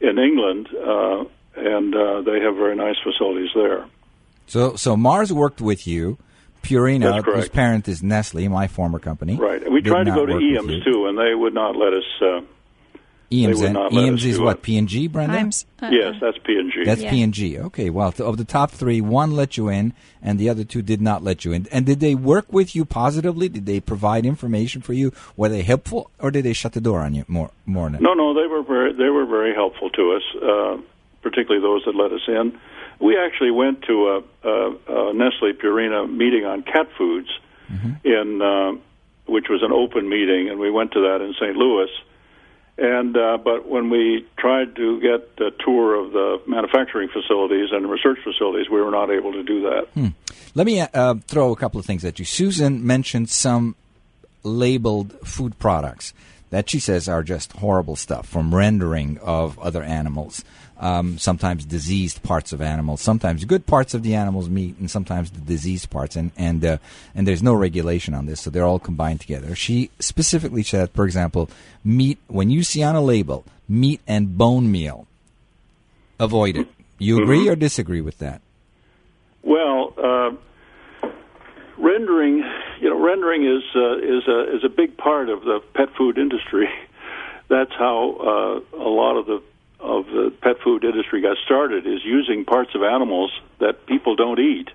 in 0.02 0.18
England, 0.18 0.70
uh, 0.74 1.26
and 1.56 1.96
uh, 1.96 2.22
they 2.22 2.40
have 2.42 2.56
very 2.56 2.76
nice 2.76 2.96
facilities 3.04 3.50
there. 3.56 3.86
So, 4.48 4.76
so 4.76 4.96
Mars 4.98 5.32
worked 5.32 5.62
with 5.62 5.86
you. 5.88 6.18
Purina, 6.64 7.24
whose 7.24 7.48
parent 7.48 7.88
is 7.88 8.04
Nestle, 8.04 8.48
my 8.50 8.68
former 8.68 9.00
company. 9.00 9.36
Right. 9.38 9.64
And 9.64 9.74
we 9.74 9.82
tried 9.82 10.04
to 10.06 10.12
go 10.12 10.26
to 10.26 10.34
work 10.34 10.42
with 10.42 10.58
Iams 10.68 10.84
too, 10.84 11.06
and 11.08 11.18
they 11.18 11.34
would 11.34 11.54
not 11.54 11.76
let 11.78 11.94
us. 11.94 12.04
Uh, 12.22 12.42
Iams, 13.32 13.62
and 13.62 13.74
not 13.76 13.94
Iams 13.94 14.26
is 14.26 14.40
what 14.40 14.58
it. 14.58 14.62
P 14.64 14.78
and 14.78 14.88
G, 14.88 15.08
Brenda. 15.08 15.38
I'm 15.38 15.48
s- 15.50 15.66
uh, 15.82 15.88
yes, 15.92 16.16
that's 16.20 16.38
P 16.40 16.58
and 16.58 16.72
G. 16.72 16.84
That's 16.84 17.02
Yeah. 17.04 17.12
P 17.12 17.22
and 17.22 17.34
G. 17.34 17.60
Okay. 17.60 17.90
Well, 17.92 18.12
th- 18.12 18.28
of 18.28 18.38
the 18.38 18.44
top 18.44 18.72
three, 18.72 19.00
one 19.02 19.36
let 19.36 19.56
you 19.56 19.70
in, 19.70 19.94
and 20.22 20.38
the 20.40 20.50
other 20.50 20.64
two 20.64 20.82
did 20.82 21.00
not 21.00 21.24
let 21.24 21.46
you 21.46 21.54
in. 21.54 21.68
And 21.72 21.86
did 21.86 22.00
they 22.02 22.16
work 22.16 22.52
with 22.52 22.76
you 22.76 22.84
positively? 22.86 23.48
Did 23.48 23.66
they 23.68 23.80
provide 23.80 24.26
information 24.26 24.82
for 24.82 24.94
you? 24.94 25.14
Were 25.38 25.48
they 25.48 25.62
helpful, 25.62 26.10
or 26.20 26.32
did 26.32 26.44
they 26.44 26.54
shut 26.54 26.74
the 26.74 26.82
door 26.82 27.02
on 27.02 27.14
you 27.14 27.24
more? 27.28 27.52
More 27.68 27.90
than 27.90 28.02
No, 28.02 28.14
no, 28.16 28.34
they 28.34 28.48
were 28.48 28.64
very 28.64 28.94
they 28.94 29.10
were 29.10 29.26
very 29.28 29.54
helpful 29.54 29.92
to 29.92 30.12
us, 30.14 30.24
uh, 30.44 30.78
particularly 31.22 31.62
those 31.62 31.84
that 31.86 31.96
let 31.96 32.12
us 32.12 32.22
in. 32.28 32.60
We 33.00 33.18
actually 33.18 33.52
went 33.52 33.84
to 33.84 34.24
a, 34.44 34.48
a, 34.48 35.10
a 35.10 35.14
Nestle 35.14 35.54
Purina 35.54 36.10
meeting 36.12 36.46
on 36.46 36.64
cat 36.64 36.88
foods, 36.98 37.30
in 38.04 38.42
uh, 38.42 38.80
which 39.26 39.46
was 39.50 39.62
an 39.64 39.72
open 39.72 40.10
meeting, 40.10 40.50
and 40.50 40.60
we 40.60 40.72
went 40.72 40.92
to 40.94 41.02
that 41.02 41.22
in 41.22 41.34
St. 41.34 41.56
Louis. 41.56 41.90
And 42.78 43.16
uh, 43.18 43.38
but 43.38 43.68
when 43.68 43.90
we 43.90 44.26
tried 44.38 44.76
to 44.78 45.02
get 45.02 45.46
a 45.46 45.52
tour 45.64 45.96
of 45.96 46.14
the 46.14 46.42
manufacturing 46.48 47.10
facilities 47.10 47.70
and 47.72 47.90
research 47.90 48.20
facilities, 48.24 48.70
we 48.70 48.82
were 48.82 48.92
not 48.92 49.12
able 49.12 49.34
to 49.34 49.44
do 49.44 49.62
that. 49.64 49.88
Let 50.56 50.66
me 50.66 50.80
uh, 50.80 51.16
throw 51.28 51.52
a 51.52 51.56
couple 51.58 51.80
of 51.80 51.86
things 51.86 52.06
at 52.06 52.20
you. 52.20 52.26
Susan 52.26 52.86
mentioned 52.86 53.30
some 53.30 53.76
labeled 54.44 55.14
food 55.28 55.60
products 55.60 56.14
that 56.50 56.70
she 56.70 56.80
says 56.80 57.08
are 57.08 57.24
just 57.24 57.54
horrible 57.54 57.96
stuff 57.96 58.28
from 58.28 58.54
rendering 58.54 59.18
of 59.20 59.58
other 59.60 59.84
animals. 59.84 60.44
Um, 60.82 61.18
sometimes 61.18 61.66
diseased 61.66 62.24
parts 62.24 62.54
of 62.54 62.62
animals, 62.62 63.02
sometimes 63.02 63.44
good 63.44 63.66
parts 63.66 63.94
of 63.94 64.02
the 64.02 64.16
animal's 64.16 64.50
meat, 64.50 64.78
and 64.80 64.90
sometimes 64.90 65.30
the 65.30 65.42
diseased 65.42 65.90
parts. 65.90 66.16
And 66.16 66.32
and 66.38 66.64
uh, 66.64 66.78
and 67.14 67.28
there's 67.28 67.44
no 67.44 67.54
regulation 67.54 68.14
on 68.14 68.28
this, 68.28 68.40
so 68.40 68.50
they're 68.50 68.66
all 68.66 68.80
combined 68.80 69.20
together. 69.20 69.56
She 69.56 69.92
specifically 70.00 70.64
said, 70.64 70.92
for 70.92 71.04
example, 71.06 71.50
meat. 71.84 72.18
When 72.28 72.50
you 72.50 72.64
see 72.64 72.82
on 72.82 72.96
a 72.96 73.02
label 73.02 73.44
meat 73.68 74.00
and 74.08 74.38
bone 74.38 74.72
meal, 74.72 75.06
avoid 76.18 76.56
it. 76.56 76.68
You 76.98 77.22
agree 77.22 77.48
or 77.48 77.56
disagree 77.56 78.02
with 78.02 78.18
that? 78.20 78.42
Well, 79.44 79.94
uh, 79.98 81.10
rendering, 81.78 82.44
you 82.80 82.90
know, 82.90 83.00
rendering 83.00 83.46
is 83.46 83.64
uh, 83.76 83.98
is 83.98 84.28
a 84.28 84.56
is 84.56 84.64
a 84.64 84.70
big 84.70 84.98
part 84.98 85.30
of 85.30 85.44
the 85.44 85.62
pet 85.74 85.90
food 85.98 86.18
industry. 86.18 86.70
That's 87.50 87.72
how 87.72 88.64
uh, 88.74 88.78
a 88.78 88.90
lot 88.90 89.18
of 89.18 89.26
the 89.26 89.42
of 89.80 90.06
the 90.08 90.34
pet 90.42 90.60
food 90.64 90.84
industry 90.84 91.22
got 91.22 91.38
started. 91.44 91.86
Is 91.86 92.04
using 92.04 92.46
parts 92.46 92.76
of 92.76 92.84
animals 92.84 93.32
that 93.60 93.86
people 93.86 94.16
don't 94.16 94.40
eat. 94.40 94.70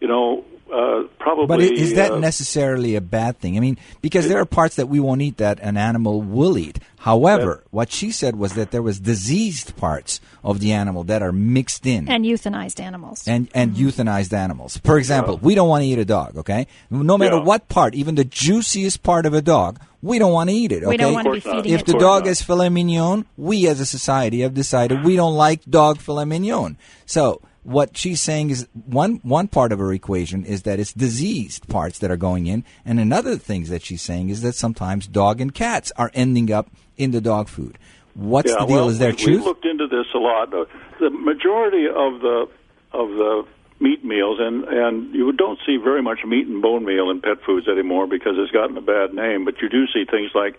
You 0.00 0.08
know, 0.08 0.44
uh, 0.72 1.02
probably. 1.18 1.46
But 1.46 1.60
is 1.60 1.94
that 1.94 2.12
uh, 2.12 2.18
necessarily 2.18 2.94
a 2.96 3.00
bad 3.00 3.38
thing? 3.38 3.56
I 3.56 3.60
mean, 3.60 3.78
because 4.02 4.28
there 4.28 4.38
are 4.40 4.44
parts 4.46 4.76
that 4.76 4.86
we 4.88 5.00
won't 5.00 5.22
eat 5.22 5.36
that 5.38 5.58
an 5.60 5.76
animal 5.76 6.22
will 6.22 6.56
eat. 6.58 6.78
However, 6.98 7.64
what 7.70 7.90
she 7.90 8.10
said 8.10 8.36
was 8.36 8.52
that 8.54 8.72
there 8.72 8.82
was 8.82 9.00
diseased 9.00 9.74
parts 9.76 10.20
of 10.44 10.60
the 10.60 10.72
animal 10.72 11.02
that 11.04 11.22
are 11.22 11.32
mixed 11.32 11.86
in. 11.86 12.08
And 12.10 12.24
euthanized 12.26 12.78
animals. 12.78 13.26
and, 13.26 13.48
and 13.54 13.74
euthanized 13.74 14.34
animals. 14.34 14.76
For 14.84 14.98
example, 14.98 15.38
we 15.38 15.54
don't 15.54 15.68
want 15.68 15.82
to 15.82 15.86
eat 15.88 15.98
a 15.98 16.04
dog, 16.04 16.36
okay? 16.36 16.66
No 16.90 17.16
matter 17.16 17.36
Yeah. 17.36 17.42
what 17.42 17.68
part, 17.68 17.94
even 17.94 18.16
the 18.16 18.24
juiciest 18.24 19.02
part 19.02 19.24
of 19.24 19.32
a 19.32 19.40
dog, 19.40 19.80
we 20.02 20.18
don't 20.18 20.32
want 20.32 20.50
to 20.50 20.56
eat 20.56 20.72
it, 20.72 20.82
okay? 20.82 20.88
we 20.88 20.96
don't 20.98 21.14
want 21.14 21.24
to 21.26 21.32
be 21.32 21.38
Of 21.38 21.44
course 21.44 21.54
not. 21.54 21.62
feeding 21.64 21.74
if 21.74 21.80
it 21.80 21.86
the 21.86 21.98
dog 21.98 22.24
not. 22.24 22.30
is 22.32 22.42
filet 22.42 22.68
mignon, 22.68 23.24
we 23.38 23.66
as 23.66 23.80
a 23.80 23.86
society 23.86 24.40
have 24.42 24.52
decided 24.52 25.02
we 25.02 25.16
don't 25.16 25.34
like 25.36 25.64
dog 25.64 25.98
filet 26.00 26.26
mignon. 26.26 26.76
So 27.06 27.40
what 27.62 27.96
she's 27.96 28.20
saying 28.20 28.50
is 28.50 28.66
one 28.86 29.16
one 29.22 29.48
part 29.48 29.72
of 29.72 29.78
her 29.78 29.92
equation 29.92 30.44
is 30.44 30.62
that 30.62 30.80
it's 30.80 30.92
diseased 30.92 31.68
parts 31.68 31.98
that 31.98 32.10
are 32.10 32.16
going 32.16 32.46
in, 32.46 32.64
and 32.84 32.98
another 32.98 33.36
things 33.36 33.68
that 33.68 33.82
she's 33.82 34.02
saying 34.02 34.30
is 34.30 34.42
that 34.42 34.54
sometimes 34.54 35.06
dog 35.06 35.40
and 35.40 35.54
cats 35.54 35.92
are 35.96 36.10
ending 36.14 36.50
up 36.52 36.68
in 36.96 37.10
the 37.10 37.20
dog 37.20 37.48
food. 37.48 37.78
What's 38.14 38.50
yeah, 38.50 38.60
the 38.60 38.66
deal? 38.66 38.76
well, 38.76 38.88
is 38.88 38.98
there 38.98 39.10
we, 39.10 39.16
truth? 39.16 39.40
We 39.40 39.44
looked 39.44 39.64
into 39.64 39.86
this 39.86 40.06
a 40.14 40.18
lot. 40.18 40.52
Uh, 40.52 40.64
The 40.98 41.10
majority 41.10 41.86
of 41.86 42.20
the 42.20 42.48
of 42.92 43.08
the 43.10 43.46
meat 43.78 44.04
meals, 44.04 44.38
and 44.40 44.64
and 44.64 45.14
you 45.14 45.32
don't 45.32 45.58
see 45.66 45.76
very 45.76 46.02
much 46.02 46.20
meat 46.24 46.46
and 46.46 46.62
bone 46.62 46.84
meal 46.84 47.10
in 47.10 47.20
pet 47.20 47.42
foods 47.44 47.68
anymore 47.68 48.06
because 48.06 48.34
it's 48.36 48.52
gotten 48.52 48.76
a 48.76 48.82
bad 48.82 49.14
name. 49.14 49.44
But 49.44 49.60
you 49.60 49.68
do 49.68 49.86
see 49.86 50.04
things 50.04 50.30
like 50.34 50.58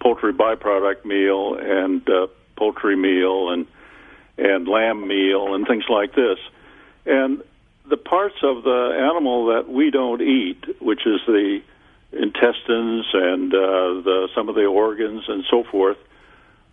poultry 0.00 0.32
byproduct 0.32 1.04
meal 1.04 1.58
and 1.60 2.08
uh, 2.08 2.26
poultry 2.56 2.96
meal 2.96 3.50
and 3.50 3.66
and 4.38 4.68
lamb 4.68 5.06
meal 5.06 5.54
and 5.54 5.66
things 5.66 5.84
like 5.88 6.14
this. 6.14 6.38
And 7.04 7.42
the 7.88 7.96
parts 7.96 8.36
of 8.42 8.62
the 8.62 9.08
animal 9.10 9.46
that 9.46 9.68
we 9.68 9.90
don't 9.90 10.20
eat, 10.20 10.64
which 10.80 11.06
is 11.06 11.20
the 11.26 11.60
intestines 12.12 13.06
and 13.12 13.52
uh, 13.52 14.00
the 14.02 14.28
some 14.34 14.48
of 14.48 14.54
the 14.54 14.64
organs 14.64 15.24
and 15.28 15.44
so 15.50 15.64
forth, 15.64 15.98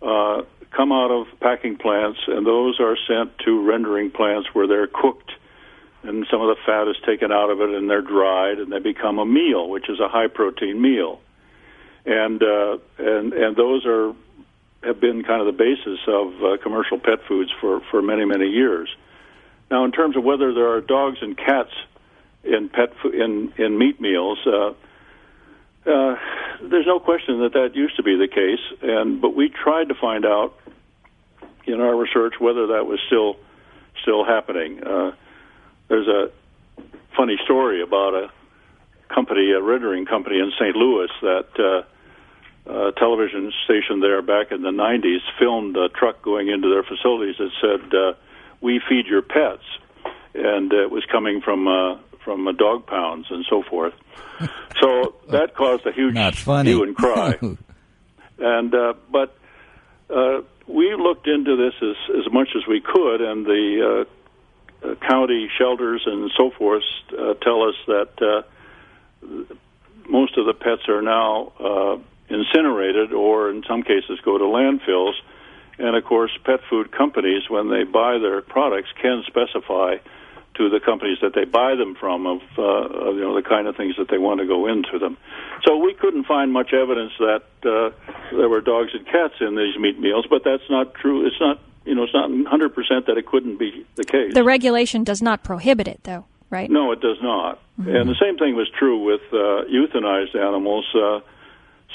uh, 0.02 0.42
come 0.70 0.92
out 0.92 1.10
of 1.10 1.26
packing 1.40 1.76
plants, 1.76 2.20
and 2.26 2.46
those 2.46 2.80
are 2.80 2.96
sent 3.08 3.38
to 3.38 3.66
rendering 3.66 4.10
plants 4.10 4.48
where 4.52 4.66
they're 4.66 4.86
cooked, 4.86 5.32
and 6.02 6.26
some 6.30 6.40
of 6.40 6.48
the 6.48 6.56
fat 6.66 6.88
is 6.88 6.96
taken 7.06 7.32
out 7.32 7.50
of 7.50 7.60
it, 7.60 7.70
and 7.70 7.88
they're 7.88 8.02
dried, 8.02 8.58
and 8.58 8.72
they 8.72 8.78
become 8.78 9.18
a 9.18 9.26
meal, 9.26 9.68
which 9.68 9.88
is 9.88 10.00
a 10.00 10.08
high 10.08 10.28
protein 10.28 10.80
meal, 10.80 11.20
and 12.04 12.42
uh, 12.42 12.78
and 12.98 13.32
and 13.32 13.56
those 13.56 13.84
are 13.86 14.14
have 14.82 15.00
been 15.00 15.22
kind 15.24 15.40
of 15.40 15.46
the 15.46 15.52
basis 15.52 15.98
of 16.06 16.42
uh, 16.42 16.62
commercial 16.62 16.98
pet 16.98 17.20
foods 17.26 17.50
for 17.60 17.80
for 17.90 18.02
many 18.02 18.24
many 18.24 18.48
years. 18.48 18.88
Now, 19.70 19.84
in 19.84 19.92
terms 19.92 20.16
of 20.16 20.22
whether 20.22 20.54
there 20.54 20.68
are 20.72 20.80
dogs 20.80 21.18
and 21.20 21.36
cats 21.36 21.72
in 22.46 22.68
pet 22.68 22.90
fo- 23.02 23.10
in 23.10 23.52
in 23.58 23.78
meat 23.78 24.00
meals. 24.00 24.38
Uh, 24.46 24.72
uh, 25.88 26.16
there's 26.62 26.86
no 26.86 26.98
question 26.98 27.40
that 27.40 27.52
that 27.52 27.76
used 27.76 27.96
to 27.96 28.02
be 28.02 28.16
the 28.16 28.28
case, 28.28 28.60
and 28.82 29.20
but 29.20 29.34
we 29.34 29.48
tried 29.48 29.88
to 29.88 29.94
find 29.94 30.24
out 30.24 30.54
in 31.66 31.80
our 31.80 31.96
research 31.96 32.34
whether 32.38 32.68
that 32.68 32.86
was 32.86 32.98
still 33.06 33.36
still 34.02 34.24
happening. 34.24 34.82
Uh, 34.82 35.12
there's 35.88 36.08
a 36.08 36.30
funny 37.16 37.38
story 37.44 37.82
about 37.82 38.14
a 38.14 38.30
company, 39.12 39.52
a 39.52 39.60
rendering 39.60 40.06
company 40.06 40.38
in 40.38 40.52
St. 40.58 40.74
Louis, 40.74 41.08
that 41.22 41.48
uh, 41.58 41.82
uh, 42.68 42.90
television 42.92 43.52
station 43.64 44.00
there 44.00 44.22
back 44.22 44.50
in 44.50 44.62
the 44.62 44.70
90s 44.70 45.20
filmed 45.38 45.76
a 45.76 45.88
truck 45.88 46.22
going 46.22 46.48
into 46.48 46.68
their 46.68 46.82
facilities 46.82 47.36
that 47.38 47.50
said, 47.60 47.94
uh, 47.94 48.12
"We 48.60 48.80
feed 48.88 49.06
your 49.06 49.22
pets," 49.22 49.62
and 50.34 50.72
it 50.72 50.90
was 50.90 51.04
coming 51.10 51.40
from 51.40 51.68
uh, 51.68 51.98
from 52.24 52.48
uh, 52.48 52.52
dog 52.52 52.86
pounds 52.86 53.26
and 53.30 53.44
so 53.48 53.62
forth. 53.62 53.94
So 54.78 55.14
that 55.30 55.54
caused 55.54 55.86
a 55.86 55.92
huge 55.92 56.14
hue 56.66 56.82
and 56.82 56.94
cry. 56.94 57.38
and 58.38 58.74
uh, 58.74 58.92
but 59.10 59.34
uh, 60.10 60.42
we 60.66 60.94
looked 60.94 61.26
into 61.26 61.56
this 61.56 61.72
as 61.80 61.96
as 62.26 62.30
much 62.30 62.48
as 62.54 62.66
we 62.66 62.82
could, 62.82 63.22
and 63.22 63.46
the 63.46 64.04
uh, 64.82 64.86
uh, 64.86 64.94
county 64.96 65.48
shelters 65.56 66.02
and 66.04 66.30
so 66.36 66.50
forth 66.50 66.82
uh, 67.12 67.34
tell 67.42 67.62
us 67.62 67.74
that 67.86 68.10
uh, 68.20 69.44
most 70.08 70.36
of 70.36 70.44
the 70.44 70.52
pets 70.52 70.88
are 70.88 71.00
now 71.00 71.52
uh, 71.58 71.96
incinerated, 72.28 73.12
or 73.12 73.50
in 73.50 73.62
some 73.68 73.82
cases 73.82 74.18
go 74.24 74.38
to 74.38 74.44
landfills. 74.44 75.14
And 75.78 75.94
of 75.94 76.04
course, 76.04 76.30
pet 76.44 76.60
food 76.70 76.90
companies, 76.90 77.48
when 77.48 77.70
they 77.70 77.84
buy 77.84 78.18
their 78.18 78.40
products, 78.40 78.88
can 79.00 79.22
specify 79.26 79.96
to 80.56 80.70
the 80.70 80.80
companies 80.80 81.18
that 81.20 81.34
they 81.34 81.44
buy 81.44 81.74
them 81.74 81.94
from 81.94 82.26
of, 82.26 82.40
uh, 82.58 82.62
of 82.62 83.16
you 83.16 83.22
know 83.22 83.34
the 83.34 83.46
kind 83.46 83.66
of 83.66 83.76
things 83.76 83.94
that 83.98 84.08
they 84.08 84.18
want 84.18 84.40
to 84.40 84.46
go 84.46 84.66
into 84.66 84.98
them. 84.98 85.16
So 85.64 85.76
we 85.76 85.94
couldn't 85.94 86.24
find 86.24 86.52
much 86.52 86.72
evidence 86.72 87.12
that 87.18 87.42
uh, 87.64 87.90
there 88.32 88.48
were 88.48 88.60
dogs 88.60 88.90
and 88.94 89.06
cats 89.06 89.34
in 89.40 89.54
these 89.54 89.76
meat 89.78 89.98
meals, 89.98 90.26
but 90.28 90.44
that's 90.44 90.68
not 90.70 90.94
true. 90.94 91.26
It's 91.26 91.40
not 91.40 91.60
you 91.84 91.94
know 91.94 92.04
it's 92.04 92.14
not 92.14 92.30
100 92.30 92.74
percent 92.74 93.06
that 93.06 93.18
it 93.18 93.26
couldn't 93.26 93.58
be 93.58 93.86
the 93.96 94.04
case. 94.04 94.34
The 94.34 94.44
regulation 94.44 95.04
does 95.04 95.22
not 95.22 95.44
prohibit 95.44 95.88
it, 95.88 96.00
though, 96.04 96.24
right? 96.50 96.70
No, 96.70 96.92
it 96.92 97.00
does 97.00 97.18
not. 97.22 97.60
And 97.78 98.08
the 98.08 98.16
same 98.18 98.38
thing 98.38 98.56
was 98.56 98.70
true 98.70 99.04
with 99.04 99.20
uh, 99.32 99.68
euthanized 99.68 100.34
animals. 100.34 100.86
Uh, 100.94 101.20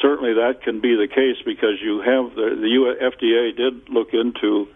certainly, 0.01 0.33
that 0.35 0.61
can 0.63 0.79
be 0.81 0.95
the 0.95 1.07
case 1.07 1.37
because 1.45 1.81
you 1.81 1.99
have 2.01 2.35
the, 2.35 2.55
the 2.61 2.67
U- 2.69 2.95
FDA 3.01 3.55
did 3.55 3.89
look 3.89 4.13
into 4.13 4.67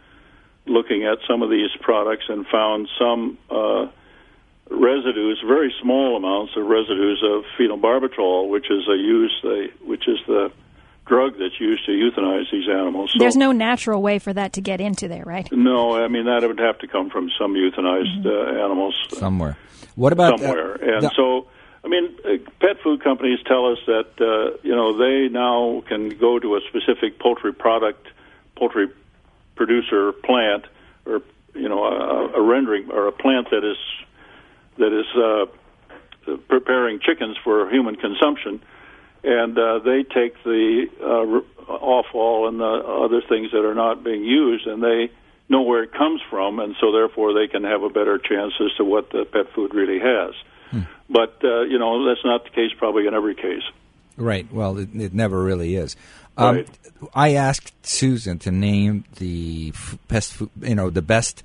looking 0.66 1.05
at 1.05 1.20
some 1.28 1.41
of 1.43 1.49
these 1.49 1.70
products 1.82 2.26
and 2.28 2.45
found 2.47 2.89
some 2.99 3.38
uh, 3.51 3.88
residues, 4.70 5.41
very 5.45 5.74
small 5.82 6.18
amounts 6.18 6.53
of 6.57 6.66
residues 6.66 7.24
of 7.24 7.43
phenobarbital, 7.57 8.49
which 8.49 8.70
is 8.72 8.88
a 8.88 8.95
use, 8.95 9.38
the, 9.43 9.68
which 9.86 10.07
is 10.07 10.18
the 10.28 10.51
drug 11.05 11.38
that's 11.38 11.59
used 11.59 11.86
to 11.86 11.91
euthanize 11.91 12.49
these 12.51 12.68
animals. 12.68 13.11
So- 13.13 13.20
There's 13.20 13.36
no 13.36 13.51
natural 13.51 14.01
way 14.01 14.18
for 14.18 14.34
that 14.34 14.53
to 14.53 14.61
get 14.61 14.82
into 14.82 15.07
there, 15.07 15.24
right? 15.24 15.47
no, 15.51 15.95
I 16.03 16.07
mean 16.07 16.26
that 16.26 16.41
would 16.41 16.59
have 16.59 16.80
to 16.80 16.88
come 16.88 17.11
from 17.11 17.30
some 17.39 17.53
euthanized 17.53 18.26
uh, 18.26 18.63
animals 18.66 18.95
somewhere. 19.11 19.55
What 19.95 20.13
about 20.13 20.34
uh, 20.34 20.38
somewhere. 20.39 20.74
and 20.74 21.03
the- 21.03 21.11
so, 21.16 21.47
I 21.86 21.88
mean, 21.88 22.15
uh, 22.25 22.49
pet 22.59 22.81
food 22.83 23.03
companies 23.03 23.39
tell 23.45 23.71
us 23.71 23.77
that 23.86 24.09
uh, 24.19 24.57
you 24.63 24.75
know 24.75 24.97
they 24.97 25.29
now 25.31 25.83
can 25.88 26.09
go 26.17 26.39
to 26.39 26.55
a 26.55 26.61
specific 26.67 27.19
poultry 27.19 27.53
product, 27.53 28.07
poultry 28.57 28.88
producer 29.55 30.11
plant, 30.11 30.65
or 31.05 31.21
you 31.53 31.69
know 31.69 31.83
a, 31.83 32.39
a 32.39 32.41
rendering 32.41 32.89
or 32.89 33.07
a 33.07 33.11
plant 33.11 33.51
that 33.51 33.63
is 33.63 33.77
that 34.79 34.91
is 34.91 35.05
uh, 35.15 36.38
preparing 36.47 36.99
chickens 36.99 37.38
for 37.43 37.69
human 37.69 37.95
consumption, 37.95 38.59
and 39.23 39.55
uh, 39.55 39.77
they 39.77 40.01
take 40.01 40.43
the 40.43 40.88
uh, 40.99 41.71
offal 41.71 42.47
and 42.47 42.59
the 42.59 42.65
other 42.65 43.21
things 43.21 43.51
that 43.51 43.63
are 43.63 43.75
not 43.75 44.03
being 44.03 44.23
used, 44.23 44.65
and 44.65 44.81
they 44.81 45.11
know 45.49 45.61
where 45.61 45.83
it 45.83 45.93
comes 45.93 46.19
from, 46.31 46.59
and 46.59 46.75
so 46.81 46.91
therefore 46.91 47.33
they 47.33 47.47
can 47.47 47.63
have 47.63 47.83
a 47.83 47.89
better 47.89 48.17
chance 48.17 48.53
as 48.59 48.75
to 48.77 48.83
what 48.83 49.11
the 49.11 49.23
pet 49.25 49.53
food 49.53 49.75
really 49.75 49.99
has. 49.99 50.33
But 51.09 51.38
uh, 51.43 51.61
you 51.61 51.78
know 51.80 52.05
that's 52.07 52.24
not 52.26 52.43
the 52.43 52.49
case 52.49 52.72
probably 52.78 53.07
in 53.07 53.13
every 53.13 53.36
case. 53.36 53.63
Right. 54.18 54.51
Well, 54.51 54.78
it, 54.78 54.89
it 54.95 55.13
never 55.13 55.43
really 55.43 55.76
is. 55.76 55.95
Um, 56.38 56.55
Right. 56.55 56.70
I 57.13 57.34
asked 57.36 57.74
Susan 57.86 58.39
to 58.39 58.51
name 58.51 59.03
the 59.18 59.72
f- 59.76 59.97
best, 60.07 60.34
fo- 60.34 60.49
you 60.61 60.74
know, 60.76 60.89
the 60.89 61.01
best 61.01 61.43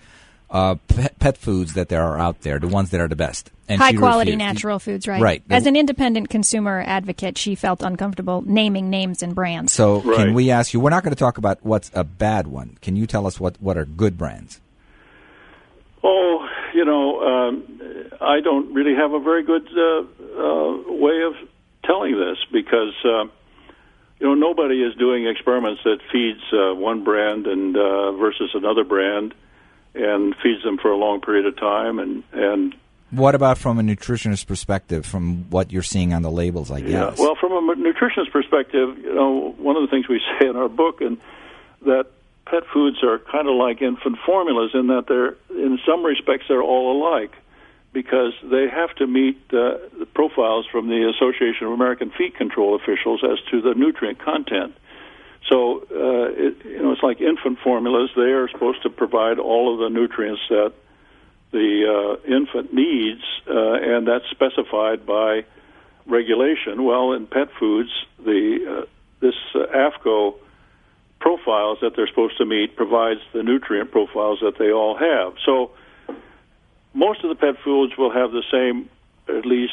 uh, 0.50 0.76
pet, 0.88 1.18
pet 1.18 1.36
foods 1.36 1.74
that 1.74 1.88
there 1.88 2.02
are 2.02 2.18
out 2.18 2.42
there, 2.42 2.58
the 2.60 2.68
ones 2.68 2.90
that 2.90 3.00
are 3.00 3.08
the 3.08 3.16
best. 3.16 3.50
And 3.68 3.80
High 3.80 3.92
quality 3.92 4.32
refused. 4.32 4.38
natural 4.54 4.78
foods, 4.78 5.06
right? 5.08 5.20
Right. 5.20 5.42
As 5.50 5.66
an 5.66 5.74
independent 5.76 6.28
consumer 6.28 6.82
advocate, 6.86 7.36
she 7.38 7.54
felt 7.56 7.82
uncomfortable 7.82 8.42
naming 8.46 8.88
names 8.90 9.22
and 9.22 9.34
brands. 9.34 9.72
So, 9.72 10.00
can 10.00 10.32
we 10.34 10.50
ask 10.50 10.72
you? 10.72 10.80
We're 10.80 10.90
not 10.90 11.02
going 11.04 11.14
to 11.14 11.18
talk 11.18 11.38
about 11.38 11.58
what's 11.64 11.90
a 11.94 12.02
bad 12.04 12.46
one. 12.48 12.78
Can 12.82 12.96
you 12.96 13.06
tell 13.06 13.26
us 13.26 13.38
what 13.38 13.60
what 13.60 13.76
are 13.76 13.84
good 13.84 14.16
brands? 14.18 14.60
Oh, 16.02 16.48
you 16.74 16.84
know, 16.84 17.20
um, 17.20 18.10
I 18.20 18.40
don't 18.40 18.72
really 18.72 18.94
have 18.94 19.12
a 19.12 19.20
very 19.20 19.42
good 19.42 19.68
uh, 19.76 20.00
uh, 20.00 20.82
way 20.86 21.22
of 21.22 21.34
telling 21.84 22.18
this 22.18 22.38
because 22.52 22.94
uh, 23.04 23.24
you 24.18 24.26
know 24.26 24.34
nobody 24.34 24.82
is 24.82 24.94
doing 24.96 25.26
experiments 25.26 25.82
that 25.84 25.98
feeds 26.12 26.40
uh, 26.52 26.74
one 26.74 27.04
brand 27.04 27.46
and 27.46 27.76
uh, 27.76 28.12
versus 28.12 28.50
another 28.54 28.84
brand 28.84 29.34
and 29.94 30.34
feeds 30.42 30.62
them 30.62 30.78
for 30.78 30.90
a 30.90 30.96
long 30.96 31.20
period 31.20 31.46
of 31.46 31.56
time 31.56 31.98
and 31.98 32.22
and 32.32 32.74
What 33.10 33.34
about 33.34 33.58
from 33.58 33.78
a 33.78 33.82
nutritionist 33.82 34.46
perspective, 34.46 35.04
from 35.04 35.50
what 35.50 35.72
you're 35.72 35.82
seeing 35.82 36.12
on 36.12 36.22
the 36.22 36.30
labels? 36.30 36.70
I 36.70 36.80
guess. 36.80 37.18
Well, 37.18 37.36
from 37.40 37.52
a 37.52 37.74
nutritionist 37.74 38.30
perspective, 38.30 38.98
you 38.98 39.14
know, 39.14 39.54
one 39.58 39.76
of 39.76 39.82
the 39.82 39.88
things 39.88 40.08
we 40.08 40.20
say 40.38 40.46
in 40.48 40.56
our 40.56 40.68
book 40.68 41.00
and 41.00 41.18
that 41.86 42.06
pet 42.50 42.64
foods 42.72 43.02
are 43.04 43.18
kind 43.18 43.48
of 43.48 43.54
like 43.54 43.80
infant 43.80 44.18
formulas 44.26 44.72
in 44.74 44.88
that 44.88 45.06
they're 45.06 45.36
in 45.56 45.78
some 45.86 46.04
respects 46.04 46.46
they're 46.48 46.62
all 46.62 46.98
alike 46.98 47.32
because 47.92 48.32
they 48.42 48.68
have 48.68 48.94
to 48.96 49.06
meet 49.06 49.36
uh, 49.52 49.78
the 49.98 50.06
profiles 50.14 50.66
from 50.70 50.88
the 50.88 51.08
Association 51.08 51.66
of 51.66 51.72
American 51.72 52.12
Feed 52.16 52.34
Control 52.36 52.76
officials 52.76 53.22
as 53.24 53.38
to 53.50 53.60
the 53.60 53.74
nutrient 53.74 54.18
content. 54.20 54.74
So, 55.48 55.80
uh, 55.90 56.30
it, 56.30 56.64
you 56.64 56.82
know, 56.82 56.92
it's 56.92 57.02
like 57.02 57.20
infant 57.20 57.58
formulas. 57.64 58.10
They 58.14 58.30
are 58.30 58.48
supposed 58.48 58.82
to 58.84 58.90
provide 58.90 59.40
all 59.40 59.72
of 59.72 59.80
the 59.80 59.88
nutrients 59.88 60.42
that 60.50 60.72
the 61.50 62.18
uh, 62.22 62.32
infant 62.32 62.72
needs, 62.72 63.22
uh, 63.48 63.72
and 63.72 64.06
that's 64.06 64.26
specified 64.30 65.04
by 65.04 65.44
regulation. 66.06 66.84
Well, 66.84 67.12
in 67.12 67.26
pet 67.26 67.48
foods, 67.58 67.90
the 68.24 68.82
uh, 68.82 68.86
this 69.20 69.34
uh, 69.56 69.66
AAFCO 69.74 70.34
profiles 71.20 71.78
that 71.82 71.94
they're 71.94 72.08
supposed 72.08 72.38
to 72.38 72.46
meet 72.46 72.74
provides 72.76 73.20
the 73.32 73.42
nutrient 73.42 73.90
profiles 73.92 74.40
that 74.40 74.58
they 74.58 74.72
all 74.72 74.96
have. 74.96 75.34
So, 75.44 75.70
most 76.94 77.22
of 77.22 77.28
the 77.28 77.36
pet 77.36 77.62
foods 77.62 77.92
will 77.96 78.10
have 78.10 78.32
the 78.32 78.42
same, 78.50 78.88
at 79.28 79.46
least 79.46 79.72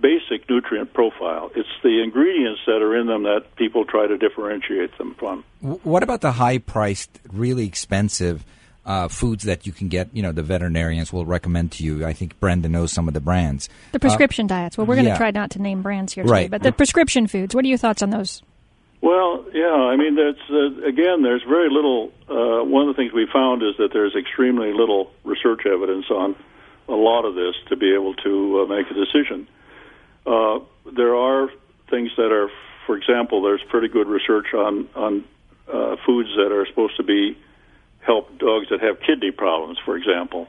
basic 0.00 0.48
nutrient 0.50 0.92
profile. 0.92 1.50
It's 1.56 1.68
the 1.82 2.02
ingredients 2.02 2.60
that 2.66 2.82
are 2.82 2.96
in 2.96 3.06
them 3.06 3.22
that 3.22 3.56
people 3.56 3.84
try 3.84 4.06
to 4.06 4.18
differentiate 4.18 4.96
them 4.98 5.14
from. 5.18 5.44
What 5.60 6.02
about 6.02 6.20
the 6.20 6.32
high-priced, 6.32 7.18
really 7.32 7.66
expensive 7.66 8.44
uh, 8.86 9.08
foods 9.08 9.44
that 9.44 9.66
you 9.66 9.72
can 9.72 9.88
get? 9.88 10.08
You 10.12 10.22
know, 10.22 10.32
the 10.32 10.42
veterinarians 10.42 11.12
will 11.12 11.26
recommend 11.26 11.72
to 11.72 11.84
you. 11.84 12.04
I 12.04 12.12
think 12.12 12.38
Brenda 12.38 12.68
knows 12.68 12.92
some 12.92 13.08
of 13.08 13.14
the 13.14 13.20
brands. 13.20 13.68
the 13.92 13.98
prescription 13.98 14.46
diets. 14.46 14.76
Well, 14.76 14.86
we're 14.86 14.96
going 14.96 15.06
to 15.06 15.12
yeah. 15.12 15.18
try 15.18 15.30
not 15.30 15.50
to 15.52 15.62
name 15.62 15.82
brands 15.82 16.12
here 16.12 16.24
today, 16.24 16.32
Right. 16.32 16.50
but 16.50 16.62
the 16.62 16.72
prescription 16.72 17.26
foods. 17.26 17.54
What 17.54 17.64
are 17.64 17.68
your 17.68 17.78
thoughts 17.78 18.02
on 18.02 18.10
those? 18.10 18.42
Well, 19.00 19.46
yeah, 19.52 19.72
I 19.72 19.96
mean, 19.96 20.16
that's 20.16 20.50
uh, 20.50 20.84
again, 20.86 21.22
there's 21.22 21.42
very 21.42 21.70
little. 21.70 22.12
Uh, 22.28 22.64
one 22.64 22.88
of 22.88 22.96
the 22.96 23.00
things 23.00 23.12
we 23.12 23.26
found 23.32 23.62
is 23.62 23.76
that 23.78 23.90
there's 23.92 24.14
extremely 24.16 24.72
little 24.72 25.12
research 25.24 25.66
evidence 25.66 26.06
on 26.10 26.34
a 26.88 26.94
lot 26.94 27.24
of 27.24 27.34
this 27.34 27.54
to 27.68 27.76
be 27.76 27.94
able 27.94 28.14
to 28.14 28.62
uh, 28.62 28.66
make 28.66 28.90
a 28.90 28.94
decision. 28.94 29.46
Uh, 30.26 30.58
there 30.96 31.14
are 31.14 31.48
things 31.90 32.10
that 32.16 32.32
are, 32.32 32.50
for 32.86 32.96
example, 32.96 33.42
there's 33.42 33.62
pretty 33.68 33.88
good 33.88 34.08
research 34.08 34.52
on 34.52 34.88
on 34.96 35.24
uh, 35.72 35.96
foods 36.04 36.30
that 36.36 36.50
are 36.50 36.66
supposed 36.66 36.96
to 36.96 37.04
be 37.04 37.38
help 38.00 38.36
dogs 38.38 38.68
that 38.70 38.80
have 38.80 39.00
kidney 39.00 39.30
problems, 39.30 39.78
for 39.84 39.96
example, 39.96 40.48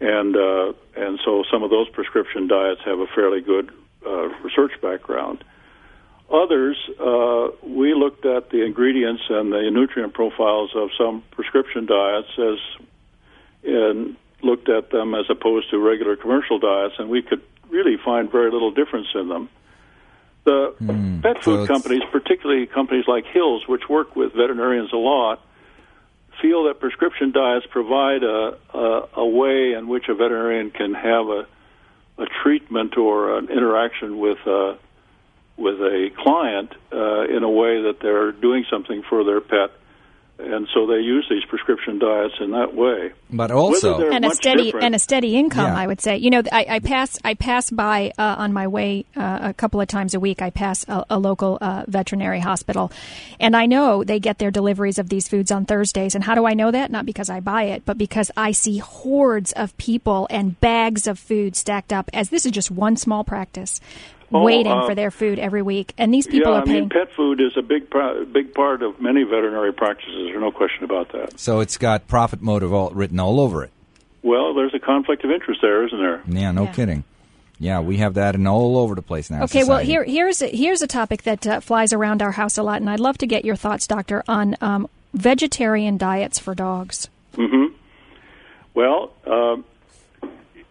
and 0.00 0.34
uh, 0.34 0.72
and 0.96 1.20
so 1.24 1.44
some 1.50 1.62
of 1.62 1.70
those 1.70 1.88
prescription 1.90 2.48
diets 2.48 2.80
have 2.84 3.00
a 3.00 3.06
fairly 3.14 3.42
good 3.42 3.70
uh, 4.06 4.28
research 4.42 4.72
background. 4.80 5.44
Others, 6.30 6.76
uh, 6.98 7.48
we 7.62 7.94
looked 7.94 8.26
at 8.26 8.50
the 8.50 8.64
ingredients 8.64 9.22
and 9.28 9.52
the 9.52 9.70
nutrient 9.70 10.12
profiles 10.12 10.70
of 10.74 10.90
some 10.98 11.22
prescription 11.30 11.86
diets 11.86 12.28
as 12.38 12.58
and 13.64 14.16
looked 14.42 14.68
at 14.68 14.90
them 14.90 15.14
as 15.14 15.26
opposed 15.30 15.70
to 15.70 15.78
regular 15.78 16.16
commercial 16.16 16.58
diets, 16.58 16.94
and 16.98 17.08
we 17.08 17.22
could 17.22 17.42
really 17.68 17.96
find 17.96 18.30
very 18.30 18.50
little 18.50 18.70
difference 18.70 19.08
in 19.14 19.28
them. 19.28 19.48
The 20.44 20.74
Hmm. 20.78 21.20
pet 21.20 21.42
food 21.42 21.62
it's- 21.62 21.68
companies, 21.68 22.02
particularly 22.12 22.66
companies 22.66 23.08
like 23.08 23.26
Hills, 23.26 23.66
which 23.66 23.88
work 23.88 24.14
with 24.14 24.32
veterinarians 24.32 24.92
a 24.92 24.96
lot, 24.96 25.40
feel 26.40 26.64
that 26.64 26.80
prescription 26.80 27.30
diets 27.32 27.66
provide 27.66 28.22
a, 28.22 28.56
a, 28.74 29.02
a 29.14 29.26
way 29.26 29.72
in 29.72 29.88
which 29.88 30.08
a 30.08 30.14
veterinarian 30.14 30.70
can 30.70 30.92
have 30.94 31.28
a, 31.28 31.46
a 32.18 32.26
treatment 32.42 32.96
or 32.96 33.38
an 33.38 33.48
interaction 33.48 34.18
with 34.18 34.38
a, 34.46 34.76
with 35.56 35.80
a 35.80 36.10
client 36.18 36.72
uh, 36.92 37.22
in 37.34 37.42
a 37.42 37.50
way 37.50 37.82
that 37.82 38.00
they're 38.00 38.32
doing 38.32 38.64
something 38.70 39.02
for 39.08 39.24
their 39.24 39.40
pet. 39.40 39.70
And 40.38 40.68
so 40.74 40.86
they 40.86 41.00
use 41.00 41.26
these 41.30 41.46
prescription 41.46 41.98
diets 41.98 42.34
in 42.40 42.50
that 42.50 42.74
way. 42.74 43.12
But 43.30 43.50
also, 43.50 44.10
and 44.10 44.22
a 44.22 44.34
steady 44.34 44.64
different- 44.64 44.84
and 44.84 44.94
a 44.94 44.98
steady 44.98 45.34
income. 45.34 45.72
Yeah. 45.72 45.78
I 45.78 45.86
would 45.86 45.98
say. 46.02 46.18
You 46.18 46.28
know, 46.28 46.42
I, 46.52 46.66
I 46.68 46.78
pass 46.80 47.18
I 47.24 47.32
pass 47.32 47.70
by 47.70 48.12
uh, 48.18 48.34
on 48.36 48.52
my 48.52 48.66
way 48.66 49.06
uh, 49.16 49.38
a 49.40 49.54
couple 49.54 49.80
of 49.80 49.88
times 49.88 50.12
a 50.12 50.20
week. 50.20 50.42
I 50.42 50.50
pass 50.50 50.84
a, 50.88 51.06
a 51.08 51.18
local 51.18 51.56
uh, 51.62 51.84
veterinary 51.88 52.40
hospital, 52.40 52.92
and 53.40 53.56
I 53.56 53.64
know 53.64 54.04
they 54.04 54.20
get 54.20 54.36
their 54.38 54.50
deliveries 54.50 54.98
of 54.98 55.08
these 55.08 55.26
foods 55.26 55.50
on 55.50 55.64
Thursdays. 55.64 56.14
And 56.14 56.22
how 56.22 56.34
do 56.34 56.44
I 56.44 56.52
know 56.52 56.70
that? 56.70 56.90
Not 56.90 57.06
because 57.06 57.30
I 57.30 57.40
buy 57.40 57.62
it, 57.62 57.86
but 57.86 57.96
because 57.96 58.30
I 58.36 58.52
see 58.52 58.76
hordes 58.76 59.52
of 59.52 59.74
people 59.78 60.26
and 60.28 60.60
bags 60.60 61.06
of 61.06 61.18
food 61.18 61.56
stacked 61.56 61.94
up. 61.94 62.10
As 62.12 62.28
this 62.28 62.44
is 62.44 62.52
just 62.52 62.70
one 62.70 62.96
small 62.96 63.24
practice. 63.24 63.80
Oh, 64.32 64.42
waiting 64.42 64.72
uh, 64.72 64.86
for 64.86 64.94
their 64.94 65.10
food 65.12 65.38
every 65.38 65.62
week, 65.62 65.94
and 65.98 66.12
these 66.12 66.26
people 66.26 66.50
yeah, 66.52 66.58
are 66.58 66.62
I 66.62 66.64
paying. 66.64 66.80
mean, 66.80 66.88
pet 66.88 67.12
food 67.14 67.40
is 67.40 67.56
a 67.56 67.62
big, 67.62 67.88
big 68.32 68.54
part 68.54 68.82
of 68.82 69.00
many 69.00 69.22
veterinary 69.22 69.72
practices. 69.72 70.14
There's 70.26 70.40
no 70.40 70.50
question 70.50 70.82
about 70.84 71.12
that. 71.12 71.38
so 71.38 71.60
it's 71.60 71.76
got 71.78 72.08
profit 72.08 72.42
motive 72.42 72.72
all, 72.72 72.90
written 72.90 73.20
all 73.20 73.38
over 73.38 73.62
it. 73.62 73.70
Well, 74.22 74.54
there's 74.54 74.74
a 74.74 74.80
conflict 74.80 75.22
of 75.24 75.30
interest 75.30 75.60
there, 75.62 75.86
isn't 75.86 75.98
there? 76.00 76.22
Yeah, 76.26 76.50
no 76.50 76.64
Yeah. 76.64 76.72
kidding. 76.72 77.04
Yeah, 77.60 77.80
we 77.80 77.98
have 77.98 78.14
that 78.14 78.34
in 78.34 78.46
all 78.48 78.76
over 78.76 78.94
the 78.96 79.00
place 79.02 79.30
now. 79.30 79.38
in 79.38 79.42
Okay, 79.44 79.62
well 79.64 79.78
here 79.78 80.02
here's 80.04 80.42
a, 80.42 80.48
here's 80.48 80.82
a 80.82 80.86
topic 80.86 81.22
that 81.22 81.46
uh, 81.46 81.60
flies 81.60 81.92
around 81.92 82.20
our 82.20 82.32
house 82.32 82.58
a 82.58 82.62
lot, 82.64 82.80
and 82.80 82.90
I'd 82.90 83.00
love 83.00 83.16
to 83.18 83.26
get 83.26 83.44
your 83.44 83.56
thoughts, 83.56 83.86
doctor, 83.86 84.22
on 84.28 84.56
um, 84.60 84.88
vegetarian 85.14 85.96
diets 85.96 86.38
for 86.38 86.54
dogs. 86.54 87.08
Well, 88.74 89.12
um, 89.26 89.64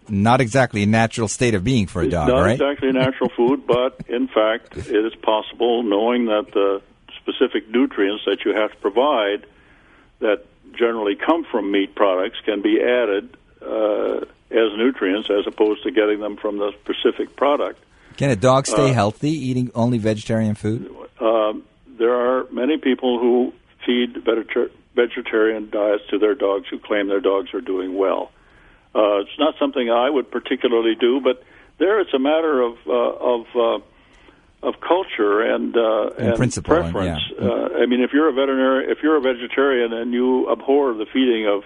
not 0.09 0.41
exactly 0.41 0.83
a 0.83 0.85
natural 0.85 1.27
state 1.27 1.53
of 1.55 1.63
being 1.63 1.87
for 1.87 2.01
a 2.01 2.09
dog, 2.09 2.29
right? 2.29 2.35
not 2.35 2.41
right? 2.41 2.53
exactly 2.53 2.89
a 2.89 2.93
natural 2.93 3.29
food, 3.29 3.65
but 3.67 3.99
in 4.07 4.27
fact, 4.27 4.77
it 4.77 5.05
is 5.05 5.15
possible, 5.15 5.83
knowing 5.83 6.25
that 6.25 6.47
the 6.53 6.81
specific 7.21 7.69
nutrients 7.69 8.23
that 8.25 8.45
you 8.45 8.53
have 8.53 8.71
to 8.71 8.77
provide 8.77 9.45
that 10.19 10.45
generally 10.77 11.15
come 11.15 11.43
from 11.49 11.71
meat 11.71 11.95
products 11.95 12.37
can 12.45 12.61
be 12.61 12.81
added 12.81 13.35
uh, 13.61 14.17
as 14.51 14.77
nutrients 14.77 15.29
as 15.29 15.47
opposed 15.47 15.83
to 15.83 15.91
getting 15.91 16.19
them 16.19 16.37
from 16.37 16.57
the 16.57 16.71
specific 16.83 17.35
product. 17.35 17.79
Can 18.17 18.29
a 18.29 18.35
dog 18.35 18.67
stay 18.67 18.91
Uh, 18.91 18.93
healthy 18.93 19.31
eating 19.31 19.71
only 19.75 19.97
vegetarian 19.97 20.55
food? 20.55 20.93
Um, 21.19 21.63
there 21.97 22.13
are 22.13 22.45
many 22.51 22.77
people 22.77 23.19
who 23.19 23.53
feed 23.85 24.13
vegetar- 24.15 24.71
vegetarian 24.95 25.69
diets 25.69 26.03
to 26.09 26.17
their 26.17 26.35
dogs 26.35 26.67
who 26.69 26.79
claim 26.79 27.07
their 27.07 27.19
dogs 27.19 27.53
are 27.53 27.61
doing 27.61 27.97
well. 27.97 28.31
Uh, 28.95 29.19
it's 29.19 29.37
not 29.37 29.55
something 29.59 29.89
I 29.91 30.09
would 30.09 30.31
particularly 30.31 30.95
do, 30.95 31.19
but 31.19 31.43
there 31.79 31.99
it's 31.99 32.13
a 32.13 32.19
matter 32.19 32.61
of 32.61 32.77
uh, 32.87 32.91
of 32.91 33.45
uh, 33.55 33.79
of 34.67 34.75
culture 34.79 35.41
and 35.41 35.75
uh, 35.75 36.09
And 36.17 36.35
principle, 36.35 36.73
and- 36.75 36.91
preference. 36.93 37.21
yeah. 37.39 37.45
Uh, 37.47 37.69
I 37.81 37.85
mean, 37.85 38.01
if 38.01 38.11
you're 38.13 38.29
a 38.29 38.33
veterinary, 38.33 38.89
if 38.91 38.99
you're 39.03 39.17
a 39.17 39.21
vegetarian 39.21 39.91
and 39.93 40.13
you 40.13 40.49
abhor 40.51 40.93
the 40.93 41.05
feeding 41.11 41.45
of 41.45 41.63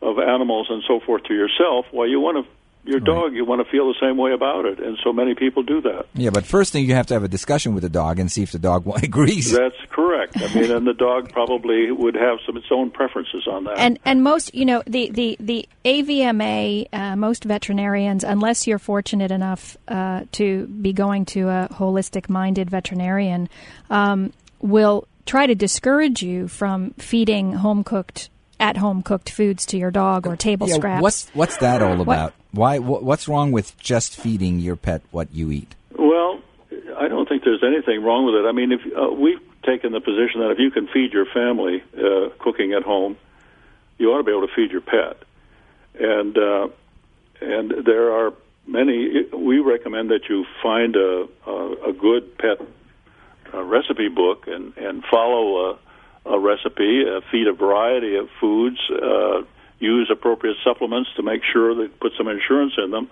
of 0.00 0.18
animals 0.18 0.68
and 0.70 0.82
so 0.86 1.00
forth 1.00 1.24
to 1.24 1.34
yourself, 1.34 1.86
well, 1.92 2.06
you 2.08 2.20
want 2.20 2.44
to 2.44 2.50
your 2.84 3.00
dog, 3.00 3.34
you 3.34 3.44
want 3.44 3.64
to 3.64 3.70
feel 3.70 3.88
the 3.88 3.98
same 4.00 4.16
way 4.16 4.32
about 4.32 4.66
it, 4.66 4.78
and 4.78 4.98
so 5.02 5.12
many 5.12 5.34
people 5.34 5.62
do 5.62 5.80
that. 5.82 6.06
Yeah, 6.14 6.30
but 6.30 6.44
first 6.44 6.72
thing 6.72 6.84
you 6.84 6.94
have 6.94 7.06
to 7.06 7.14
have 7.14 7.24
a 7.24 7.28
discussion 7.28 7.74
with 7.74 7.82
the 7.82 7.88
dog 7.88 8.18
and 8.18 8.30
see 8.30 8.42
if 8.42 8.52
the 8.52 8.58
dog 8.58 8.86
agrees. 9.02 9.52
That's 9.52 9.76
correct. 9.90 10.40
I 10.40 10.54
mean, 10.54 10.70
and 10.70 10.86
the 10.86 10.94
dog 10.94 11.32
probably 11.32 11.90
would 11.90 12.14
have 12.14 12.38
some 12.44 12.56
its 12.56 12.66
own 12.70 12.90
preferences 12.90 13.46
on 13.46 13.64
that. 13.64 13.78
And 13.78 13.98
and 14.04 14.22
most 14.22 14.54
you 14.54 14.64
know 14.64 14.82
the 14.86 15.10
the 15.10 15.36
the 15.40 15.68
AVMA 15.84 16.88
uh, 16.92 17.16
most 17.16 17.44
veterinarians 17.44 18.24
unless 18.24 18.66
you're 18.66 18.78
fortunate 18.78 19.30
enough 19.30 19.76
uh, 19.88 20.24
to 20.32 20.66
be 20.66 20.92
going 20.92 21.24
to 21.26 21.48
a 21.48 21.68
holistic 21.72 22.28
minded 22.28 22.70
veterinarian 22.70 23.48
um, 23.90 24.32
will 24.60 25.06
try 25.26 25.46
to 25.46 25.54
discourage 25.54 26.22
you 26.22 26.48
from 26.48 26.90
feeding 26.98 27.54
home 27.54 27.82
cooked 27.82 28.28
at 28.64 28.78
home 28.78 29.02
cooked 29.02 29.28
foods 29.28 29.66
to 29.66 29.76
your 29.76 29.90
dog 29.90 30.26
or 30.26 30.36
table 30.36 30.66
Yeah, 30.66 30.76
scraps. 30.76 31.02
What's 31.02 31.28
what's 31.34 31.56
that 31.58 31.82
all 31.82 31.96
What- 31.98 32.00
about? 32.00 32.32
Why? 32.52 32.78
wh- 32.78 33.02
What's 33.02 33.28
wrong 33.28 33.52
with 33.52 33.76
just 33.78 34.16
feeding 34.18 34.58
your 34.58 34.76
pet 34.76 35.02
what 35.10 35.28
you 35.34 35.50
eat? 35.50 35.74
well, 35.98 36.40
I 36.98 37.08
don't 37.08 37.28
think 37.28 37.44
there's 37.44 37.62
anything 37.62 38.02
wrong 38.02 38.24
with 38.24 38.36
it. 38.36 38.46
I 38.48 38.52
mean, 38.52 38.72
if 38.72 38.80
uh, 38.96 39.12
we've 39.12 39.40
taken 39.64 39.92
the 39.92 40.00
position 40.00 40.40
that 40.40 40.50
if 40.52 40.58
you 40.58 40.70
can 40.70 40.86
feed 40.88 41.12
your 41.12 41.26
family 41.26 41.82
uh, 41.98 42.28
cooking 42.38 42.72
at 42.72 42.82
home, 42.82 43.16
you 43.98 44.10
ought 44.12 44.18
to 44.18 44.24
be 44.24 44.30
able 44.30 44.46
to 44.46 44.54
feed 44.54 44.70
your 44.72 44.80
pet. 44.80 45.16
And 46.00 46.36
uh, 46.38 46.68
and 47.42 47.84
there 47.84 48.12
are 48.12 48.32
many. 48.66 49.24
We 49.36 49.58
recommend 49.58 50.10
that 50.10 50.28
you 50.30 50.46
find 50.62 50.96
a 50.96 51.28
a, 51.46 51.90
a 51.90 51.92
good 51.92 52.38
pet 52.38 52.58
uh, 53.52 53.62
recipe 53.62 54.08
book 54.08 54.46
and 54.46 54.72
and 54.78 55.04
follow 55.10 55.46
a, 55.72 55.78
a 56.26 56.38
recipe, 56.38 57.04
uh, 57.04 57.20
feed 57.30 57.46
a 57.46 57.52
variety 57.52 58.16
of 58.16 58.28
foods, 58.40 58.78
uh, 58.90 59.42
use 59.78 60.10
appropriate 60.10 60.56
supplements 60.64 61.10
to 61.16 61.22
make 61.22 61.42
sure 61.52 61.74
that 61.74 62.00
put 62.00 62.12
some 62.16 62.28
insurance 62.28 62.74
in 62.82 62.90
them. 62.90 63.10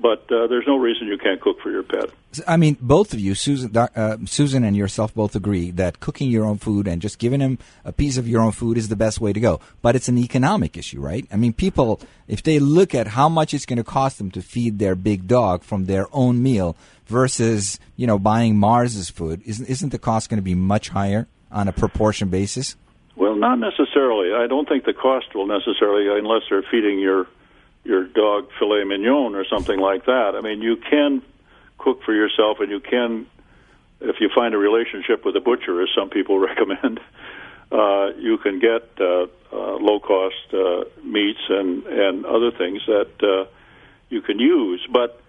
But 0.00 0.30
uh, 0.30 0.46
there's 0.46 0.66
no 0.66 0.76
reason 0.76 1.08
you 1.08 1.18
can't 1.18 1.40
cook 1.40 1.60
for 1.60 1.72
your 1.72 1.82
pet. 1.82 2.10
I 2.46 2.56
mean, 2.56 2.76
both 2.80 3.12
of 3.12 3.18
you, 3.18 3.34
Susan, 3.34 3.76
uh, 3.76 4.18
Susan, 4.26 4.62
and 4.62 4.76
yourself, 4.76 5.12
both 5.12 5.34
agree 5.34 5.72
that 5.72 5.98
cooking 5.98 6.30
your 6.30 6.44
own 6.44 6.58
food 6.58 6.86
and 6.86 7.02
just 7.02 7.18
giving 7.18 7.40
him 7.40 7.58
a 7.84 7.92
piece 7.92 8.16
of 8.16 8.28
your 8.28 8.40
own 8.40 8.52
food 8.52 8.78
is 8.78 8.88
the 8.88 8.96
best 8.96 9.20
way 9.20 9.32
to 9.32 9.40
go. 9.40 9.58
But 9.82 9.96
it's 9.96 10.08
an 10.08 10.18
economic 10.18 10.76
issue, 10.76 11.00
right? 11.00 11.26
I 11.32 11.36
mean, 11.36 11.52
people, 11.52 12.00
if 12.28 12.44
they 12.44 12.60
look 12.60 12.94
at 12.94 13.08
how 13.08 13.28
much 13.28 13.52
it's 13.52 13.66
going 13.66 13.78
to 13.78 13.84
cost 13.84 14.18
them 14.18 14.30
to 14.32 14.42
feed 14.42 14.78
their 14.78 14.94
big 14.94 15.26
dog 15.26 15.64
from 15.64 15.86
their 15.86 16.06
own 16.12 16.44
meal 16.44 16.76
versus, 17.06 17.80
you 17.96 18.06
know, 18.06 18.20
buying 18.20 18.56
Mars's 18.56 19.10
food, 19.10 19.42
isn't 19.46 19.68
isn't 19.68 19.90
the 19.90 19.98
cost 19.98 20.30
going 20.30 20.38
to 20.38 20.42
be 20.42 20.54
much 20.54 20.90
higher 20.90 21.26
on 21.50 21.68
a 21.68 21.72
proportion 21.72 22.28
basis? 22.28 22.76
Well, 23.16 23.34
not 23.34 23.58
necessarily. 23.58 24.32
I 24.32 24.46
don't 24.46 24.68
think 24.68 24.84
the 24.84 24.92
cost 24.92 25.34
will 25.34 25.46
necessarily, 25.46 26.06
unless 26.18 26.42
they're 26.48 26.62
feeding 26.70 26.98
your 26.98 27.26
your 27.84 28.04
dog 28.04 28.48
filet 28.58 28.84
mignon 28.84 29.34
or 29.34 29.44
something 29.46 29.78
like 29.78 30.04
that. 30.06 30.34
I 30.36 30.40
mean, 30.40 30.60
you 30.60 30.76
can 30.76 31.22
cook 31.78 32.02
for 32.04 32.12
yourself, 32.12 32.58
and 32.60 32.70
you 32.70 32.80
can, 32.80 33.26
if 34.00 34.16
you 34.20 34.28
find 34.34 34.52
a 34.54 34.58
relationship 34.58 35.24
with 35.24 35.36
a 35.36 35.40
butcher, 35.40 35.82
as 35.82 35.88
some 35.96 36.10
people 36.10 36.38
recommend, 36.50 37.00
uh, 37.72 38.10
you 38.18 38.38
can 38.38 38.60
get 38.60 38.88
uh, 39.00 39.26
uh, 39.52 39.76
low 39.80 39.98
cost 40.00 40.52
uh, 40.52 40.84
meats 41.02 41.40
and 41.48 41.86
and 41.86 42.24
other 42.24 42.50
things 42.52 42.82
that 42.86 43.10
uh, 43.22 43.50
you 44.08 44.22
can 44.22 44.38
use, 44.38 44.86
but. 44.92 45.20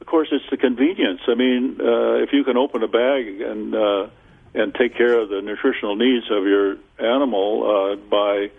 Of 0.00 0.08
course, 0.08 0.30
it's 0.32 0.44
the 0.50 0.56
convenience. 0.56 1.20
I 1.28 1.36
mean, 1.36 1.80
uh, 1.80 2.14
if 2.24 2.32
you 2.32 2.42
can 2.42 2.56
open 2.56 2.82
a 2.82 2.88
bag 2.88 3.40
and 3.40 3.72
uh, 3.72 4.08
and 4.54 4.74
take 4.74 4.96
care 4.96 5.18
of 5.18 5.28
the 5.28 5.40
nutritional 5.40 5.96
needs 5.96 6.26
of 6.30 6.44
your 6.44 6.76
animal 6.98 7.92
uh, 7.92 7.96
by 7.96 8.50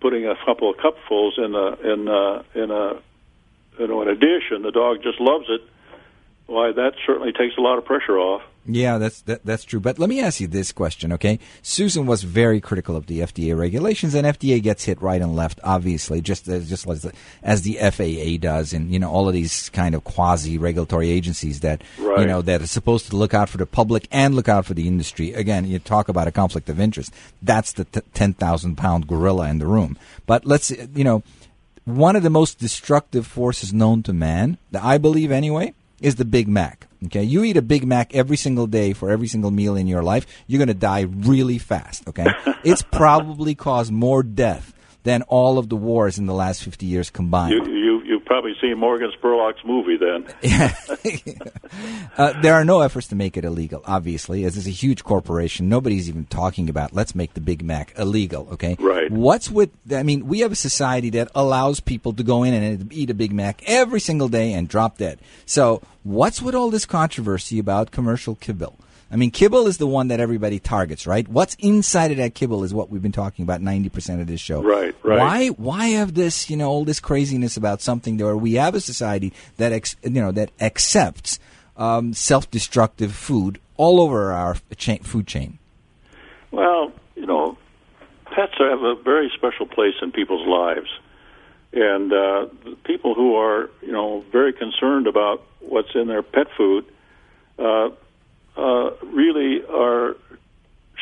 putting 0.00 0.26
a 0.26 0.34
couple 0.44 0.70
of 0.70 0.76
cupfuls 0.76 1.38
in 1.38 1.54
a 1.54 1.92
in 1.92 2.08
a 2.08 2.44
in 2.54 2.70
a 2.70 3.00
you 3.78 3.86
know 3.86 4.02
in 4.02 4.08
a 4.08 4.16
dish, 4.16 4.50
and 4.50 4.64
the 4.64 4.72
dog 4.72 5.02
just 5.02 5.20
loves 5.20 5.46
it. 5.48 5.62
Why, 6.46 6.72
that 6.72 6.94
certainly 7.06 7.32
takes 7.32 7.56
a 7.56 7.60
lot 7.60 7.78
of 7.78 7.84
pressure 7.84 8.18
off. 8.18 8.42
Yeah, 8.64 8.98
that's 8.98 9.22
that, 9.22 9.44
that's 9.44 9.64
true. 9.64 9.80
But 9.80 9.98
let 9.98 10.08
me 10.08 10.20
ask 10.20 10.40
you 10.40 10.46
this 10.46 10.70
question, 10.70 11.12
okay? 11.14 11.40
Susan 11.62 12.06
was 12.06 12.22
very 12.22 12.60
critical 12.60 12.94
of 12.94 13.06
the 13.06 13.20
FDA 13.20 13.58
regulations, 13.58 14.14
and 14.14 14.24
FDA 14.24 14.62
gets 14.62 14.84
hit 14.84 15.02
right 15.02 15.20
and 15.20 15.34
left, 15.34 15.58
obviously, 15.64 16.20
just 16.20 16.46
as, 16.46 16.68
just 16.68 16.88
as 16.88 17.02
the, 17.02 17.12
as 17.42 17.62
the 17.62 17.74
FAA 17.74 18.38
does, 18.40 18.72
and 18.72 18.92
you 18.92 19.00
know 19.00 19.10
all 19.10 19.26
of 19.26 19.34
these 19.34 19.68
kind 19.70 19.96
of 19.96 20.04
quasi 20.04 20.58
regulatory 20.58 21.10
agencies 21.10 21.60
that 21.60 21.82
you 21.98 22.26
know 22.26 22.40
that 22.40 22.62
are 22.62 22.66
supposed 22.68 23.08
to 23.10 23.16
look 23.16 23.34
out 23.34 23.48
for 23.48 23.58
the 23.58 23.66
public 23.66 24.06
and 24.12 24.36
look 24.36 24.48
out 24.48 24.64
for 24.64 24.74
the 24.74 24.86
industry. 24.86 25.32
Again, 25.32 25.66
you 25.66 25.80
talk 25.80 26.08
about 26.08 26.28
a 26.28 26.32
conflict 26.32 26.68
of 26.68 26.78
interest. 26.78 27.12
That's 27.42 27.72
the 27.72 27.84
t- 27.84 28.00
ten 28.14 28.32
thousand 28.32 28.76
pound 28.76 29.08
gorilla 29.08 29.48
in 29.48 29.58
the 29.58 29.66
room. 29.66 29.98
But 30.24 30.46
let's 30.46 30.70
you 30.70 31.02
know 31.02 31.24
one 31.84 32.14
of 32.14 32.22
the 32.22 32.30
most 32.30 32.58
destructive 32.58 33.26
forces 33.26 33.72
known 33.72 34.04
to 34.04 34.12
man, 34.12 34.58
that 34.70 34.84
I 34.84 34.98
believe 34.98 35.32
anyway, 35.32 35.74
is 36.00 36.14
the 36.14 36.24
Big 36.24 36.46
Mac. 36.46 36.86
Okay, 37.06 37.22
you 37.22 37.42
eat 37.44 37.56
a 37.56 37.62
Big 37.62 37.86
Mac 37.86 38.14
every 38.14 38.36
single 38.36 38.66
day 38.66 38.92
for 38.92 39.10
every 39.10 39.26
single 39.26 39.50
meal 39.50 39.76
in 39.76 39.86
your 39.86 40.02
life, 40.02 40.26
you're 40.46 40.58
going 40.58 40.68
to 40.68 40.74
die 40.74 41.00
really 41.00 41.58
fast. 41.58 42.06
Okay, 42.08 42.26
it's 42.64 42.82
probably 42.82 43.54
caused 43.54 43.92
more 43.92 44.22
death 44.22 44.72
than 45.02 45.22
all 45.22 45.58
of 45.58 45.68
the 45.68 45.76
wars 45.76 46.18
in 46.18 46.26
the 46.26 46.34
last 46.34 46.62
50 46.62 46.86
years 46.86 47.10
combined. 47.10 47.52
You, 47.52 48.02
you, 48.04 48.11
probably 48.32 48.54
seen 48.62 48.78
Morgan 48.78 49.12
Spurlock's 49.12 49.62
movie 49.62 49.98
then. 49.98 50.24
uh, 52.16 52.40
there 52.40 52.54
are 52.54 52.64
no 52.64 52.80
efforts 52.80 53.08
to 53.08 53.14
make 53.14 53.36
it 53.36 53.44
illegal, 53.44 53.82
obviously, 53.84 54.44
as 54.44 54.56
it's 54.56 54.66
a 54.66 54.70
huge 54.70 55.04
corporation. 55.04 55.68
Nobody's 55.68 56.08
even 56.08 56.24
talking 56.24 56.70
about 56.70 56.94
let's 56.94 57.14
make 57.14 57.34
the 57.34 57.42
Big 57.42 57.62
Mac 57.62 57.92
illegal, 57.98 58.48
okay? 58.52 58.76
Right. 58.78 59.10
What's 59.10 59.50
with, 59.50 59.68
I 59.94 60.02
mean, 60.02 60.28
we 60.28 60.40
have 60.40 60.50
a 60.50 60.56
society 60.56 61.10
that 61.10 61.28
allows 61.34 61.80
people 61.80 62.14
to 62.14 62.22
go 62.22 62.42
in 62.42 62.54
and 62.54 62.90
eat 62.90 63.10
a 63.10 63.14
Big 63.14 63.34
Mac 63.34 63.62
every 63.66 64.00
single 64.00 64.28
day 64.28 64.54
and 64.54 64.66
drop 64.66 64.96
dead. 64.96 65.18
So, 65.44 65.82
what's 66.02 66.40
with 66.40 66.54
all 66.54 66.70
this 66.70 66.86
controversy 66.86 67.58
about 67.58 67.90
commercial 67.90 68.34
kibble? 68.36 68.78
I 69.12 69.16
mean, 69.16 69.30
kibble 69.30 69.66
is 69.66 69.76
the 69.76 69.86
one 69.86 70.08
that 70.08 70.20
everybody 70.20 70.58
targets, 70.58 71.06
right? 71.06 71.28
What's 71.28 71.54
inside 71.56 72.12
of 72.12 72.16
that 72.16 72.34
kibble 72.34 72.64
is 72.64 72.72
what 72.72 72.88
we've 72.88 73.02
been 73.02 73.12
talking 73.12 73.42
about 73.42 73.60
90% 73.60 74.22
of 74.22 74.26
this 74.26 74.40
show. 74.40 74.62
Right, 74.62 74.94
right. 75.02 75.18
Why, 75.18 75.48
why 75.48 75.86
have 75.88 76.14
this, 76.14 76.48
you 76.48 76.56
know, 76.56 76.70
all 76.70 76.86
this 76.86 76.98
craziness 76.98 77.58
about 77.58 77.82
something 77.82 78.16
where 78.16 78.38
we 78.38 78.54
have 78.54 78.74
a 78.74 78.80
society 78.80 79.34
that, 79.58 79.70
ex, 79.70 79.96
you 80.02 80.10
know, 80.10 80.32
that 80.32 80.50
accepts 80.62 81.38
um, 81.76 82.14
self-destructive 82.14 83.14
food 83.14 83.60
all 83.76 84.00
over 84.00 84.32
our 84.32 84.56
chain, 84.78 85.00
food 85.00 85.26
chain? 85.26 85.58
Well, 86.50 86.90
you 87.14 87.26
know, 87.26 87.58
pets 88.24 88.54
have 88.58 88.82
a 88.82 88.94
very 88.94 89.30
special 89.36 89.66
place 89.66 89.94
in 90.00 90.12
people's 90.12 90.48
lives. 90.48 90.88
And 91.74 92.12
uh, 92.14 92.46
people 92.84 93.14
who 93.14 93.36
are, 93.36 93.68
you 93.82 93.92
know, 93.92 94.24
very 94.32 94.54
concerned 94.54 95.06
about 95.06 95.42
what's 95.60 95.94
in 95.94 96.06
their 96.06 96.22
pet 96.22 96.46
food, 96.56 96.86
uh, 97.58 97.90
uh, 98.56 98.90
really 99.02 99.64
are 99.66 100.16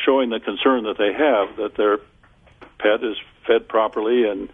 showing 0.05 0.29
the 0.29 0.39
concern 0.39 0.83
that 0.83 0.97
they 0.97 1.13
have 1.13 1.57
that 1.57 1.75
their 1.75 1.99
pet 2.79 3.03
is 3.03 3.17
fed 3.45 3.67
properly 3.67 4.27
and 4.27 4.49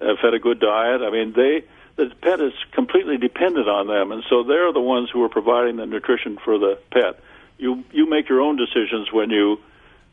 uh, 0.00 0.14
fed 0.20 0.34
a 0.34 0.38
good 0.38 0.60
diet. 0.60 1.02
I 1.02 1.10
mean, 1.10 1.32
they 1.32 1.64
the 1.96 2.12
pet 2.20 2.40
is 2.40 2.52
completely 2.72 3.18
dependent 3.18 3.68
on 3.68 3.86
them, 3.86 4.10
and 4.10 4.24
so 4.28 4.42
they're 4.42 4.72
the 4.72 4.80
ones 4.80 5.10
who 5.10 5.22
are 5.22 5.28
providing 5.28 5.76
the 5.76 5.86
nutrition 5.86 6.38
for 6.44 6.58
the 6.58 6.78
pet. 6.90 7.20
You 7.58 7.84
you 7.92 8.08
make 8.08 8.28
your 8.28 8.40
own 8.40 8.56
decisions 8.56 9.12
when 9.12 9.30
you 9.30 9.60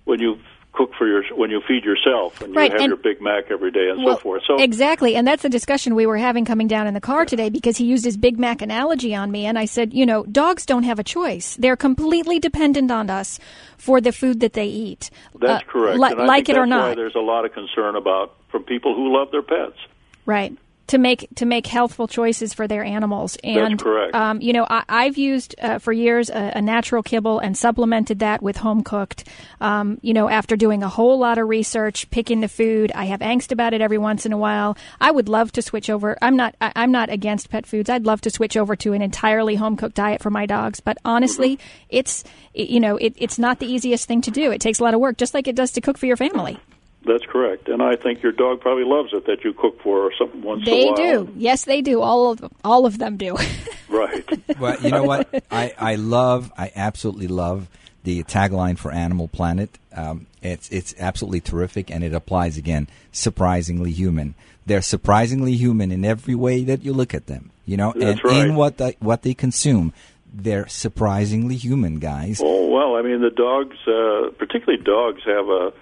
when 0.06 0.20
you 0.20 0.40
cook 0.74 0.92
for 0.98 1.06
your 1.08 1.24
when 1.36 1.50
you 1.52 1.62
feed 1.68 1.84
yourself 1.84 2.42
and 2.42 2.56
Right, 2.56 2.72
you 2.72 2.72
have 2.72 2.82
and- 2.82 2.90
your 2.92 2.98
Big 2.98 3.22
Mac 3.22 3.52
every 3.52 3.72
day 3.72 3.90
and 3.90 4.04
Well, 4.04 4.16
so 4.16 4.22
forth. 4.22 4.44
So 4.48 4.56
exactly, 4.62 5.16
and 5.16 5.28
that's 5.28 5.44
the 5.44 5.50
discussion 5.50 5.96
we 5.96 6.06
were 6.06 6.18
having 6.18 6.46
coming 6.46 6.68
down 6.68 6.88
in 6.88 6.94
the 6.94 7.02
car 7.02 7.26
today 7.26 7.50
because 7.50 7.76
he 7.78 7.86
used 7.86 8.06
his 8.06 8.16
Big 8.18 8.40
Mac 8.40 8.62
analogy 8.62 9.14
on 9.14 9.32
me, 9.32 9.46
and 9.46 9.60
I 9.60 9.66
said, 9.66 9.94
you 9.94 10.06
know, 10.06 10.24
dogs 10.24 10.66
don't 10.66 10.84
have 10.84 10.98
a 11.00 11.04
choice; 11.04 11.58
they're 11.60 11.76
completely 11.76 12.40
dependent 12.40 12.90
on 12.92 13.10
us 13.10 13.40
for 13.78 14.00
the 14.00 14.12
food 14.14 14.40
that 14.40 14.54
they 14.54 14.68
eat. 14.68 15.10
that's 15.40 15.64
Uh, 15.64 15.72
correct. 15.72 16.00
li- 16.00 16.16
like 16.26 16.48
it 16.50 16.58
or 16.58 16.66
not, 16.66 16.96
there's 16.96 17.16
a 17.16 17.20
lot 17.20 17.44
of 17.46 17.54
concern 17.54 17.96
about 17.96 18.34
from 18.50 18.64
people 18.64 18.96
who 18.96 19.12
love 19.18 19.30
their 19.32 19.42
pets. 19.42 19.78
right? 20.26 20.54
To 20.92 20.98
make 20.98 21.30
to 21.36 21.46
make 21.46 21.68
healthful 21.68 22.10
choices 22.10 22.54
for 22.54 22.68
their 22.68 22.84
animals, 22.84 23.38
and 23.46 23.80
correct. 23.80 24.14
Um, 24.14 24.42
you 24.42 24.52
know, 24.52 24.68
I, 24.70 24.84
I've 24.90 25.18
used 25.18 25.56
uh, 25.62 25.80
for 25.80 25.94
years 25.94 26.30
a, 26.30 26.52
a 26.56 26.62
natural 26.62 27.02
kibble 27.02 27.40
and 27.40 27.58
supplemented 27.58 28.20
that 28.20 28.44
with 28.44 28.58
home 28.58 28.84
cooked. 28.84 29.26
Um, 29.62 30.00
you 30.02 30.14
know, 30.14 30.28
after 30.28 30.58
doing 30.58 30.84
a 30.84 30.90
whole 30.90 31.18
lot 31.18 31.38
of 31.38 31.48
research, 31.48 32.10
picking 32.10 32.42
the 32.42 32.50
food, 32.50 32.92
I 32.94 33.06
have 33.06 33.22
angst 33.22 33.54
about 33.54 33.74
it 33.74 33.80
every 33.80 33.98
once 33.98 34.26
in 34.26 34.34
a 34.34 34.38
while. 34.38 34.76
I 35.00 35.12
would 35.12 35.30
love 35.30 35.54
to 35.54 35.62
switch 35.62 35.90
over. 35.90 36.18
I'm 36.22 36.36
not. 36.36 36.56
I, 36.60 36.74
I'm 36.76 36.92
not 36.92 37.10
against 37.10 37.50
pet 37.50 37.66
foods. 37.66 37.90
I'd 37.90 38.06
love 38.06 38.20
to 38.22 38.30
switch 38.30 38.58
over 38.58 38.76
to 38.76 38.92
an 38.92 39.02
entirely 39.02 39.56
home 39.56 39.78
cooked 39.78 39.96
diet 39.96 40.22
for 40.22 40.30
my 40.30 40.46
dogs. 40.46 40.82
But 40.82 40.98
honestly, 41.06 41.58
it's 41.88 42.26
you 42.54 42.82
know, 42.82 42.98
it, 42.98 43.14
it's 43.16 43.40
not 43.40 43.60
the 43.60 43.66
easiest 43.66 44.10
thing 44.10 44.20
to 44.24 44.32
do. 44.32 44.52
It 44.52 44.60
takes 44.60 44.82
a 44.82 44.84
lot 44.84 44.94
of 44.94 45.00
work, 45.00 45.16
just 45.16 45.34
like 45.34 45.48
it 45.48 45.56
does 45.56 45.72
to 45.72 45.80
cook 45.80 45.98
for 45.98 46.06
your 46.06 46.18
family. 46.18 46.60
That's 47.04 47.26
correct, 47.26 47.68
and 47.68 47.82
I 47.82 47.96
think 47.96 48.22
your 48.22 48.32
dog 48.32 48.62
probably 48.62 48.84
loves 48.84 49.12
it 49.14 49.26
that 49.26 49.44
you 49.44 49.54
cook 49.54 49.82
for 49.82 50.04
her 50.04 50.10
some 50.20 50.44
once 50.44 50.68
in 50.68 50.74
a 50.74 50.86
while. 50.86 50.96
They 50.96 51.04
do. 51.04 51.34
Yes, 51.36 51.66
they 51.66 51.82
do. 51.82 52.02
All 52.02 52.32
of 52.32 52.40
them. 52.42 52.52
All 52.64 52.86
of 52.86 52.98
them 52.98 53.18
do. 53.18 53.38
Right. 53.92 54.58
Well, 54.58 54.82
you 54.82 54.90
know 54.90 55.04
what? 55.04 55.44
I, 55.52 55.74
I 55.78 55.96
love, 55.96 56.50
I 56.58 56.72
absolutely 56.74 57.28
love 57.28 57.68
the 58.06 58.24
tagline 58.24 58.78
for 58.78 58.90
Animal 58.90 59.28
Planet. 59.28 59.78
Um, 59.94 60.28
it's 60.42 60.70
it's 60.70 60.96
absolutely 60.98 61.42
terrific, 61.42 61.92
and 61.92 62.02
it 62.04 62.14
applies 62.14 62.58
again. 62.58 62.88
Surprisingly 63.12 63.92
human. 63.92 64.34
They're 64.66 64.82
surprisingly 64.82 65.54
human 65.58 65.92
in 65.92 66.06
every 66.06 66.36
way 66.36 66.64
that 66.64 66.84
you 66.84 66.94
look 66.94 67.14
at 67.14 67.28
them. 67.28 67.52
You 67.66 67.78
know, 67.78 67.94
That's 67.96 68.22
and 68.22 68.24
right. 68.24 68.48
in 68.48 68.56
what 68.56 68.78
they, 68.78 68.96
what 69.00 69.24
they 69.24 69.34
consume, 69.34 69.94
they're 70.34 70.68
surprisingly 70.68 71.58
human, 71.58 72.00
guys. 72.00 72.40
Oh 72.42 72.68
well, 72.68 72.96
I 72.96 73.02
mean 73.02 73.22
the 73.22 73.30
dogs, 73.30 73.76
uh, 73.88 74.32
particularly 74.38 74.82
dogs, 74.84 75.22
have 75.26 75.48
a 75.50 75.74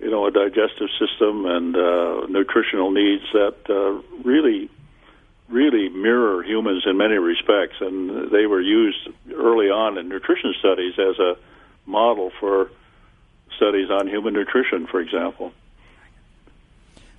you 0.00 0.10
know 0.10 0.26
a 0.26 0.30
digestive 0.30 0.88
system 0.98 1.44
and 1.46 1.76
uh, 1.76 2.26
nutritional 2.28 2.90
needs 2.90 3.24
that 3.32 3.56
uh, 3.68 4.00
really 4.28 4.68
really 5.48 5.88
mirror 5.88 6.42
humans 6.42 6.82
in 6.86 6.96
many 6.98 7.14
respects, 7.16 7.76
and 7.80 8.30
they 8.30 8.46
were 8.46 8.60
used 8.60 9.08
early 9.34 9.70
on 9.70 9.96
in 9.96 10.08
nutrition 10.08 10.54
studies 10.58 10.92
as 10.98 11.18
a 11.18 11.36
model 11.86 12.30
for 12.38 12.70
studies 13.56 13.88
on 13.90 14.06
human 14.06 14.34
nutrition, 14.34 14.86
for 14.86 15.00
example. 15.00 15.52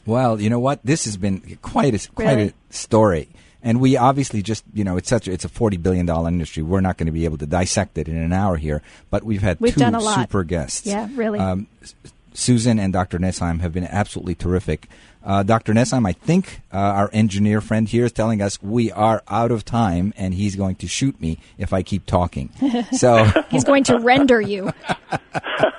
Well, 0.05 0.39
you 0.39 0.49
know 0.49 0.59
what? 0.59 0.79
This 0.83 1.05
has 1.05 1.17
been 1.17 1.57
quite 1.61 1.93
a 1.93 2.09
quite 2.11 2.35
Really? 2.35 2.53
a 2.69 2.73
story, 2.73 3.29
and 3.61 3.79
we 3.79 3.97
obviously 3.97 4.41
just 4.41 4.63
you 4.73 4.83
know 4.83 4.97
it's 4.97 5.09
such 5.09 5.27
a, 5.27 5.31
it's 5.31 5.45
a 5.45 5.49
forty 5.49 5.77
billion 5.77 6.05
dollar 6.05 6.29
industry. 6.29 6.63
We're 6.63 6.81
not 6.81 6.97
going 6.97 7.07
to 7.07 7.11
be 7.11 7.25
able 7.25 7.37
to 7.39 7.45
dissect 7.45 7.97
it 7.97 8.07
in 8.07 8.15
an 8.17 8.33
hour 8.33 8.57
here, 8.57 8.81
but 9.09 9.23
we've 9.23 9.41
had 9.41 9.59
We've 9.59 9.73
two 9.73 9.79
done 9.81 9.95
a 9.95 9.99
lot. 9.99 10.19
super 10.19 10.43
guests. 10.43 10.85
Yeah, 10.87 11.09
really. 11.13 11.39
Um, 11.39 11.67
S- 11.81 11.93
Susan 12.33 12.79
and 12.79 12.93
Dr. 12.93 13.19
Nesheim 13.19 13.61
have 13.61 13.73
been 13.73 13.85
absolutely 13.85 14.35
terrific. 14.35 14.87
Uh, 15.23 15.43
Dr. 15.43 15.73
Nesheim, 15.73 16.07
I 16.07 16.13
think 16.13 16.61
uh, 16.73 16.77
our 16.77 17.09
engineer 17.11 17.59
friend 17.59 17.87
here 17.87 18.05
is 18.05 18.11
telling 18.11 18.41
us 18.41 18.61
we 18.63 18.91
are 18.91 19.21
out 19.27 19.51
of 19.51 19.65
time, 19.65 20.13
and 20.15 20.33
he's 20.33 20.55
going 20.55 20.75
to 20.77 20.87
shoot 20.87 21.19
me 21.19 21.39
if 21.57 21.73
I 21.73 21.83
keep 21.83 22.05
talking. 22.05 22.49
So. 22.91 23.25
He's 23.49 23.63
going 23.63 23.83
to 23.85 23.99
render 23.99 24.39
you. 24.41 24.71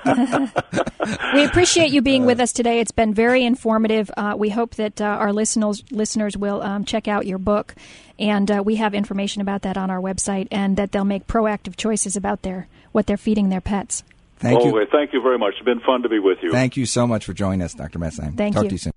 we 1.33 1.43
appreciate 1.43 1.91
you 1.91 2.01
being 2.01 2.25
with 2.25 2.39
us 2.39 2.51
today. 2.51 2.79
It's 2.79 2.91
been 2.91 3.13
very 3.13 3.43
informative. 3.43 4.11
Uh, 4.15 4.35
we 4.37 4.49
hope 4.49 4.75
that 4.75 5.01
uh, 5.01 5.05
our 5.05 5.33
listeners 5.33 5.83
listeners 5.91 6.37
will 6.37 6.61
um, 6.61 6.85
check 6.85 7.07
out 7.07 7.25
your 7.25 7.37
book, 7.37 7.75
and 8.19 8.49
uh, 8.49 8.61
we 8.65 8.75
have 8.77 8.93
information 8.93 9.41
about 9.41 9.63
that 9.63 9.77
on 9.77 9.89
our 9.89 9.99
website, 9.99 10.47
and 10.51 10.77
that 10.77 10.91
they'll 10.91 11.05
make 11.05 11.27
proactive 11.27 11.75
choices 11.75 12.15
about 12.15 12.43
their 12.43 12.67
what 12.91 13.07
they're 13.07 13.17
feeding 13.17 13.49
their 13.49 13.61
pets. 13.61 14.03
Thank 14.41 14.59
oh, 14.59 14.79
you. 14.79 14.85
thank 14.91 15.13
you 15.13 15.21
very 15.21 15.37
much. 15.37 15.53
It's 15.57 15.65
been 15.65 15.81
fun 15.81 16.01
to 16.01 16.09
be 16.09 16.17
with 16.17 16.39
you. 16.41 16.51
Thank 16.51 16.75
you 16.75 16.87
so 16.87 17.05
much 17.05 17.25
for 17.25 17.33
joining 17.33 17.61
us, 17.61 17.75
Dr. 17.75 17.99
Nesheim. 17.99 18.35
Thank 18.35 18.55
Talk 18.55 18.63
you. 18.63 18.69
to 18.69 18.73
you 18.75 18.79
soon. 18.79 18.93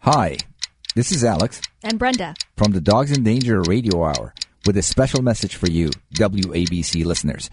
Hi, 0.00 0.38
this 0.94 1.12
is 1.12 1.22
Alex 1.22 1.60
And 1.82 1.98
Brenda, 1.98 2.34
from 2.56 2.72
the 2.72 2.80
Dogs 2.80 3.10
in 3.10 3.22
Danger 3.24 3.60
Radio 3.62 4.04
Hour 4.04 4.32
with 4.64 4.76
a 4.78 4.82
special 4.82 5.20
message 5.22 5.54
for 5.54 5.68
you, 5.68 5.90
WABC 6.14 7.04
listeners. 7.04 7.50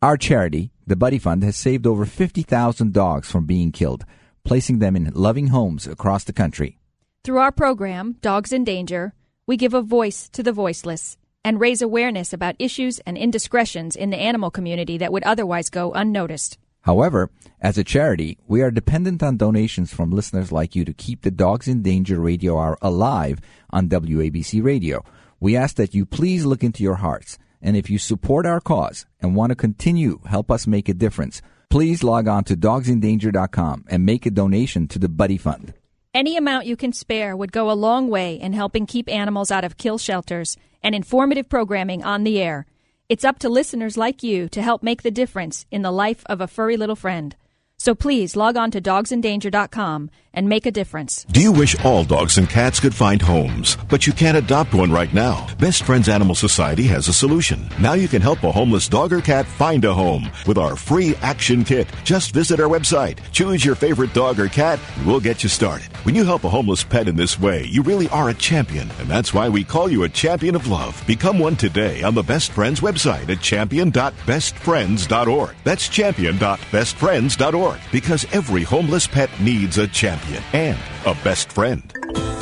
Our 0.00 0.16
charity, 0.16 0.70
the 0.86 0.96
Buddy 0.96 1.18
Fund, 1.18 1.42
has 1.42 1.56
saved 1.56 1.86
over 1.86 2.04
50,000 2.06 2.92
dogs 2.92 3.30
from 3.30 3.46
being 3.46 3.72
killed, 3.72 4.04
placing 4.44 4.78
them 4.78 4.94
in 4.96 5.10
loving 5.14 5.48
homes 5.48 5.86
across 5.86 6.24
the 6.24 6.32
country. 6.32 6.78
through 7.24 7.38
our 7.38 7.52
program 7.52 8.16
Dogs 8.20 8.52
in 8.52 8.64
Danger, 8.64 9.14
we 9.46 9.56
give 9.56 9.74
a 9.74 9.82
voice 9.82 10.28
to 10.28 10.42
the 10.42 10.52
voiceless 10.52 11.16
and 11.44 11.60
raise 11.60 11.82
awareness 11.82 12.32
about 12.32 12.56
issues 12.58 12.98
and 13.00 13.18
indiscretions 13.18 13.94
in 13.94 14.10
the 14.10 14.16
animal 14.16 14.50
community 14.50 14.98
that 14.98 15.12
would 15.12 15.22
otherwise 15.24 15.70
go 15.70 15.92
unnoticed. 15.92 16.58
However, 16.82 17.30
as 17.60 17.78
a 17.78 17.84
charity, 17.84 18.38
we 18.46 18.60
are 18.60 18.70
dependent 18.70 19.22
on 19.22 19.36
donations 19.36 19.92
from 19.92 20.10
listeners 20.10 20.52
like 20.52 20.74
you 20.74 20.84
to 20.84 20.92
keep 20.92 21.22
the 21.22 21.30
Dogs 21.30 21.66
in 21.66 21.82
Danger 21.82 22.20
Radio 22.20 22.58
Hour 22.58 22.76
alive 22.82 23.40
on 23.70 23.88
WABC 23.88 24.62
Radio. 24.62 25.04
We 25.40 25.56
ask 25.56 25.76
that 25.76 25.94
you 25.94 26.04
please 26.04 26.44
look 26.44 26.62
into 26.62 26.82
your 26.82 26.96
hearts, 26.96 27.38
and 27.62 27.76
if 27.76 27.88
you 27.88 27.98
support 27.98 28.44
our 28.44 28.60
cause 28.60 29.06
and 29.20 29.34
want 29.34 29.50
to 29.50 29.56
continue 29.56 30.20
help 30.26 30.50
us 30.50 30.66
make 30.66 30.88
a 30.88 30.94
difference, 30.94 31.40
please 31.70 32.04
log 32.04 32.28
on 32.28 32.44
to 32.44 32.56
dogsindanger.com 32.56 33.84
and 33.88 34.04
make 34.04 34.26
a 34.26 34.30
donation 34.30 34.86
to 34.88 34.98
the 34.98 35.08
Buddy 35.08 35.38
Fund. 35.38 35.72
Any 36.14 36.36
amount 36.36 36.66
you 36.66 36.76
can 36.76 36.92
spare 36.92 37.36
would 37.36 37.50
go 37.50 37.68
a 37.68 37.72
long 37.72 38.08
way 38.08 38.36
in 38.40 38.52
helping 38.52 38.86
keep 38.86 39.08
animals 39.08 39.50
out 39.50 39.64
of 39.64 39.76
kill 39.76 39.98
shelters 39.98 40.56
and 40.80 40.94
informative 40.94 41.48
programming 41.48 42.04
on 42.04 42.22
the 42.22 42.40
air. 42.40 42.66
It's 43.08 43.24
up 43.24 43.40
to 43.40 43.48
listeners 43.48 43.96
like 43.96 44.22
you 44.22 44.48
to 44.50 44.62
help 44.62 44.80
make 44.80 45.02
the 45.02 45.10
difference 45.10 45.66
in 45.72 45.82
the 45.82 45.90
life 45.90 46.22
of 46.26 46.40
a 46.40 46.46
furry 46.46 46.76
little 46.76 46.94
friend. 46.94 47.34
So 47.78 47.96
please 47.96 48.36
log 48.36 48.56
on 48.56 48.70
to 48.70 48.80
dogsindanger.com 48.80 50.08
and 50.34 50.48
make 50.48 50.66
a 50.66 50.70
difference. 50.70 51.24
Do 51.30 51.40
you 51.40 51.52
wish 51.52 51.82
all 51.84 52.04
dogs 52.04 52.38
and 52.38 52.48
cats 52.48 52.80
could 52.80 52.94
find 52.94 53.22
homes, 53.22 53.76
but 53.88 54.06
you 54.06 54.12
can't 54.12 54.36
adopt 54.36 54.74
one 54.74 54.90
right 54.90 55.12
now? 55.14 55.46
Best 55.58 55.84
Friends 55.84 56.08
Animal 56.08 56.34
Society 56.34 56.82
has 56.84 57.06
a 57.08 57.12
solution. 57.12 57.68
Now 57.80 57.92
you 57.92 58.08
can 58.08 58.20
help 58.20 58.42
a 58.42 58.50
homeless 58.50 58.88
dog 58.88 59.12
or 59.12 59.20
cat 59.20 59.46
find 59.46 59.84
a 59.84 59.94
home 59.94 60.28
with 60.46 60.58
our 60.58 60.74
free 60.76 61.14
action 61.22 61.64
kit. 61.64 61.86
Just 62.04 62.32
visit 62.32 62.60
our 62.60 62.68
website, 62.68 63.18
choose 63.32 63.64
your 63.64 63.74
favorite 63.74 64.12
dog 64.12 64.38
or 64.40 64.48
cat, 64.48 64.78
and 64.96 65.06
we'll 65.06 65.20
get 65.20 65.42
you 65.42 65.48
started. 65.48 65.86
When 66.04 66.14
you 66.14 66.24
help 66.24 66.44
a 66.44 66.48
homeless 66.48 66.84
pet 66.84 67.08
in 67.08 67.16
this 67.16 67.38
way, 67.38 67.64
you 67.64 67.82
really 67.82 68.08
are 68.08 68.30
a 68.30 68.34
champion, 68.34 68.90
and 68.98 69.08
that's 69.08 69.32
why 69.32 69.48
we 69.48 69.64
call 69.64 69.88
you 69.88 70.02
a 70.02 70.08
champion 70.08 70.56
of 70.56 70.66
love. 70.66 71.02
Become 71.06 71.38
one 71.38 71.56
today 71.56 72.02
on 72.02 72.14
the 72.14 72.22
Best 72.22 72.52
Friends 72.52 72.80
website 72.80 73.28
at 73.28 73.40
champion.bestfriends.org. 73.40 75.54
That's 75.64 75.88
champion.bestfriends.org 75.88 77.80
because 77.92 78.26
every 78.32 78.62
homeless 78.62 79.06
pet 79.06 79.30
needs 79.40 79.78
a 79.78 79.86
champion 79.86 80.23
and 80.52 80.78
a 81.06 81.14
best 81.22 81.52
friend. 81.52 81.82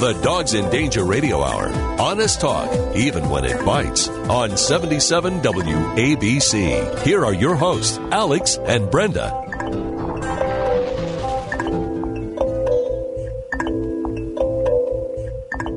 The 0.02 0.18
Dogs 0.22 0.54
in 0.54 0.68
Danger 0.70 1.04
Radio 1.04 1.42
Hour. 1.42 1.68
Honest 2.00 2.40
talk, 2.40 2.68
even 2.96 3.28
when 3.28 3.44
it 3.44 3.64
bites. 3.64 4.08
On 4.08 4.56
77 4.56 5.40
WABC. 5.40 6.98
Here 7.02 7.24
are 7.24 7.34
your 7.34 7.54
hosts, 7.54 7.98
Alex 8.10 8.58
and 8.58 8.90
Brenda. 8.90 9.38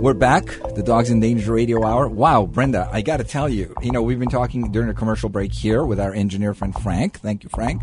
We're 0.05 0.13
back, 0.13 0.45
the 0.75 0.83
Dogs 0.83 1.09
in 1.09 1.19
Danger 1.19 1.53
Radio 1.53 1.83
Hour. 1.83 2.07
Wow, 2.07 2.45
Brenda, 2.45 2.87
I 2.91 3.01
got 3.01 3.17
to 3.17 3.23
tell 3.23 3.49
you, 3.49 3.73
you 3.81 3.91
know, 3.91 4.03
we've 4.03 4.19
been 4.19 4.29
talking 4.29 4.71
during 4.71 4.89
a 4.89 4.93
commercial 4.93 5.29
break 5.29 5.51
here 5.51 5.83
with 5.83 5.99
our 5.99 6.13
engineer 6.13 6.53
friend 6.53 6.75
Frank. 6.75 7.19
Thank 7.21 7.43
you, 7.43 7.49
Frank. 7.49 7.81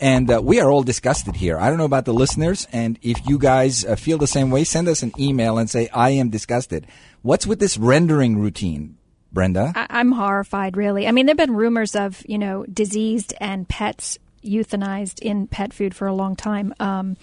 And 0.00 0.30
uh, 0.30 0.40
we 0.42 0.60
are 0.60 0.70
all 0.70 0.82
disgusted 0.82 1.36
here. 1.36 1.58
I 1.58 1.68
don't 1.68 1.78
know 1.78 1.84
about 1.84 2.04
the 2.04 2.14
listeners, 2.14 2.68
and 2.72 2.98
if 3.02 3.26
you 3.26 3.38
guys 3.38 3.84
uh, 3.84 3.96
feel 3.96 4.18
the 4.18 4.28
same 4.28 4.50
way, 4.50 4.64
send 4.64 4.86
us 4.88 5.02
an 5.02 5.12
email 5.18 5.58
and 5.58 5.68
say, 5.68 5.88
I 5.92 6.10
am 6.10 6.30
disgusted. 6.30 6.86
What's 7.22 7.46
with 7.46 7.58
this 7.58 7.76
rendering 7.76 8.38
routine? 8.38 8.96
Brenda? 9.32 9.72
I- 9.74 10.00
am 10.00 10.12
horrified, 10.12 10.76
really. 10.76 11.06
I 11.06 11.12
mean, 11.12 11.26
there 11.26 11.32
have 11.32 11.38
been 11.38 11.56
rumors 11.56 11.94
of, 11.94 12.22
you 12.26 12.38
know, 12.38 12.64
diseased 12.64 13.34
and 13.40 13.68
pets 13.68 14.18
euthanized 14.44 15.20
in 15.20 15.46
pet 15.46 15.72
food 15.72 15.94
for 15.94 16.06
a 16.06 16.14
long 16.14 16.36
time. 16.36 16.72
Um, 16.80 17.16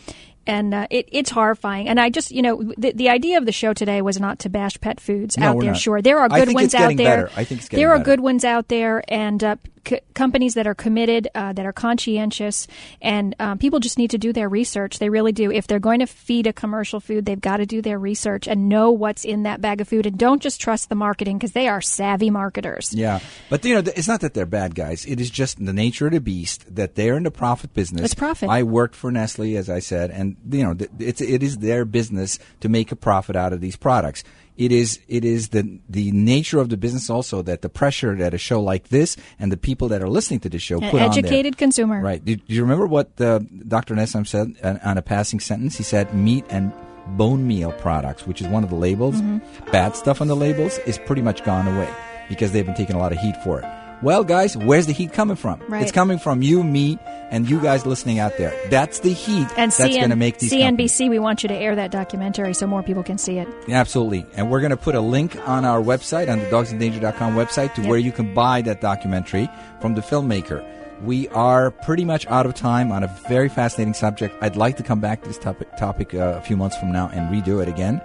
and 0.48 0.74
uh, 0.74 0.88
it, 0.90 1.10
it's 1.12 1.32
horrifying. 1.32 1.88
And 1.88 2.00
I 2.00 2.10
just, 2.10 2.32
you 2.32 2.42
know, 2.42 2.72
the, 2.78 2.92
the 2.92 3.10
idea 3.10 3.38
of 3.38 3.46
the 3.46 3.52
show 3.52 3.74
today 3.74 4.02
was 4.02 4.20
not 4.20 4.40
to 4.40 4.50
bash 4.50 4.80
pet 4.80 5.00
foods 5.00 5.38
no, 5.38 5.48
out 5.48 5.60
there. 5.60 5.72
Not. 5.72 5.80
Sure, 5.80 6.02
there 6.02 6.20
are 6.20 6.30
good 6.30 6.54
ones 6.54 6.76
out 6.76 6.96
there. 6.96 7.26
Better. 7.26 7.32
I 7.36 7.44
think 7.44 7.62
it's 7.62 7.70
good. 7.70 7.80
there 7.80 7.92
are 7.92 7.98
better. 7.98 8.06
good 8.06 8.20
ones 8.20 8.46
out 8.46 8.68
there, 8.68 9.04
and 9.08 9.44
uh, 9.44 9.56
c- 9.88 10.00
companies 10.14 10.54
that 10.56 10.68
are 10.68 10.76
committed, 10.76 11.28
uh, 11.36 11.54
that 11.54 11.66
are 11.66 11.74
conscientious, 11.74 12.68
and 13.02 13.36
um, 13.40 13.58
people 13.58 13.80
just 13.80 13.98
need 13.98 14.12
to 14.12 14.18
do 14.18 14.34
their 14.34 14.50
research. 14.50 15.00
They 15.00 15.10
really 15.10 15.32
do. 15.32 15.52
If 15.52 15.68
they're 15.68 15.80
going 15.80 16.00
to 16.00 16.08
feed 16.08 16.48
a 16.48 16.54
commercial 16.54 17.00
food, 17.00 17.26
they've 17.26 17.40
got 17.40 17.58
to 17.58 17.66
do 17.66 17.82
their 17.82 18.00
research 18.00 18.48
and 18.48 18.70
know 18.70 18.92
what's 18.92 19.26
in 19.26 19.44
that 19.44 19.62
bag 19.62 19.82
of 19.82 19.88
food, 19.88 20.06
and 20.06 20.18
don't 20.18 20.42
just 20.42 20.60
trust 20.62 20.90
the 20.90 20.96
marketing 20.96 21.38
because 21.38 21.54
they 21.54 21.68
are 21.68 21.82
savvy 21.82 22.30
marketers. 22.30 22.94
Yeah, 22.94 23.20
but 23.50 23.64
you 23.66 23.76
know, 23.76 23.92
it's 23.96 24.08
not 24.08 24.22
that 24.22 24.34
they're 24.34 24.46
bad 24.46 24.76
guys. 24.76 25.06
It 25.06 25.20
is 25.20 25.30
just 25.30 25.64
the 25.64 25.74
nature 25.74 26.08
of 26.08 26.14
the 26.14 26.22
beast 26.22 26.76
that 26.76 26.96
they're 26.96 27.18
in 27.18 27.24
the 27.24 27.32
profit 27.32 27.74
business. 27.74 28.06
It's 28.06 28.16
profit. 28.16 28.50
I 28.50 28.64
worked 28.64 28.96
for 28.96 29.12
Nestle, 29.12 29.58
as 29.58 29.70
I 29.70 29.80
said, 29.80 30.12
and 30.12 30.38
you 30.50 30.64
know, 30.64 30.76
it's 31.00 31.22
it 31.22 31.44
is 31.44 31.58
their 31.58 31.86
business 31.86 32.40
to 32.62 32.70
make 32.70 32.92
a 32.92 32.96
profit 32.96 33.36
out 33.36 33.54
of 33.54 33.62
these 33.62 33.76
products. 33.76 34.24
It 34.58 34.72
is 34.72 35.00
it 35.08 35.26
is 35.26 35.50
the 35.50 35.80
the 35.90 36.12
nature 36.12 36.60
of 36.60 36.70
the 36.70 36.78
business 36.78 37.10
also 37.10 37.42
that 37.42 37.62
the 37.62 37.70
pressure 37.70 38.16
that 38.16 38.34
a 38.34 38.38
show 38.38 38.62
like 38.62 38.88
this 38.88 39.18
and 39.38 39.52
the 39.52 39.58
people 39.58 39.90
that 39.90 40.02
are 40.02 40.08
listening 40.08 40.40
to 40.42 40.50
the 40.50 40.60
show 40.60 40.80
An 40.80 40.92
put 40.92 41.02
educated 41.02 41.58
consumer. 41.58 42.02
Right. 42.02 42.24
Do, 42.24 42.36
do, 42.36 42.54
you 42.54 42.62
remember 42.62 42.88
what 42.88 43.20
uh, 43.20 43.40
Dr. 43.68 43.96
Nesheim 43.96 44.26
said 44.26 44.56
on, 44.64 44.80
on, 44.80 44.98
a 44.98 45.02
passing 45.02 45.40
sentence? 45.40 45.78
He 45.78 45.84
said 45.84 46.14
meat 46.14 46.46
and 46.50 46.72
bone 47.18 47.46
meal 47.46 47.74
products, 47.74 48.26
which 48.26 48.42
is 48.42 48.48
one 48.48 48.64
of 48.64 48.70
the 48.70 48.76
labels. 48.76 49.16
Mm-hmm. 49.16 49.72
Bad 49.72 49.96
stuff 49.96 50.22
on 50.22 50.28
the 50.28 50.36
labels 50.36 50.78
is 50.80 50.98
pretty 51.00 51.22
much 51.22 51.44
gone 51.44 51.68
away 51.68 51.94
because 52.30 52.52
they've 52.52 52.66
been 52.66 52.76
taking 52.76 52.96
a 52.96 53.00
lot 53.00 53.12
of 53.12 53.18
heat 53.20 53.36
for 53.44 53.60
it. 53.60 53.85
Well, 54.06 54.24
guys, 54.24 54.56
where's 54.56 54.86
the 54.86 54.94
heat 54.94 55.14
coming 55.14 55.36
from? 55.36 55.60
Right. 55.68 55.82
It's 55.82 55.92
coming 55.92 56.20
from 56.20 56.44
you, 56.44 56.64
me, 56.64 57.00
and 57.32 57.50
you 57.50 57.60
guys 57.60 57.88
listening 57.88 58.20
out 58.20 58.38
there. 58.38 58.54
That's 58.70 59.00
the 59.00 59.12
heat 59.12 59.48
and 59.58 59.72
that's 59.72 59.80
going 59.80 60.12
to 60.12 60.16
make 60.16 60.38
these 60.38 60.52
CNBC. 60.52 60.62
Companies. 60.62 61.00
We 61.10 61.18
want 61.18 61.42
you 61.42 61.50
to 61.50 61.56
air 61.56 61.76
that 61.76 61.90
documentary 61.90 62.54
so 62.54 62.68
more 62.68 62.84
people 62.84 63.02
can 63.02 63.18
see 63.18 63.40
it. 63.40 63.48
Absolutely, 63.68 64.28
and 64.36 64.52
we're 64.52 64.60
going 64.60 64.70
to 64.70 64.78
put 64.78 64.94
a 64.94 65.02
link 65.02 65.36
on 65.48 65.66
our 65.66 65.82
website, 65.82 66.32
on 66.32 66.38
the 66.38 66.46
dogsindanger.com 66.46 67.34
website, 67.34 67.74
to 67.74 67.82
yep. 67.82 67.90
where 67.90 67.98
you 67.98 68.12
can 68.12 68.32
buy 68.36 68.62
that 68.62 68.80
documentary 68.80 69.50
from 69.82 69.96
the 69.96 70.02
filmmaker. 70.02 70.64
We 71.02 71.28
are 71.30 71.72
pretty 71.72 72.06
much 72.06 72.28
out 72.28 72.46
of 72.46 72.54
time 72.54 72.92
on 72.92 73.04
a 73.04 73.08
very 73.28 73.50
fascinating 73.50 73.96
subject. 73.96 74.36
I'd 74.40 74.56
like 74.56 74.78
to 74.78 74.84
come 74.84 75.00
back 75.00 75.24
to 75.24 75.30
this 75.30 75.40
topic, 75.40 75.76
topic 75.78 76.14
uh, 76.14 76.36
a 76.38 76.42
few 76.42 76.58
months 76.58 76.78
from 76.78 76.92
now 76.92 77.10
and 77.12 77.34
redo 77.34 77.60
it 77.60 77.68
again. 77.68 78.04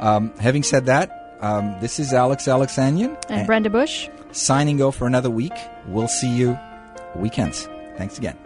Um, 0.00 0.32
having 0.38 0.62
said 0.62 0.86
that, 0.86 1.21
um, 1.42 1.78
this 1.80 1.98
is 1.98 2.12
Alex 2.12 2.44
Alexanian 2.44 3.16
and, 3.28 3.40
and 3.40 3.46
Brenda 3.46 3.70
Bush 3.70 4.08
signing 4.32 4.80
off 4.80 4.96
for 4.96 5.06
another 5.06 5.30
week. 5.30 5.52
We'll 5.86 6.08
see 6.08 6.30
you 6.30 6.58
weekends. 7.16 7.68
Thanks 7.96 8.18
again. 8.18 8.38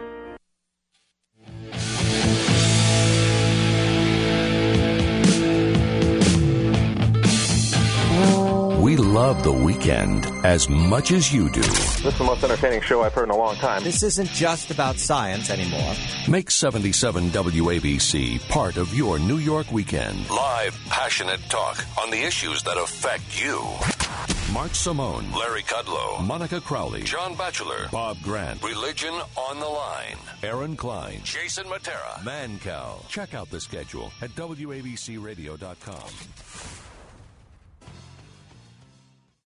We 8.87 8.95
love 8.95 9.43
the 9.43 9.51
weekend 9.51 10.25
as 10.45 10.69
much 10.69 11.11
as 11.11 11.33
you 11.33 11.49
do. 11.49 11.59
This 11.59 12.05
is 12.05 12.17
the 12.17 12.23
most 12.23 12.41
entertaining 12.41 12.79
show 12.79 13.01
I've 13.01 13.13
heard 13.13 13.25
in 13.25 13.31
a 13.31 13.35
long 13.35 13.55
time. 13.55 13.83
This 13.83 14.01
isn't 14.01 14.29
just 14.29 14.71
about 14.71 14.95
science 14.95 15.49
anymore. 15.49 15.93
Make 16.29 16.49
77 16.49 17.31
WABC 17.31 18.47
part 18.47 18.77
of 18.77 18.93
your 18.93 19.19
New 19.19 19.39
York 19.39 19.73
weekend. 19.73 20.29
Live, 20.29 20.79
passionate 20.87 21.41
talk 21.49 21.83
on 22.01 22.11
the 22.11 22.23
issues 22.23 22.63
that 22.63 22.77
affect 22.77 23.43
you. 23.43 23.61
Mark 24.53 24.73
Simone, 24.73 25.33
Larry 25.33 25.63
Kudlow, 25.63 26.25
Monica 26.25 26.61
Crowley, 26.61 27.03
John 27.03 27.35
Batchelor, 27.35 27.89
Bob 27.91 28.15
Grant, 28.23 28.63
Religion 28.63 29.13
on 29.35 29.59
the 29.59 29.67
Line, 29.67 30.15
Aaron 30.43 30.77
Klein, 30.77 31.19
Jason 31.25 31.65
Matera, 31.65 32.19
Mancow. 32.19 33.05
Check 33.09 33.33
out 33.33 33.49
the 33.49 33.59
schedule 33.59 34.13
at 34.21 34.29
WABCRadio.com. 34.35 36.86